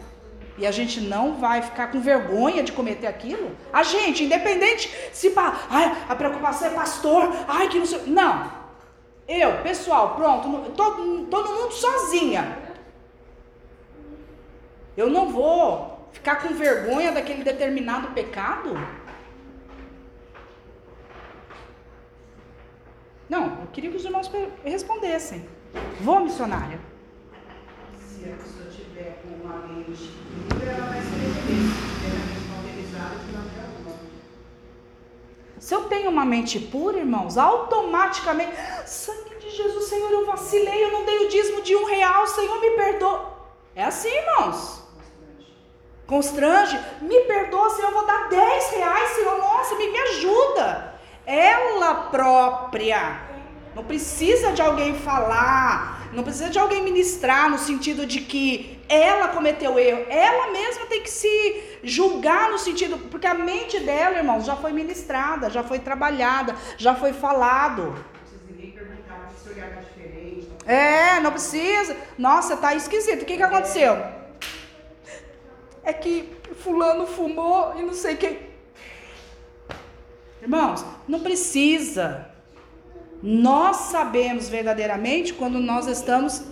[0.58, 3.56] e a gente não vai ficar com vergonha de cometer aquilo?
[3.72, 5.32] A gente, independente se
[5.70, 8.02] ai, a preocupação é pastor, ai que não sei.
[8.08, 8.52] Não.
[9.28, 12.58] Eu, pessoal, pronto, todo, todo mundo sozinha.
[14.96, 18.74] Eu não vou ficar com vergonha daquele determinado pecado?
[23.30, 24.32] Não, eu queria que os irmãos
[24.64, 25.48] respondessem.
[26.00, 26.80] Vou, missionária.
[27.98, 30.12] Se a pessoa tiver com uma mente
[30.50, 31.98] pura, ela vai se arrepender.
[35.60, 38.54] Se eu tenho uma mente pura, irmãos, automaticamente,
[38.86, 42.60] sangue de Jesus, Senhor, eu vacilei, eu não dei o dízimo de um real, Senhor,
[42.62, 43.34] me perdoa.
[43.76, 44.84] É assim, irmãos.
[46.06, 50.94] Constrange, me perdoa, Senhor, eu vou dar 10 reais, Senhor, nossa, me, me ajuda.
[51.26, 53.20] Ela própria,
[53.76, 59.30] não precisa de alguém falar, não precisa de alguém ministrar no sentido de que ela
[59.30, 64.46] cometeu erro, ela mesma tem que se julgar no sentido, porque a mente dela, irmãos,
[64.46, 67.84] já foi ministrada, já foi trabalhada, já foi falado.
[67.84, 70.48] Não precisa ninguém perguntar se o olhar diferente.
[70.66, 71.98] É, não precisa.
[72.18, 73.24] Nossa, tá esquisito.
[73.24, 73.98] O que que aconteceu?
[75.84, 78.40] É que fulano fumou e não sei quem.
[80.42, 82.30] Irmãos, não precisa.
[83.22, 86.44] Nós sabemos verdadeiramente quando nós estamos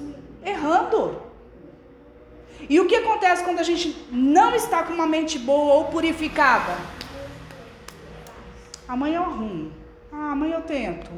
[0.43, 1.24] errando.
[2.69, 6.75] E o que acontece quando a gente não está com uma mente boa ou purificada?
[8.87, 9.71] Amanhã eu arrumo.
[10.11, 11.11] Ah, amanhã eu tento.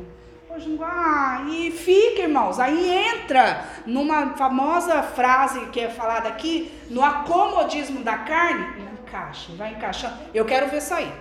[0.49, 0.83] Hoje não.
[0.83, 2.59] Ah, e fica, irmãos.
[2.59, 8.87] Aí entra numa famosa frase que é falada aqui, no acomodismo da carne.
[9.01, 10.15] Encaixa, vai encaixando.
[10.33, 11.11] Eu quero ver sair.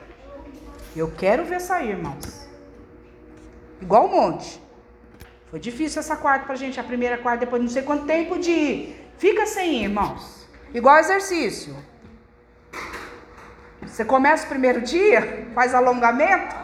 [0.95, 2.49] Eu quero ver sair, irmãos.
[3.81, 4.61] Igual um monte.
[5.51, 8.95] Foi difícil essa quarta pra gente, a primeira quarta, depois não sei quanto tempo de.
[9.19, 10.47] Fica sem ir, irmãos.
[10.75, 11.77] Igual exercício.
[13.83, 16.55] Você começa o primeiro dia, faz alongamento.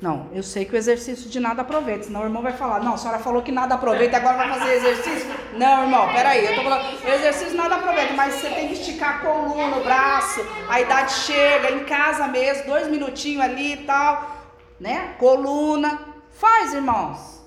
[0.00, 2.94] Não, eu sei que o exercício de nada aproveita, senão o irmão vai falar, não,
[2.94, 5.28] a senhora falou que nada aproveita, agora vai fazer exercício?
[5.52, 9.18] Não, irmão, peraí, eu tô falando, exercício nada aproveita, mas você tem que esticar a
[9.18, 10.40] coluna, o braço,
[10.70, 14.38] a idade chega, em casa mesmo, dois minutinhos ali e tal,
[14.80, 15.16] né?
[15.18, 16.09] Coluna,
[16.40, 17.38] faz, irmãos.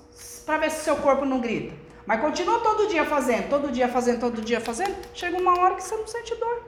[0.46, 1.74] para ver se seu corpo não grita.
[2.06, 5.82] Mas continua todo dia fazendo, todo dia fazendo, todo dia fazendo, chega uma hora que
[5.82, 6.62] você não sente dor.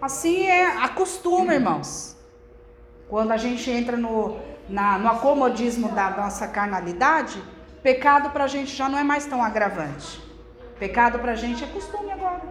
[0.00, 2.16] Assim é acostuma, irmãos.
[3.08, 4.38] Quando a gente entra no,
[4.68, 7.42] na, no acomodismo da nossa carnalidade,
[7.82, 10.20] pecado pra gente já não é mais tão agravante.
[10.78, 12.42] Pecado pra gente é costume agora.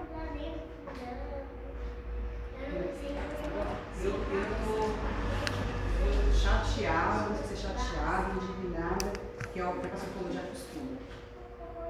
[4.04, 4.76] Eu, eu tô
[6.76, 9.14] chateada, não sei se é chateada, indignada,
[9.54, 10.96] que é o que a de acostumar.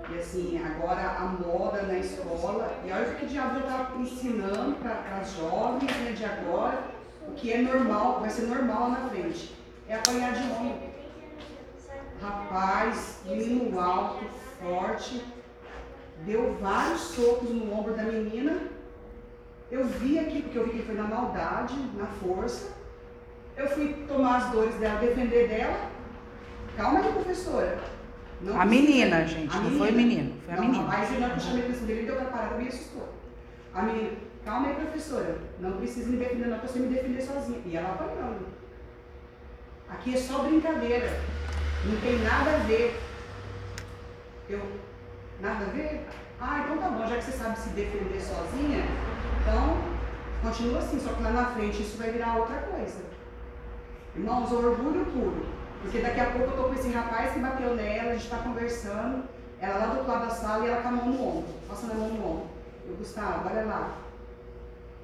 [0.08, 4.76] E assim, agora a moda na escola, e olha o que o diabo está ensinando
[4.76, 6.84] para as jovens né, de agora,
[7.28, 9.56] o que é normal, vai ser normal na frente,
[9.88, 10.94] é apanhar de homem.
[12.22, 14.24] Rapaz, menino alto,
[14.62, 15.26] forte,
[16.20, 18.60] deu vários socos no ombro da menina.
[19.72, 22.85] Eu vi aqui, porque eu vi que foi na maldade, na força.
[23.58, 25.90] Eu fui tomar as dores dela, defender dela.
[26.76, 27.80] Calma aí, professora.
[28.42, 30.92] Não A precisa- menina, gente, A não foi o menino, foi a não, menina.
[30.94, 33.10] Aí que eu chamei a atenção dele, ele deu pra parar, me assustou.
[33.74, 34.10] A menina,
[34.44, 35.38] calma aí, professora.
[35.60, 37.62] Não precisa me defender, não, você me defender sozinha.
[37.66, 38.46] E ela apanhando.
[39.90, 41.18] Aqui é só brincadeira.
[41.86, 43.00] Não tem nada a ver.
[44.50, 44.62] Eu,
[45.40, 46.06] nada a ver?
[46.42, 48.84] Ah, então tá bom, já que você sabe se defender sozinha,
[49.42, 49.78] então
[50.44, 53.00] continua assim, só que lá na frente isso vai virar outra coisa.
[54.16, 55.46] Irmãos, orgulho puro.
[55.82, 58.38] Porque daqui a pouco eu tô com esse rapaz que bateu nela, a gente tá
[58.38, 59.24] conversando,
[59.60, 61.92] ela lá do outro lado da sala e ela com a mão no ombro, passando
[61.92, 62.48] a mão no ombro.
[62.88, 63.98] Eu, Gustavo, olha lá.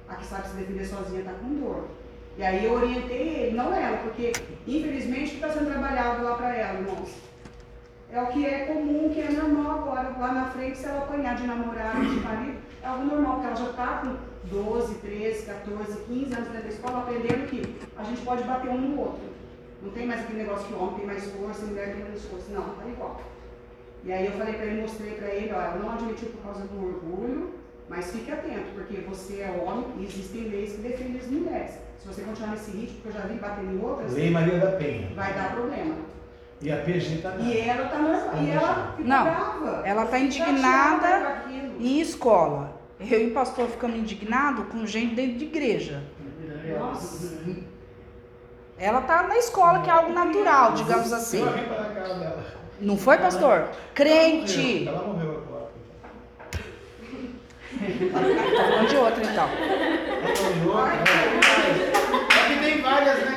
[0.08, 1.88] A que sabe se defender sozinha tá com dor.
[2.36, 4.32] E aí eu orientei ele, não ela, porque
[4.66, 7.14] infelizmente o que está sendo trabalhado lá para ela, irmãos?
[8.10, 10.14] É o que é comum, que é normal agora.
[10.18, 13.56] Lá na frente, se ela apanhar de namorado, de marido, é algo normal, porque ela
[13.56, 18.20] já está com 12, 13, 14, 15 anos dentro da escola, aprendendo que a gente
[18.22, 19.20] pode bater um no outro.
[19.82, 22.24] Não tem mais aquele negócio que o homem tem mais força, a mulher tem menos
[22.26, 22.52] força.
[22.52, 23.20] Não, tá igual.
[24.04, 26.64] E aí eu falei para ele, mostrei para ele, ó, ela não admitiu por causa
[26.66, 27.54] do orgulho,
[27.88, 31.70] mas fique atento, porque você é homem e existem leis que defendem as mulheres.
[31.98, 34.72] Se você continuar nesse ritmo, porque eu já vi batendo em outras, Lei Maria da
[34.72, 35.08] Penha.
[35.14, 35.94] vai dar problema.
[36.60, 39.82] E a PG tá E ela tá normal, e ela ficou Não, brava.
[39.84, 41.74] ela tá indignada aquilo.
[41.80, 42.81] em escola.
[43.10, 46.02] Eu e o pastor ficamos indignados com gente dentro de igreja.
[46.78, 47.38] Nossa.
[48.78, 51.44] Ela tá na escola, que é algo natural, digamos assim.
[52.80, 53.68] Não foi, pastor?
[53.94, 54.88] Crente.
[54.88, 55.70] Ela morreu agora.
[58.12, 59.48] Tá falando de outra, então.
[60.64, 60.92] Morreu.
[62.50, 63.32] É tem várias, né?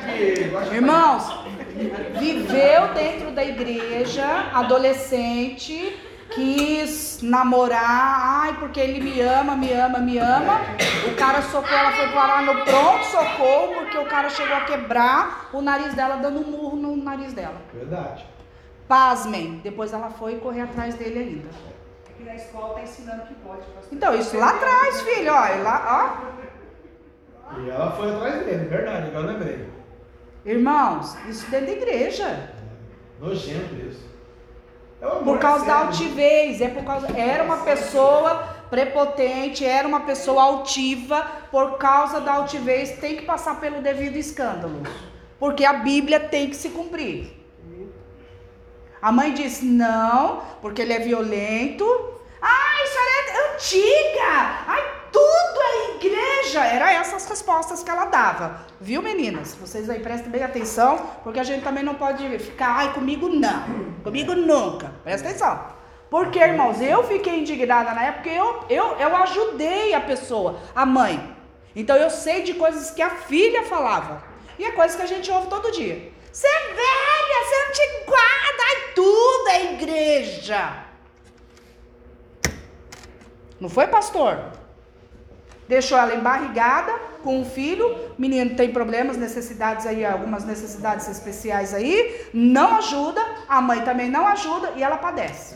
[0.73, 1.45] Irmãos,
[2.19, 5.95] viveu dentro da igreja, adolescente,
[6.35, 10.59] quis namorar, ai, porque ele me ama, me ama, me ama.
[11.09, 15.49] O cara socou, ela foi parar no pronto socorro, porque o cara chegou a quebrar
[15.53, 17.55] o nariz dela, dando um murro no nariz dela.
[17.73, 18.25] Verdade.
[18.87, 21.49] Pasmem, depois ela foi correr atrás dele ainda.
[22.09, 23.61] Aqui na escola tá ensinando que pode.
[23.61, 23.89] pastor.
[23.91, 26.31] Então, isso lá atrás, filho, ó, e lá,
[27.57, 29.69] E ela foi atrás dele, verdade, agora eu lembrei.
[29.71, 30.49] ó.
[30.49, 32.49] Irmãos, isso dentro da igreja.
[33.19, 34.14] Nojento isso.
[35.01, 37.07] É Por causa da altivez, é por causa.
[37.17, 43.59] Era uma pessoa prepotente, era uma pessoa altiva, por causa da altivez tem que passar
[43.59, 44.83] pelo devido escândalo.
[45.39, 47.33] Porque a Bíblia tem que se cumprir.
[49.01, 51.85] A mãe disse: não, porque ele é violento.
[52.41, 54.63] Ah, isso é antiga!
[54.67, 56.65] Ai, tudo é igreja!
[56.65, 58.65] Era essas respostas que ela dava.
[58.81, 59.55] Viu, meninas?
[59.55, 63.63] Vocês aí prestem bem atenção, porque a gente também não pode ficar, ai, comigo não,
[64.03, 64.91] comigo nunca.
[65.05, 65.73] Presta atenção.
[66.09, 71.33] Porque, irmãos, eu fiquei indignada na época, eu, eu, eu ajudei a pessoa, a mãe.
[71.73, 74.21] Então eu sei de coisas que a filha falava.
[74.59, 76.11] E é coisa que a gente ouve todo dia.
[76.31, 80.85] Você é velha, você é antiquada, ai, tudo é igreja.
[83.59, 84.54] Não foi, pastor?
[85.67, 86.93] Deixou ela embarrigada
[87.23, 93.19] com um filho, o menino tem problemas, necessidades aí, algumas necessidades especiais aí, não ajuda,
[93.49, 95.55] a mãe também não ajuda e ela padece.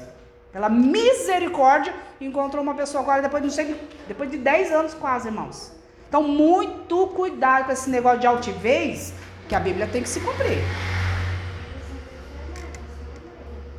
[0.52, 5.72] Pela misericórdia, encontrou uma pessoa agora depois de, sei, depois de 10 anos quase, irmãos.
[6.07, 9.14] Então, muito cuidado com esse negócio de altivez,
[9.48, 10.57] que a Bíblia tem que se cumprir.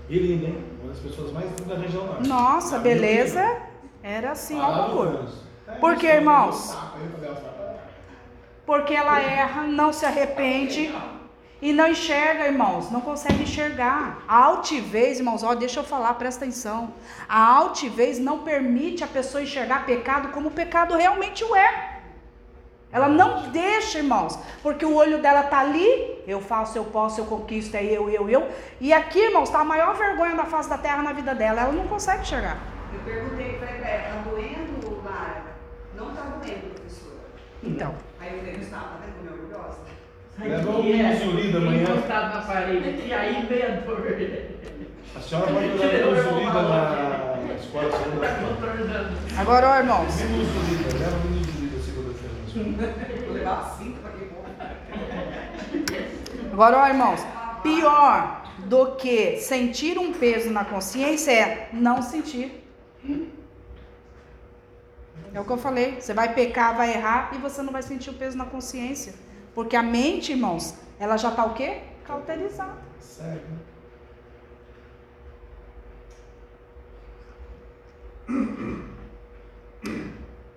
[0.08, 0.64] E linda, hein?
[0.80, 2.28] Uma das pessoas mais lindas da região norte.
[2.28, 3.56] Nossa, Ah, beleza
[4.02, 5.49] era assim, ó, concurso.
[5.78, 6.76] Por quê, isso, irmãos?
[7.20, 7.80] dar um tapa.
[8.66, 10.94] Porque ela erra, não se arrepende
[11.62, 14.22] e não enxerga, irmãos, não consegue enxergar.
[14.26, 16.94] A altivez, irmãos, ó, deixa eu falar, presta atenção.
[17.28, 22.00] A altivez não permite a pessoa enxergar pecado como o pecado realmente o é.
[22.92, 27.24] Ela não deixa, irmãos, porque o olho dela tá ali, eu faço, eu posso, eu
[27.24, 28.48] conquisto, é eu, eu, eu.
[28.80, 31.72] E aqui, irmãos, tá a maior vergonha da face da terra na vida dela, ela
[31.72, 32.58] não consegue chegar.
[32.92, 34.69] Eu perguntei pra ela, tá doendo?
[36.00, 37.20] Não tá doendo, professora.
[37.62, 39.78] Então, Aí eu falei, Gustavo, tá vendo como é orgulhosa?
[40.38, 41.82] Leva um insulina amanhã.
[41.82, 44.06] Encostado na parede aqui, aí vem a dor.
[45.14, 48.48] A senhora pode levar uma insulina na escola Tá segunda-feira.
[48.48, 49.10] contornando.
[49.38, 53.24] agora, ó, irmãos, Minusulina, leva minusulina segunda-feira.
[53.26, 54.44] Vou levar cinco pra que bom.
[56.52, 57.20] agora, ó, irmãos,
[57.62, 62.64] pior do que sentir um peso na consciência é não sentir.
[65.32, 66.00] É o que eu falei.
[66.00, 69.14] Você vai pecar, vai errar e você não vai sentir o peso na consciência.
[69.54, 71.82] Porque a mente, irmãos, ela já tá o quê?
[72.04, 72.78] Cauterizada.
[72.98, 73.70] Sério.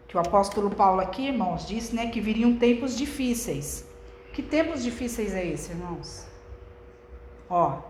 [0.08, 3.86] Que o apóstolo Paulo aqui, irmãos, disse, né, que viriam tempos difíceis.
[4.32, 6.28] Que tempos difíceis é esse, irmãos?
[7.50, 7.82] Ó,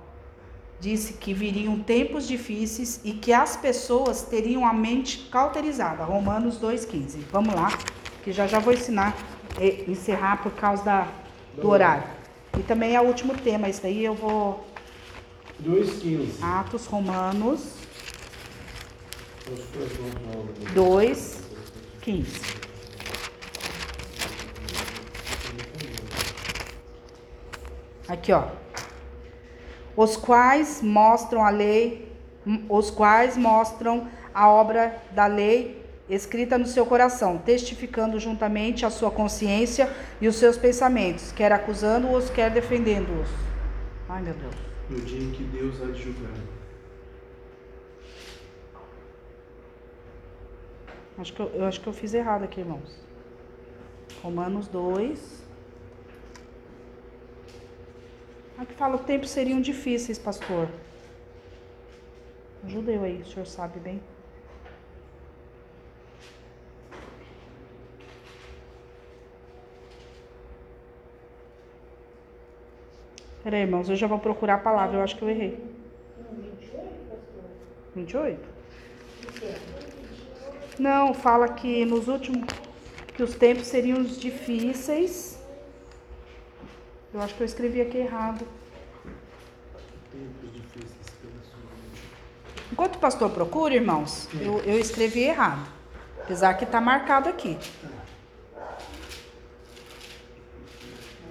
[0.83, 6.03] disse que viriam tempos difíceis e que as pessoas teriam a mente cauterizada.
[6.03, 7.19] Romanos 2,15.
[7.31, 7.69] Vamos lá,
[8.21, 9.15] que já já vou ensinar,
[9.57, 11.07] e encerrar por causa da,
[11.55, 12.03] do horário.
[12.59, 14.67] E também é o último tema, isso daí eu vou.
[15.63, 16.43] 2,15.
[16.43, 17.75] Atos Romanos
[19.49, 20.53] Os dois vão logo.
[20.73, 21.39] 2,
[22.01, 22.41] 15.
[28.09, 28.62] Aqui, ó.
[29.95, 32.11] Os quais mostram a lei,
[32.69, 39.09] os quais mostram a obra da lei escrita no seu coração, testificando juntamente a sua
[39.09, 39.89] consciência
[40.19, 43.29] e os seus pensamentos, quer acusando-os, quer defendendo-os.
[44.09, 44.55] Ai, meu Deus.
[44.89, 46.31] No dia em que Deus há de julgar.
[51.17, 52.99] Acho que eu, eu acho que eu fiz errado aqui, irmãos.
[54.21, 55.42] Romanos 2.
[58.57, 60.69] Aqui fala tempos seriam difíceis, pastor.
[62.65, 64.01] Ajuda eu aí, o senhor sabe bem.
[73.43, 75.59] Peraí, irmãos, eu já vou procurar a palavra, eu acho que eu errei.
[77.93, 78.39] 28?
[80.79, 82.47] Não, fala que nos últimos
[83.13, 85.32] que os tempos seriam difíceis.
[87.13, 88.47] Eu acho que eu escrevi aqui errado.
[90.11, 91.99] Tempos difíceis pela sua vida.
[92.71, 95.63] Enquanto o pastor procura, irmãos, eu, eu escrevi errado.
[96.23, 97.55] Apesar que está marcado aqui.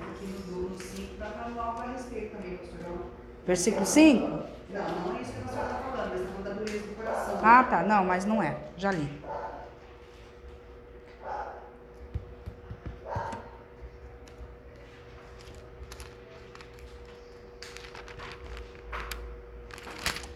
[0.00, 2.98] Aqui no do 5 dá pra falar algo a respeito também, pastor João.
[3.44, 4.20] Versículo 5?
[4.28, 4.40] Não,
[5.04, 7.40] não é isso que a pastora está falando, mas está falando da dureza do coração.
[7.42, 7.82] Ah, tá.
[7.82, 8.56] Não, mas não é.
[8.76, 9.10] Já li.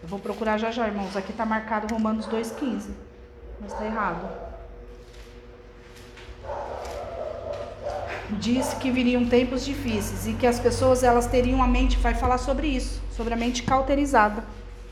[0.01, 1.15] Eu vou procurar já já, irmãos.
[1.15, 2.91] Aqui tá marcado Romanos 2,15.
[3.59, 4.47] Mas tá errado.
[8.39, 12.37] Diz que viriam tempos difíceis e que as pessoas elas teriam a mente, vai falar
[12.37, 14.43] sobre isso, sobre a mente cauterizada.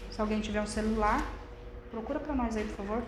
[0.10, 1.22] Se alguém tiver um celular,
[1.92, 3.04] procura para nós aí, por favor.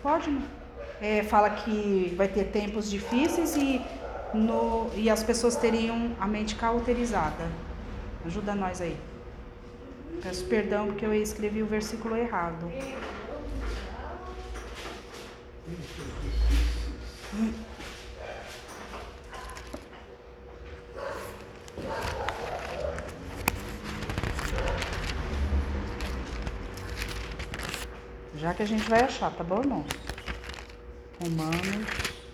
[0.00, 0.42] Pode, né?
[1.00, 3.82] É, fala que vai ter tempos difíceis e,
[4.32, 7.48] no, e as pessoas teriam a mente cauterizada.
[8.24, 8.96] Ajuda nós aí.
[10.22, 12.70] Peço perdão porque eu escrevi o versículo errado.
[28.36, 29.86] Já que a gente vai achar, tá bom, irmãos?
[31.20, 31.86] Romanos.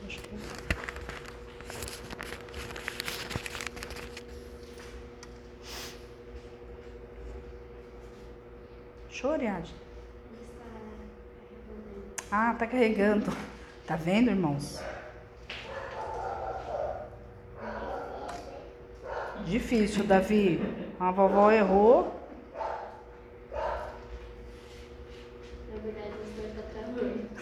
[0.07, 0.67] Acho que...
[9.27, 9.75] Choreade.
[12.31, 13.37] Ah, tá carregando.
[13.85, 14.81] Tá vendo, irmãos?
[19.45, 20.61] Difícil, Davi.
[21.01, 22.15] A vovó errou.
[25.73, 26.13] Na verdade,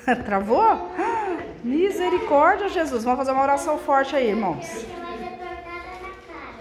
[0.06, 0.16] tá.
[0.24, 0.90] Travou?
[1.62, 3.04] Misericórdia, Jesus.
[3.04, 4.86] Vamos fazer uma oração forte aí, irmãos.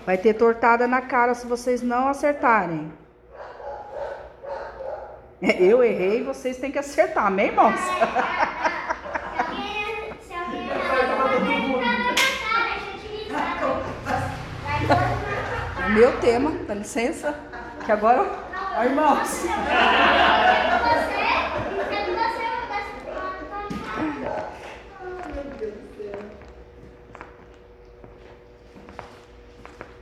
[0.06, 2.91] Vai ter tortada na cara se vocês não acertarem.
[5.60, 7.80] Eu errei, vocês têm que acertar, amém, irmãos?
[15.90, 17.38] Meu tema, dá licença,
[17.86, 18.26] que agora.
[18.53, 19.44] ai, irmãos.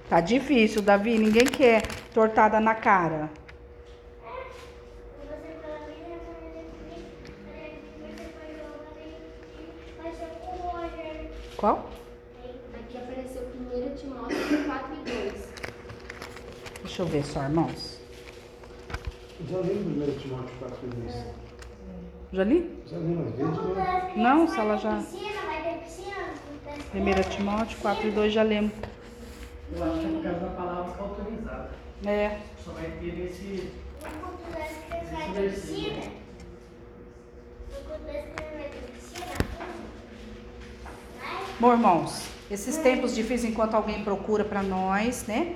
[0.07, 1.17] Tá difícil, Davi.
[1.17, 3.40] Ninguém quer tortada na cara.
[11.61, 11.87] Qual?
[12.73, 15.53] Aqui apareceu 1 Timóteo 4 e 2.
[16.81, 17.99] Deixa eu ver só, irmãos.
[19.47, 21.23] Já li no 1 Timóteo 4 vezes.
[22.33, 22.83] Já li?
[22.87, 24.13] Já li uma vez, né?
[24.17, 24.97] Não, se ela já.
[24.97, 26.33] Piscina, vai ter piscina?
[26.95, 28.71] 1 Timóteo 4 e 2 já lemos.
[29.75, 31.69] Eu acho que é por causa da palavra autorizada.
[32.07, 32.39] É.
[32.65, 33.71] Só vai ter esse.
[33.99, 36.11] Enquanto das crianças vai ter piscina?
[37.69, 39.35] Enquanto das crianças vai ter piscina?
[41.19, 41.50] Vai?
[41.61, 45.55] Bom, irmãos, esses tempos difíceis, enquanto alguém procura para nós, né?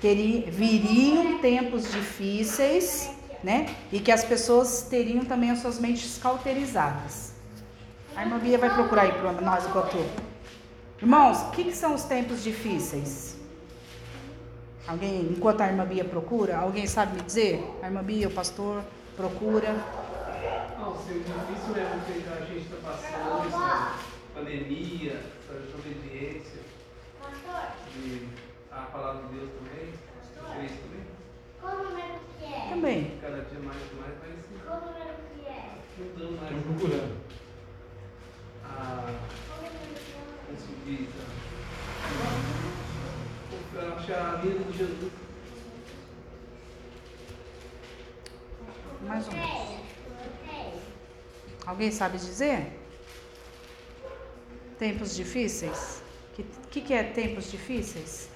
[0.00, 3.10] Teri, viriam tempos difíceis,
[3.42, 3.74] né?
[3.90, 7.32] E que as pessoas teriam também as suas mentes cauterizadas.
[8.14, 9.96] A irmã Bia vai procurar aí para nós enquanto.
[11.00, 13.36] Irmãos, o que, que são os tempos difíceis?
[14.86, 17.68] Alguém, enquanto a irmã Bia procura, alguém sabe me dizer?
[17.82, 18.80] A irmã Bia, o pastor,
[19.16, 19.74] procura.
[20.78, 24.11] Não, se o difícil é o que a gente está passando, essa
[24.42, 26.60] pandemia, essa desobediência,
[27.20, 28.28] Pastor, de
[28.72, 29.86] a palavra de Deus também,
[30.56, 31.04] fez também,
[31.60, 32.68] qual o número que é?
[32.70, 33.18] Também.
[33.20, 35.78] cada dia mais e mais vai se Qual o número que é?
[35.98, 37.16] mudando mais Estamos procurando.
[38.64, 40.22] a número que é?
[40.50, 41.08] conseguir
[43.74, 43.80] tá?
[43.96, 45.12] achar a vida de Jesus.
[49.02, 49.50] Mais ou menos.
[49.50, 50.80] Ok.
[51.66, 52.81] Alguém sabe dizer?
[54.82, 56.02] Tempos difíceis?
[56.36, 58.28] O que, que, é tempos difíceis?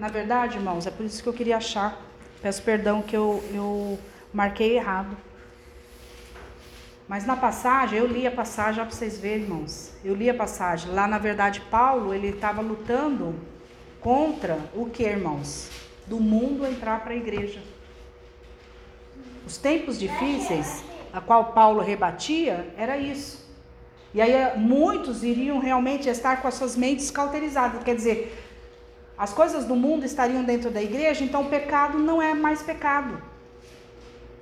[0.00, 1.96] Na verdade, irmãos, é por isso que eu queria achar.
[2.42, 3.96] Peço perdão que eu, eu
[4.34, 5.16] marquei errado.
[7.06, 9.92] Mas na passagem, eu li a passagem, ó, para vocês verem, irmãos.
[10.04, 10.90] Eu li a passagem.
[10.90, 13.36] Lá, na verdade, Paulo, ele estava lutando
[14.00, 15.70] contra o que, irmãos?
[16.04, 17.62] Do mundo entrar para a igreja.
[19.46, 23.41] Os tempos difíceis, a qual Paulo rebatia, era isso.
[24.14, 28.36] E aí eh, muitos iriam realmente estar com as suas mentes cauterizadas, quer dizer,
[29.16, 33.22] as coisas do mundo estariam dentro da igreja, então o pecado não é mais pecado.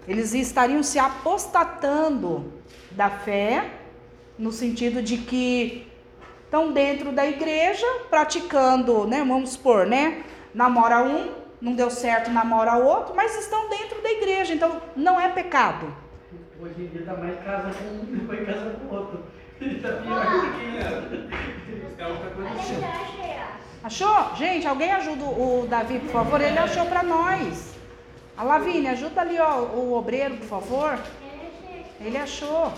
[0.08, 2.52] Eles estariam se apostatando
[2.90, 3.70] da fé,
[4.38, 5.86] no sentido de que
[6.44, 12.76] estão dentro da igreja, praticando, né, vamos supor, né, namora um, não deu certo, namora
[12.76, 15.94] outro, mas estão dentro da igreja, então não é pecado.
[16.60, 19.22] Hoje em dia tá mais casa com um, depois casa com outro.
[23.82, 24.36] Achou?
[24.36, 26.38] Gente, alguém ajuda o Davi, por favor?
[26.40, 27.74] Ele achou para nós.
[28.36, 30.98] A Lavínia, ajuda ali ó, o obreiro, por favor.
[32.00, 32.72] Ele achou.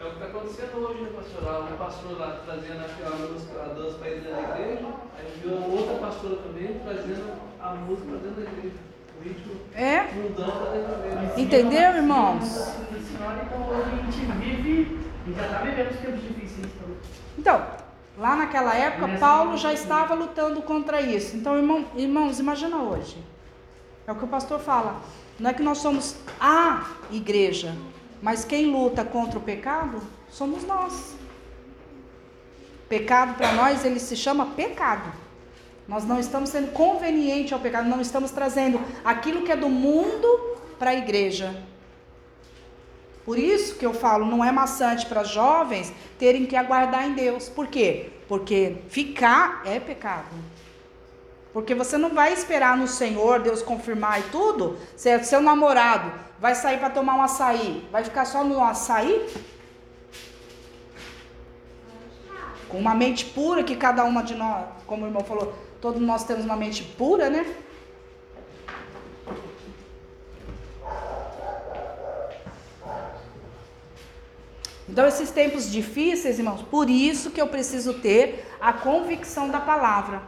[0.00, 1.44] É o que está acontecendo hoje, né, pastor?
[1.44, 4.86] Lá, um pastor lá trazendo aquela música a dança para dentro da igreja,
[5.16, 8.74] aí viu outra pastora também trazendo a música para dentro da igreja.
[9.74, 10.04] É?
[10.04, 11.40] igreja.
[11.40, 12.74] Entendeu, irmãos?
[15.24, 16.66] Então difíceis.
[16.66, 16.88] Então.
[17.38, 17.66] Então,
[18.18, 21.36] lá naquela época, Paulo já estava lutando contra isso.
[21.36, 23.16] Então, irmão, irmãos, imagina hoje.
[24.06, 25.00] É o que o pastor fala.
[25.38, 27.74] Não é que nós somos a igreja,
[28.22, 31.16] mas quem luta contra o pecado somos nós.
[32.88, 35.23] Pecado para nós, ele se chama pecado.
[35.86, 40.26] Nós não estamos sendo conveniente ao pecado, não estamos trazendo aquilo que é do mundo
[40.78, 41.54] para a igreja.
[43.24, 47.48] Por isso que eu falo, não é maçante para jovens terem que aguardar em Deus.
[47.48, 48.10] Por quê?
[48.28, 50.34] Porque ficar é pecado.
[51.52, 54.76] Porque você não vai esperar no Senhor, Deus confirmar e tudo.
[54.96, 55.24] Certo?
[55.24, 59.26] Seu namorado vai sair para tomar um açaí, vai ficar só no açaí?
[62.68, 65.54] Com uma mente pura, que cada uma de nós, como o irmão falou,
[65.84, 67.44] todos nós temos uma mente pura, né?
[74.88, 80.22] Então, esses tempos difíceis, irmãos, por isso que eu preciso ter a convicção da palavra.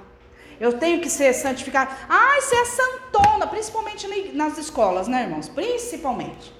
[0.60, 1.90] Eu tenho que ser santificado.
[2.06, 5.48] Ai, você é santona, principalmente nas escolas, né, irmãos?
[5.48, 6.52] Principalmente.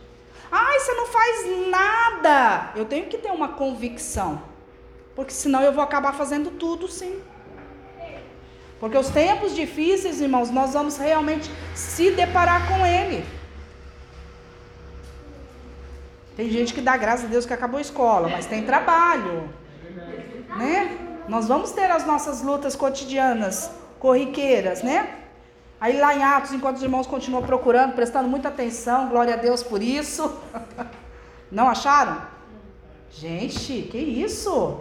[0.50, 2.72] Ai, você não faz nada.
[2.74, 4.40] Eu tenho que ter uma convicção.
[5.14, 7.20] Porque senão eu vou acabar fazendo tudo sim.
[8.78, 13.24] Porque os tempos difíceis, irmãos, nós vamos realmente se deparar com ele.
[16.36, 19.48] Tem gente que dá graças a Deus que acabou a escola, mas tem trabalho.
[20.56, 20.98] Né?
[21.26, 25.14] Nós vamos ter as nossas lutas cotidianas, corriqueiras, né?
[25.80, 29.62] Aí lá em Atos, enquanto os irmãos continuam procurando, prestando muita atenção, glória a Deus
[29.62, 30.30] por isso.
[31.50, 32.22] Não acharam?
[33.10, 34.80] Gente, que isso?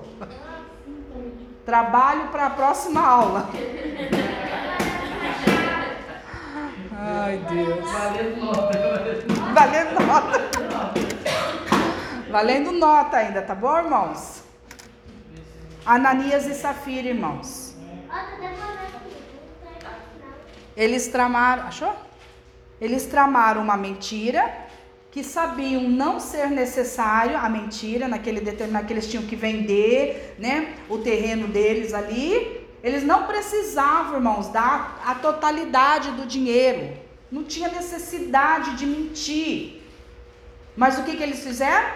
[1.66, 3.50] Trabalho para a próxima aula.
[6.98, 7.92] Ai, Deus.
[7.92, 8.80] Valendo nota,
[9.54, 10.40] valendo nota.
[12.30, 13.18] Valendo nota.
[13.18, 14.44] Ainda, tá bom, irmãos?
[15.84, 17.76] Ananias e Safira, irmãos.
[20.78, 21.96] Eles tramaram, achou?
[22.80, 24.65] Eles tramaram uma mentira
[25.16, 30.76] que sabiam não ser necessário a mentira naquele determinado que eles tinham que vender, né,
[30.90, 32.68] o terreno deles ali.
[32.84, 36.98] Eles não precisavam, irmãos, dar a totalidade do dinheiro.
[37.32, 39.82] Não tinha necessidade de mentir.
[40.76, 41.94] Mas o que que eles fizeram?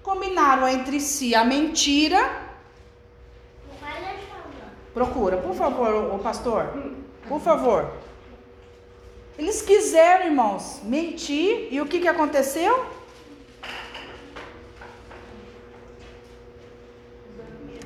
[0.00, 2.30] Combinaram entre si a mentira.
[4.94, 6.72] Procura, por favor, o pastor.
[7.28, 8.05] Por favor.
[9.38, 12.86] Eles quiseram, irmãos, mentir e o que, que aconteceu?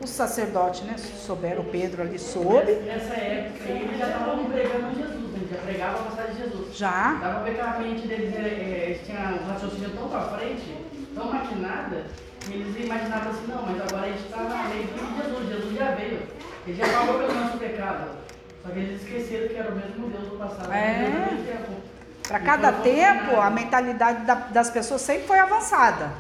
[0.01, 0.97] O sacerdote, né?
[0.97, 2.73] Souberam, Pedro ali soube.
[2.73, 5.49] Nessa época eles já estavam pregando Jesus, né?
[5.51, 6.77] já pregavam a passagem de Jesus.
[6.77, 7.19] Já.
[7.21, 10.23] Dá pra ver que a mente deles, é, é, eles tinham um raciocínio tão pra
[10.23, 10.77] frente,
[11.15, 12.07] tão maquinada,
[12.41, 15.77] que eles imaginavam assim, não, mas agora a gente tá na lei de Jesus, Jesus
[15.77, 16.23] já veio.
[16.67, 18.21] Ele já pagou pelo nosso pecado.
[18.63, 20.73] Só que eles esqueceram que era o mesmo Deus do passado.
[20.73, 21.61] É.
[22.29, 26.11] Para cada foi tempo, a mentalidade da- das pessoas sempre foi avançada.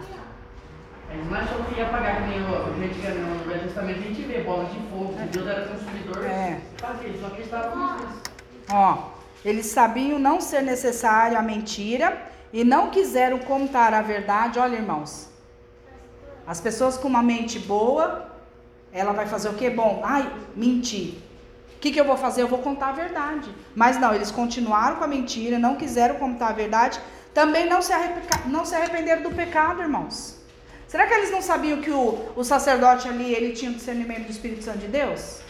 [1.12, 4.22] Eles não acham que ia pagar que nem o antigamente no Velho Testamento a gente
[4.22, 6.24] vê bolas de fogo, que Deus era consumidor.
[6.24, 6.60] É.
[6.78, 7.98] Fazia, só que eles estavam.
[8.72, 8.98] Ó,
[9.44, 12.20] eles sabiam não ser necessário a mentira
[12.52, 14.58] e não quiseram contar a verdade.
[14.58, 15.28] Olha, irmãos,
[16.46, 18.26] as pessoas com uma mente boa,
[18.92, 19.68] ela vai fazer o quê?
[19.70, 21.14] Bom, ai, mentir.
[21.80, 22.42] O que, que eu vou fazer?
[22.42, 23.50] Eu vou contar a verdade.
[23.74, 27.00] Mas não, eles continuaram com a mentira, não quiseram contar a verdade,
[27.32, 27.90] também não se,
[28.44, 30.36] não se arrependeram do pecado, irmãos.
[30.86, 34.30] Será que eles não sabiam que o, o sacerdote ali, ele tinha o discernimento do
[34.30, 35.40] Espírito Santo de Deus?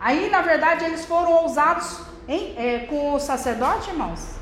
[0.00, 4.34] Aí, na verdade, eles foram ousados em, é, com o sacerdote, irmãos?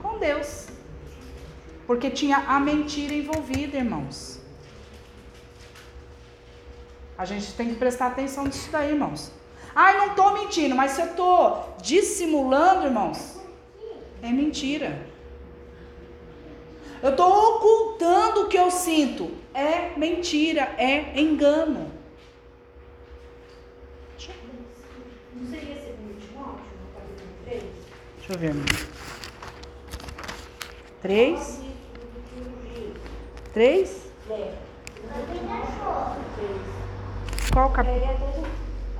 [0.00, 0.69] Com Deus.
[1.90, 4.40] Porque tinha a mentira envolvida, irmãos.
[7.18, 9.32] A gente tem que prestar atenção nisso daí, irmãos.
[9.74, 13.40] Ai, não estou mentindo, mas se eu estou dissimulando, irmãos,
[14.22, 15.04] é mentira.
[17.02, 21.90] Eu estou ocultando o que eu sinto, é mentira, é engano.
[25.34, 27.64] Não seria segundo Timóteo, no capítulo 3?
[28.16, 28.50] Deixa eu ver.
[31.02, 31.69] irmão.
[33.52, 34.08] Três?
[34.30, 34.54] É.
[34.94, 37.50] Segundo Timóteo, 3.
[37.52, 38.04] Qual capítulo?
[38.06, 38.26] Aí até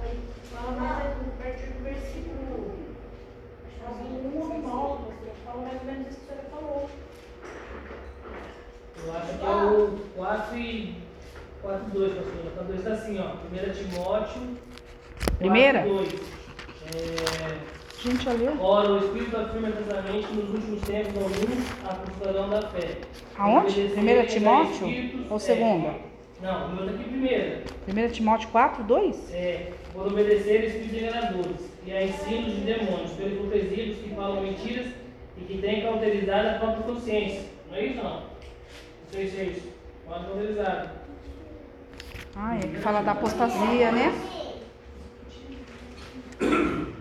[0.03, 0.19] aí
[0.53, 2.73] fala mais a partir do versículo.
[3.87, 4.07] Acho que é
[4.43, 5.13] ou nove,
[5.45, 6.91] fala mais ou menos isso que você falou.
[9.05, 10.97] Eu acho que é o 4 e
[11.63, 12.53] 4 e 2, pastor.
[12.55, 13.35] 4 2 tá assim, ó.
[13.47, 14.43] 1 Timóteo.
[14.43, 15.83] 4, Primeira?
[15.83, 16.13] 2.
[16.93, 18.53] É, Gente, olha.
[18.61, 22.97] Ora, o Espírito afirma que nos últimos tempos alguns apostarão da fé.
[23.37, 23.59] Aonde?
[23.67, 25.95] Obedecerem Primeira a Timóteo espíritos- ou é, segunda?
[26.43, 27.63] não, o meu tá aqui primeira.
[27.87, 29.35] 1 Timóteo 4, 2?
[29.35, 34.87] É, por obedecer espíritos enganadores e a ensinos de demônios, pelos hipocrisias que falam mentiras
[35.37, 37.43] e que têm cauterizado a própria consciência.
[37.69, 38.11] Não é isso, não?
[38.15, 38.23] Não
[39.13, 39.69] sei se é isso.
[40.07, 40.95] Pode cauterizar.
[42.35, 44.15] Ah, é que fala da apostasia, né?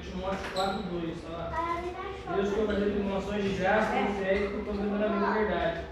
[0.00, 1.82] 1 Timóteo 4, 2, olha lá.
[2.34, 5.84] Deus contra as tribulações de graça e fé por contentamento da verdade.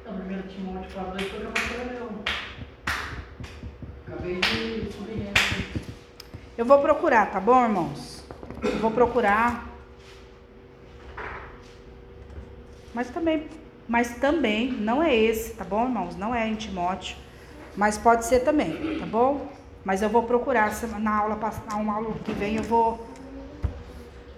[0.00, 2.08] Então, 1 Timóteo 4, 2 foi o que eu mostrei meu.
[4.06, 5.80] Acabei de subir aqui.
[6.58, 8.24] Eu vou procurar, tá bom, irmãos?
[8.62, 9.68] Eu vou procurar.
[12.92, 13.48] Mas também,
[13.88, 16.16] mas também não é esse, tá bom, irmãos?
[16.16, 17.16] Não é em Timóteo,
[17.76, 19.48] mas pode ser também, tá bom?
[19.84, 21.38] Mas eu vou procurar na aula
[21.68, 23.04] na uma aula que vem eu vou.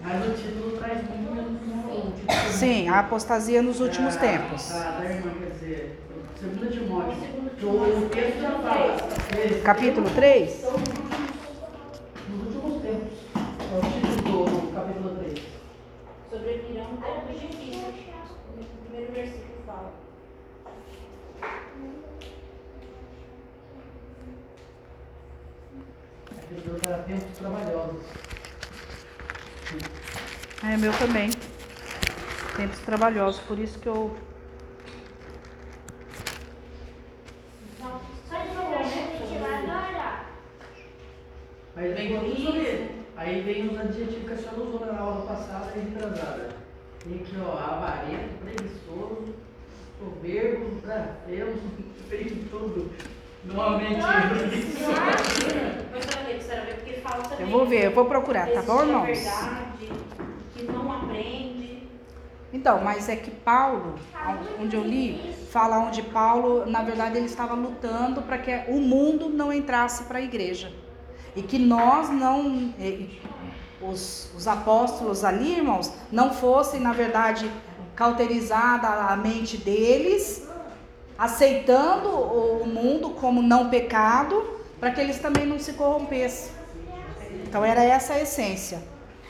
[0.00, 2.52] Mas o título traz muito no título.
[2.52, 4.68] Sim, a apostasia nos últimos da- tempos.
[4.70, 6.00] Da, da irmã, quer dizer,
[6.40, 7.16] 2 Timóteo.
[7.58, 8.96] que O, o texto já fala.
[9.38, 10.62] é, Capítulo 3?
[12.28, 13.12] Nos últimos tempos.
[13.34, 15.38] É o título do, capítulo 3.
[16.30, 17.94] Sobrevirão tempos difíceis.
[18.56, 19.90] No primeiro versículo fala.
[26.44, 28.04] Aquele Deus era tempos trabalhosos.
[30.62, 31.30] É, meu também.
[32.56, 34.14] Tempos trabalhosos, por isso que eu.
[37.80, 38.64] Só de.
[41.76, 42.90] Aí vem sobre.
[43.16, 46.50] Aí vem os adjetivos que a senhora usou na aula passada e retrasada.
[47.02, 49.34] Tem aqui, ó, avarento, preguiçoso,
[49.98, 51.58] soberbo, bravelo,
[52.08, 52.90] feio tudo.
[53.46, 54.00] Novamente.
[57.38, 59.06] Eu vou ver, eu vou procurar, tá bom, irmãos?
[59.06, 59.92] verdade,
[60.54, 61.88] que não aprende.
[62.52, 63.96] Então, mas é que Paulo,
[64.60, 69.28] onde eu li, fala onde Paulo, na verdade, ele estava lutando para que o mundo
[69.28, 70.72] não entrasse para a igreja.
[71.36, 72.72] E que nós não,
[73.82, 77.50] os, os apóstolos ali, irmãos, não fossem, na verdade,
[77.94, 80.48] cauterizada a mente deles,
[81.18, 84.42] aceitando o mundo como não pecado,
[84.80, 86.52] para que eles também não se corrompessem.
[87.46, 88.82] Então era essa a essência.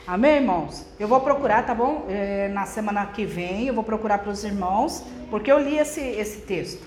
[0.07, 0.85] Amém, irmãos?
[0.99, 2.05] Eu vou procurar, tá bom?
[2.07, 5.99] É, na semana que vem eu vou procurar para os irmãos, porque eu li esse,
[5.99, 6.85] esse texto,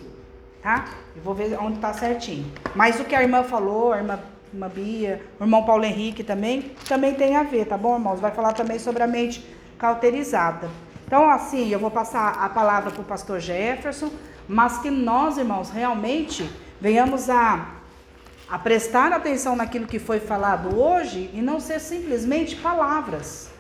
[0.63, 0.85] tá?
[1.17, 2.47] Eu vou ver onde está certinho.
[2.77, 4.21] Mas o que a irmã falou, a irmã,
[4.53, 8.21] irmã Bia, o irmão Paulo Henrique também, também tem a ver, tá bom, irmãos?
[8.21, 9.45] Vai falar também sobre a mente
[9.77, 10.69] cauterizada.
[11.07, 14.11] Então, assim, eu vou passar a palavra para o pastor Jefferson,
[14.49, 16.49] mas que nós, irmãos, realmente
[16.81, 17.79] venhamos a
[18.49, 23.51] a prestar atenção naquilo que foi falado hoje e não ser simplesmente palavras.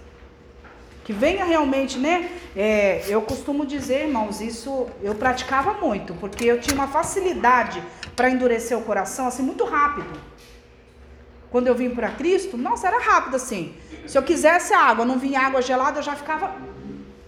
[1.05, 2.31] Que venha realmente, né?
[2.56, 7.82] É, eu costumo dizer, irmãos, isso eu praticava muito, porque eu tinha uma facilidade
[8.16, 10.09] para endurecer o coração assim muito rápido.
[11.51, 13.74] Quando eu vim para Cristo, nossa, era rápido assim.
[14.06, 16.55] Se eu quisesse água, não vinha água gelada, eu já ficava.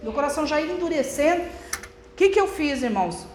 [0.01, 1.41] Meu coração já ia endurecendo.
[1.41, 3.25] O que, que eu fiz, irmãos?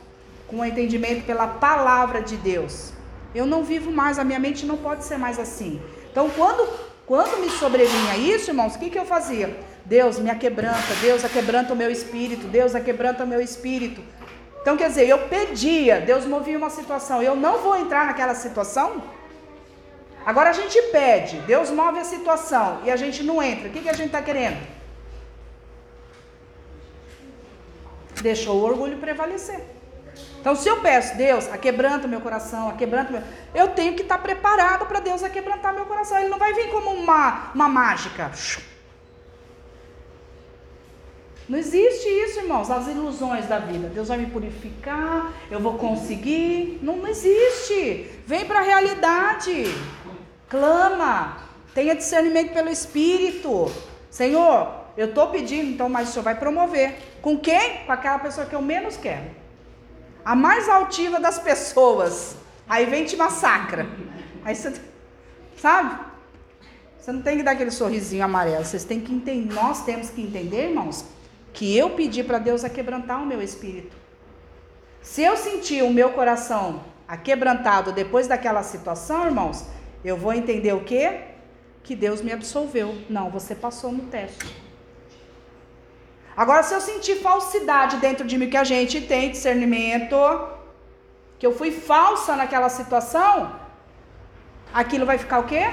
[0.47, 2.97] Com o entendimento pela palavra de Deus
[3.37, 5.81] eu não vivo mais, a minha mente não pode ser mais assim.
[6.11, 6.67] Então, quando,
[7.05, 9.55] quando me sobrevinha isso, irmãos, o que, que eu fazia?
[9.85, 14.03] Deus me aquebranta, Deus aquebranta o meu espírito, Deus aquebranta o meu espírito.
[14.63, 19.03] Então, quer dizer, eu pedia, Deus movia uma situação, eu não vou entrar naquela situação.
[20.25, 23.69] Agora a gente pede, Deus move a situação e a gente não entra.
[23.69, 24.59] O que, que a gente está querendo?
[28.23, 29.76] Deixou o orgulho prevalecer.
[30.47, 33.21] Então, se eu peço, Deus, aquebranta meu coração, aquebranta meu.
[33.53, 36.17] Eu tenho que estar preparado para Deus aquebrantar meu coração.
[36.17, 38.31] Ele não vai vir como uma, uma mágica.
[41.49, 43.89] Não existe isso, irmãos, as ilusões da vida.
[43.89, 46.79] Deus vai me purificar, eu vou conseguir.
[46.81, 48.09] Não, não existe.
[48.25, 49.65] Vem para a realidade.
[50.49, 51.39] Clama.
[51.75, 53.69] Tenha discernimento pelo Espírito.
[54.09, 56.95] Senhor, eu estou pedindo, então, mas o Senhor vai promover.
[57.21, 57.85] Com quem?
[57.85, 59.45] Com aquela pessoa que eu menos quero
[60.27, 62.37] a mais altiva das pessoas.
[62.69, 63.87] Aí vem e te massacra.
[64.45, 64.75] Aí você,
[65.57, 66.01] sabe?
[66.99, 68.65] Você não tem que dar aquele sorrisinho amarelo.
[68.65, 69.55] Vocês têm que entender.
[69.55, 71.05] Nós temos que entender, irmãos,
[71.53, 73.97] que eu pedi para Deus a quebrantar o meu espírito.
[75.01, 79.65] Se eu sentir o meu coração aquebrantado depois daquela situação, irmãos,
[80.05, 81.21] eu vou entender o quê?
[81.85, 82.97] Que Deus me absolveu.
[83.09, 84.66] Não, você passou no teste.
[86.37, 90.17] Agora, se eu sentir falsidade dentro de mim, que a gente tem discernimento,
[91.39, 93.59] que eu fui falsa naquela situação,
[94.73, 95.73] aquilo vai ficar o quê?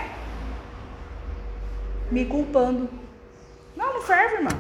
[2.10, 2.90] Me culpando.
[3.76, 4.58] Não, não ferve, irmão.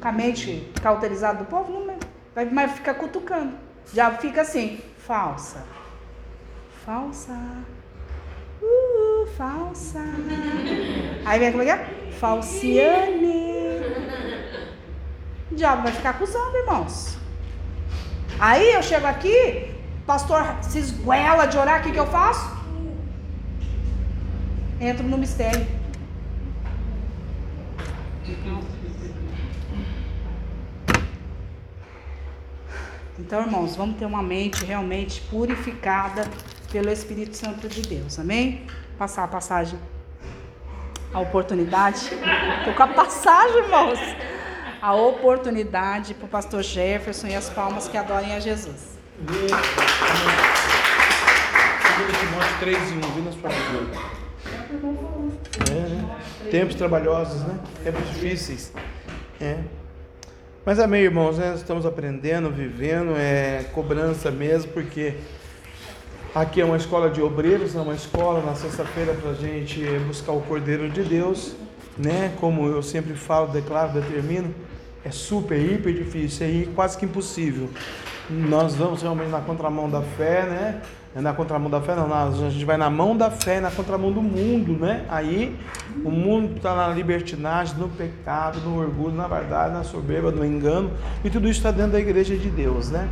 [0.00, 1.98] Com a mente cauterizada do povo, não
[2.34, 3.56] vai, vai ficar cutucando.
[3.92, 5.64] Já fica assim, falsa.
[6.84, 7.34] Falsa.
[8.64, 10.00] Uh, falsa.
[11.24, 12.10] Aí vem como é que é?
[12.18, 13.44] Falciane.
[15.50, 17.18] O diabo vai ficar acusando, irmãos.
[18.38, 19.70] Aí eu chego aqui,
[20.06, 22.54] pastor se esguela de orar, o que, que eu faço?
[24.80, 25.66] Entro no mistério.
[33.16, 36.28] Então, irmãos, vamos ter uma mente realmente purificada
[36.74, 38.18] pelo Espírito Santo de Deus.
[38.18, 38.66] Amém?
[38.98, 39.78] Passar a passagem.
[41.12, 42.10] A oportunidade.
[42.58, 44.00] Estou com a passagem, irmãos
[44.82, 48.98] a oportunidade para o pastor Jefferson e as palmas que adorem a Jesus.
[49.18, 49.50] 2
[52.20, 53.50] Timóteo 3 1, vi na sua
[55.72, 56.50] é?
[56.50, 57.58] Tempos trabalhosos, né?
[57.82, 58.74] Tempos difíceis.
[59.40, 59.60] É.
[60.66, 61.54] Mas amém, irmãos, né?
[61.56, 65.14] estamos aprendendo, vivendo, é cobrança mesmo, porque
[66.34, 70.32] aqui é uma escola de obreiros, é uma escola na sexta-feira para a gente buscar
[70.32, 71.54] o Cordeiro de Deus,
[71.96, 72.34] né?
[72.40, 74.52] Como eu sempre falo, declaro, determino,
[75.04, 77.70] é super, hiper difícil, é quase que impossível.
[78.28, 80.82] Nós vamos realmente na contramão da fé, né?
[81.16, 84.10] É na contramão da fé, não, a gente vai na mão da fé, na contramão
[84.10, 85.04] do mundo, né?
[85.08, 85.56] Aí
[86.04, 90.90] o mundo está na libertinagem, no pecado, no orgulho, na verdade, na soberba, no engano,
[91.22, 93.08] e tudo isso está dentro da igreja de Deus, né?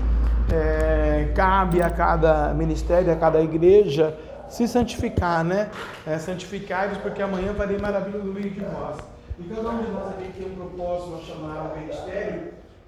[0.52, 4.18] É, cabe a cada ministério, a cada igreja
[4.48, 5.70] se santificar, né?
[6.04, 8.98] É, Santificai-vos, porque amanhã farei maravilha no meio de vós.
[9.38, 12.52] E cada um de nós aqui tem um propósito, uma chamada, um ministério,